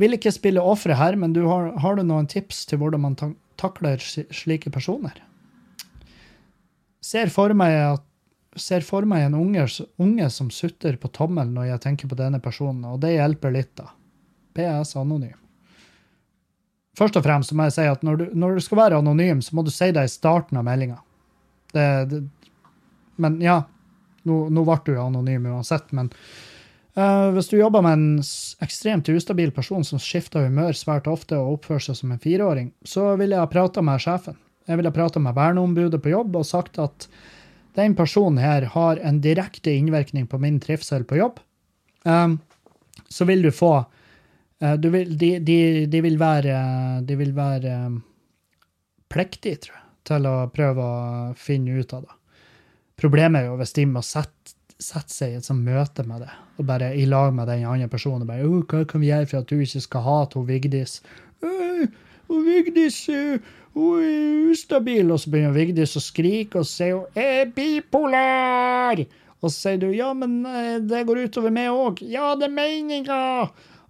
Vil 0.00 0.16
ikke 0.16 0.32
spille 0.32 0.62
ofre 0.62 0.96
her, 0.96 1.18
men 1.20 1.34
du 1.36 1.42
har, 1.50 1.74
har, 1.76 1.96
du 1.96 2.02
noen 2.02 2.26
tips 2.26 2.64
til 2.64 2.80
hvordan 2.80 3.04
man 3.04 3.18
takler 3.61 4.00
slike 4.00 4.72
personer? 4.72 5.20
Ser 7.04 7.28
for 7.28 7.52
meg, 7.52 7.76
at, 7.76 8.06
ser 8.56 8.80
for 8.80 9.04
meg 9.04 9.26
en 9.26 9.36
unge, 9.36 9.66
unge 9.98 10.30
som 10.30 10.48
sutter 10.48 10.96
på 10.96 11.12
tommelen 11.12 11.52
når 11.52 11.74
jeg 11.74 11.84
tenker 11.84 12.08
på 12.08 12.16
denne 12.16 12.40
personen, 12.40 12.88
og 12.88 13.04
det 13.04 13.18
hjelper 13.18 13.52
litt, 13.52 13.76
da. 13.76 13.92
PS 14.56 14.96
anonym. 14.96 15.36
Først 17.01 17.16
og 17.16 17.24
fremst 17.24 17.55
må 17.57 17.64
jeg 17.68 17.76
si 17.78 17.88
at 17.88 18.03
når 18.05 18.20
du, 18.20 18.24
når 18.36 18.59
du 18.59 18.64
skal 18.64 18.82
være 18.82 19.01
anonym, 19.01 19.40
så 19.40 19.57
må 19.57 19.64
du 19.64 19.72
si 19.72 19.88
det 19.96 20.05
i 20.05 20.12
starten 20.12 20.59
av 20.61 20.66
meldinga. 20.66 20.98
Men 23.20 23.38
ja, 23.40 23.62
nå, 24.28 24.36
nå 24.53 24.64
ble 24.66 24.78
du 24.84 24.98
anonym 25.01 25.48
uansett, 25.48 25.88
men 25.96 26.11
uh, 26.98 27.30
hvis 27.32 27.48
du 27.48 27.57
jobber 27.57 27.84
med 27.86 27.96
en 27.96 28.24
ekstremt 28.64 29.09
ustabil 29.12 29.53
person 29.57 29.86
som 29.86 30.03
skifter 30.03 30.44
humør 30.48 30.76
svært 30.76 31.09
ofte 31.09 31.38
og 31.38 31.59
oppfører 31.59 31.88
seg 31.88 32.01
som 32.03 32.12
en 32.12 32.20
fireåring, 32.22 32.72
så 32.84 33.14
ville 33.20 33.36
jeg 33.36 33.46
ha 33.46 33.53
prata 33.53 33.84
med 33.84 34.03
sjefen. 34.05 34.36
Jeg 34.68 34.76
ville 34.78 34.92
ha 34.92 34.96
prata 34.96 35.22
med 35.22 35.36
verneombudet 35.38 36.03
på 36.05 36.12
jobb 36.12 36.36
og 36.36 36.48
sagt 36.48 36.78
at 36.82 37.09
den 37.78 37.94
personen 37.96 38.42
her 38.42 38.66
har 38.74 39.01
en 39.07 39.22
direkte 39.24 39.72
innvirkning 39.72 40.26
på 40.28 40.40
min 40.42 40.61
trivsel 40.61 41.07
på 41.09 41.20
jobb. 41.20 41.40
Um, 42.05 42.38
så 43.09 43.24
vil 43.28 43.42
du 43.46 43.51
få 43.55 43.86
vil, 44.61 45.16
de, 45.18 45.30
de, 45.40 45.58
de, 45.86 46.00
vil 46.04 46.18
være, 46.20 46.56
de 47.08 47.16
vil 47.16 47.32
være 47.36 47.76
um, 47.86 48.00
pliktige, 49.08 49.56
tror 49.64 49.76
jeg, 49.78 49.86
til 50.11 50.28
å 50.28 50.34
prøve 50.52 50.84
å 50.84 51.36
finne 51.38 51.80
ut 51.80 51.94
av 51.96 52.04
det. 52.04 52.16
Problemet 53.00 53.40
er 53.40 53.48
jo 53.48 53.56
hvis 53.61 53.72
de 53.78 53.86
må 53.88 54.02
sette, 54.04 54.56
sette 54.80 55.12
seg 55.12 55.32
i 55.32 55.38
et 55.38 55.46
sånt 55.46 55.64
møte 55.64 56.04
med 56.08 56.24
det, 56.24 56.32
og 56.61 56.68
bare 56.68 56.92
i 56.96 57.06
lag 57.08 57.32
med 57.36 57.48
den 57.48 57.64
andre 57.68 57.88
personen 57.88 58.28
bare, 58.28 58.44
oh, 58.44 58.61
'Hva 58.64 58.84
kan 58.88 59.00
vi 59.00 59.08
gjøre 59.08 59.28
for 59.28 59.40
at 59.40 59.48
du 59.48 59.61
ikke 59.61 59.80
skal 59.80 60.04
hate 60.04 60.44
Vigdis?' 60.44 61.00
Og 62.30 62.44
Vigdis 62.46 63.08
hun 63.74 64.02
er 64.04 64.50
ustabil, 64.52 65.11
og 65.11 65.18
så 65.18 65.32
begynner 65.32 65.56
Vigdis 65.56 65.96
å 65.98 66.02
skrike 66.04 66.61
og 66.62 66.68
sier 66.68 67.00
hun 67.00 67.18
er 67.18 67.50
bipolar. 67.54 69.02
Og 69.40 69.48
så 69.48 69.56
sier 69.56 69.80
du 69.82 69.88
ja, 69.90 70.12
men 70.14 70.44
eh, 70.46 70.78
det 70.84 71.06
går 71.08 71.24
utover 71.26 71.50
meg 71.54 71.72
òg. 71.72 72.02
Ja, 72.06 72.34
det 72.38 72.50
er 72.50 72.54
meninga! 72.54 73.20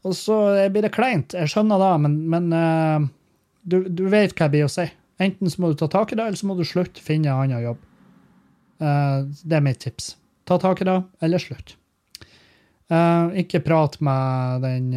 Og 0.07 0.17
så 0.17 0.37
blir 0.73 0.87
det 0.87 0.95
kleint. 0.95 1.35
Jeg 1.37 1.51
skjønner 1.53 1.81
det, 1.83 1.91
men, 2.05 2.15
men 2.33 2.49
uh, 2.55 3.09
du, 3.63 3.83
du, 3.89 4.07
vet 4.13 4.33
hva 4.33 4.47
jeg 4.47 4.55
blir 4.55 4.69
å 4.69 4.73
si. 4.73 4.87
Enten 5.21 5.53
så 5.53 5.61
må 5.61 5.71
du 5.71 5.77
ta 5.81 5.91
tak 5.93 6.15
i 6.15 6.17
det, 6.17 6.25
eller 6.25 6.41
så 6.41 6.49
må 6.49 6.57
du 6.57 6.65
slutte, 6.65 7.03
finne 7.05 7.29
en 7.29 7.43
annen 7.43 7.67
jobb. 7.67 7.83
Uh, 8.81 9.29
det 9.45 9.59
er 9.59 9.67
mitt 9.67 9.83
tips. 9.85 10.15
Ta 10.49 10.57
tak 10.63 10.81
i 10.81 10.89
det, 10.89 10.97
eller 11.21 11.43
slutt. 11.43 11.77
Uh, 12.91 13.29
ikke 13.39 13.61
prat 13.63 14.01
med 14.03 14.65
den 14.65 14.89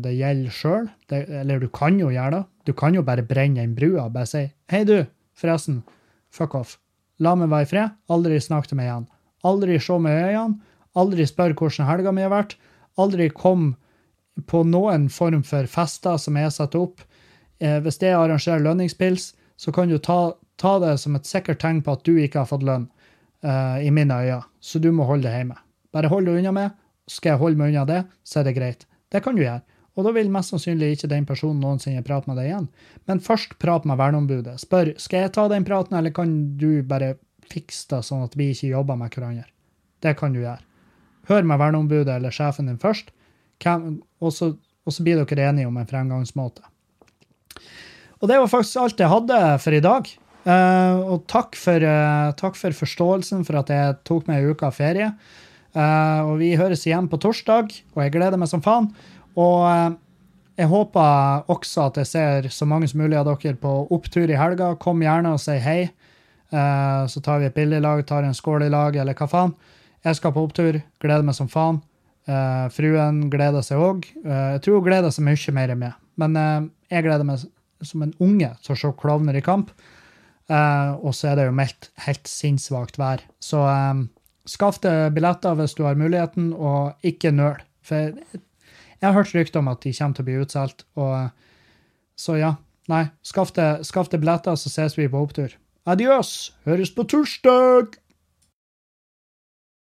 det 0.00 0.14
gjelder 0.16 0.54
sjøl. 0.56 0.86
Eller 1.12 1.60
du 1.60 1.66
kan 1.74 1.98
jo 2.00 2.12
gjøre 2.14 2.38
det. 2.38 2.44
Du 2.70 2.72
kan 2.78 2.94
jo 2.94 3.02
bare 3.04 3.26
brenne 3.26 3.60
den 3.60 3.74
brua 3.76 4.06
og 4.06 4.14
bare 4.14 4.30
si 4.30 4.46
'Hei, 4.70 4.84
du, 4.88 5.02
forresten, 5.34 5.82
fuck 6.30 6.54
off. 6.54 6.78
La 7.18 7.34
meg 7.36 7.50
være 7.50 7.66
i 7.66 7.70
fred. 7.70 7.98
Aldri 8.08 8.38
snakk 8.40 8.70
til 8.70 8.78
meg 8.78 8.88
igjen. 8.88 9.08
Aldri 9.44 9.78
se 9.82 9.98
meg 9.98 10.14
i 10.14 10.24
øynene. 10.30 10.60
Aldri 10.96 11.26
spør 11.26 11.54
hvordan 11.58 11.88
helga 11.88 12.12
mi 12.14 12.24
har 12.24 12.32
vært. 12.32 12.56
Aldri 13.00 13.28
kom 13.32 13.74
på 14.46 14.62
noen 14.68 15.08
form 15.12 15.42
for 15.46 15.68
fester 15.70 16.18
som 16.20 16.36
er 16.36 16.50
satt 16.54 16.76
opp. 16.78 17.02
Eh, 17.62 17.78
hvis 17.82 18.00
det 18.02 18.14
arrangerer 18.16 18.64
lønningspils, 18.64 19.32
så 19.56 19.72
kan 19.74 19.90
du 19.90 19.98
ta, 19.98 20.34
ta, 20.58 20.78
det 20.82 20.96
som 20.98 21.16
et 21.16 21.28
sikkert 21.28 21.60
tegn 21.62 21.82
på 21.84 21.94
at 21.94 22.04
du 22.06 22.16
ikke 22.16 22.42
har 22.42 22.50
fått 22.50 22.64
lønn, 22.66 22.88
eh, 23.44 23.86
i 23.86 23.90
mine 23.94 24.14
øyne. 24.14 24.42
Så 24.60 24.80
du 24.82 24.90
må 24.92 25.06
holde 25.06 25.28
deg 25.28 25.42
hjemme. 25.42 25.58
Bare 25.92 26.10
hold 26.10 26.26
deg 26.26 26.40
unna 26.40 26.54
meg. 26.56 26.78
Skal 27.10 27.34
jeg 27.34 27.42
holde 27.42 27.60
meg 27.60 27.72
unna 27.72 27.84
det, 27.86 28.00
så 28.24 28.40
er 28.40 28.48
det 28.48 28.56
greit. 28.56 28.86
Det 29.12 29.22
kan 29.22 29.36
du 29.36 29.44
gjøre. 29.44 29.62
Og 29.92 30.06
da 30.06 30.12
vil 30.16 30.30
mest 30.32 30.54
sannsynlig 30.54 30.94
ikke 30.94 31.10
den 31.10 31.26
personen 31.28 31.60
noensinne 31.60 32.02
prate 32.06 32.30
med 32.30 32.38
deg 32.40 32.48
igjen. 32.48 32.68
Men 33.10 33.20
først 33.20 33.58
prat 33.60 33.84
med 33.88 34.00
verneombudet. 34.00 34.56
Spør 34.62 34.94
skal 35.02 35.26
jeg 35.26 35.34
ta 35.36 35.48
den 35.52 35.66
praten, 35.68 35.98
eller 35.98 36.14
kan 36.16 36.32
du 36.56 36.80
bare 36.88 37.16
fikse 37.52 37.90
det 37.90 38.00
sånn 38.08 38.24
at 38.24 38.36
vi 38.38 38.50
ikke 38.54 38.72
jobber 38.72 38.96
med 38.96 39.12
hverandre. 39.12 39.44
Det 40.02 40.14
kan 40.18 40.32
du 40.32 40.40
gjøre. 40.40 40.62
Hør 41.28 41.44
med 41.46 41.60
verneombudet 41.60 42.16
eller 42.16 42.34
sjefen 42.34 42.70
din 42.70 42.80
først 42.82 43.12
og 43.66 44.34
så, 44.34 44.52
blir 45.02 45.22
dere 45.22 45.48
enige 45.50 45.68
om 45.70 45.76
en 45.78 45.88
fremgangsmåte. 45.88 46.64
Og 48.22 48.28
det 48.30 48.38
var 48.38 48.50
faktisk 48.50 48.78
alt 48.78 49.00
jeg 49.02 49.10
hadde 49.10 49.38
for 49.62 49.74
i 49.74 49.82
dag. 49.82 50.10
Uh, 50.42 50.98
og 51.14 51.26
takk 51.30 51.54
for, 51.54 51.84
uh, 51.86 52.34
takk 52.38 52.56
for, 52.58 52.74
forståelsen 52.74 53.44
for 53.46 53.60
at 53.60 53.68
jeg 53.70 53.98
tok 54.06 54.26
meg 54.26 54.42
en 54.42 54.54
uke 54.54 54.66
av 54.66 54.74
ferie. 54.74 55.12
Uh, 55.72 56.22
og 56.26 56.36
vi 56.40 56.52
høres 56.58 56.82
igjen 56.86 57.06
på 57.10 57.20
torsdag, 57.22 57.70
og 57.94 58.02
jeg 58.02 58.14
gleder 58.14 58.40
meg 58.40 58.50
som 58.50 58.62
faen. 58.64 58.90
Og 59.38 59.98
jeg 60.58 60.68
håper 60.68 61.46
også 61.50 61.86
at 61.88 62.02
jeg 62.02 62.10
ser 62.10 62.48
så 62.52 62.66
mange 62.68 62.90
som 62.90 63.00
mulig 63.00 63.16
av 63.18 63.30
dere 63.30 63.56
på 63.58 63.70
opptur 63.94 64.30
i 64.30 64.38
helga. 64.38 64.74
Kom 64.82 65.02
gjerne 65.02 65.32
og 65.34 65.40
si 65.40 65.56
hei. 65.62 65.86
så 66.52 67.22
tar 67.24 67.40
vi 67.40 67.46
et 67.48 67.54
bilde 67.56 67.78
i 67.78 67.80
lag, 67.80 68.02
tar 68.04 68.26
en 68.28 68.36
skål 68.36 68.66
i 68.66 68.68
lag, 68.68 68.96
eller 69.00 69.16
hva 69.16 69.26
faen. 69.26 69.54
Jeg 70.04 70.18
skal 70.18 70.34
på 70.36 70.44
opptur. 70.44 70.82
Gleder 71.00 71.24
meg 71.24 71.38
som 71.38 71.48
faen. 71.48 71.80
Uh, 72.22 72.68
fruen 72.70 73.24
gleder 73.32 73.64
seg 73.66 73.80
òg. 73.82 74.06
Uh, 74.22 74.30
eh, 74.30 74.50
jeg 74.54 74.62
tror 74.62 74.78
hun 74.78 74.86
gleder 74.86 75.10
seg 75.10 75.26
mye 75.26 75.54
mer 75.56 75.72
enn 75.74 75.80
meg. 75.80 75.96
Men 76.22 76.38
uh, 76.38 76.68
jeg 76.92 77.06
gleder 77.06 77.26
meg 77.26 77.42
som 77.82 78.04
en 78.04 78.14
unge 78.22 78.52
til 78.62 78.74
å 78.74 78.78
se 78.78 78.92
klovner 79.00 79.34
i 79.34 79.42
kamp. 79.42 79.72
og 80.52 81.14
så 81.16 81.30
er 81.30 81.36
det 81.38 81.44
jo 81.46 81.54
meldt 81.56 81.88
helt 82.04 82.28
sinnssvakt 82.28 82.98
vær. 83.00 83.22
Så 83.40 83.58
skaff 84.46 84.78
deg 84.84 85.14
billetter 85.16 85.56
hvis 85.58 85.74
du 85.74 85.82
har 85.86 85.98
muligheten, 85.98 86.52
og 86.52 86.94
ikke 87.02 87.32
nøl. 87.34 87.58
For 87.82 88.12
jeg 88.12 89.02
har 89.02 89.16
hørt 89.16 89.34
rykter 89.34 89.62
om 89.62 89.72
at 89.72 89.82
de 89.82 89.94
kommer 89.96 90.14
til 90.14 90.22
å 90.22 90.28
bli 90.28 90.38
utsolgt. 90.44 90.84
så 92.14 92.36
ja. 92.38 92.52
Nei, 92.92 93.06
skaff 93.22 93.54
deg 93.56 94.20
billetter, 94.20 94.54
så 94.54 94.70
ses 94.70 94.98
vi 94.98 95.08
på 95.08 95.24
opptur. 95.24 95.56
Adios! 95.86 96.52
Høres 96.68 96.94
på 96.94 97.02
torsdag! 97.02 97.98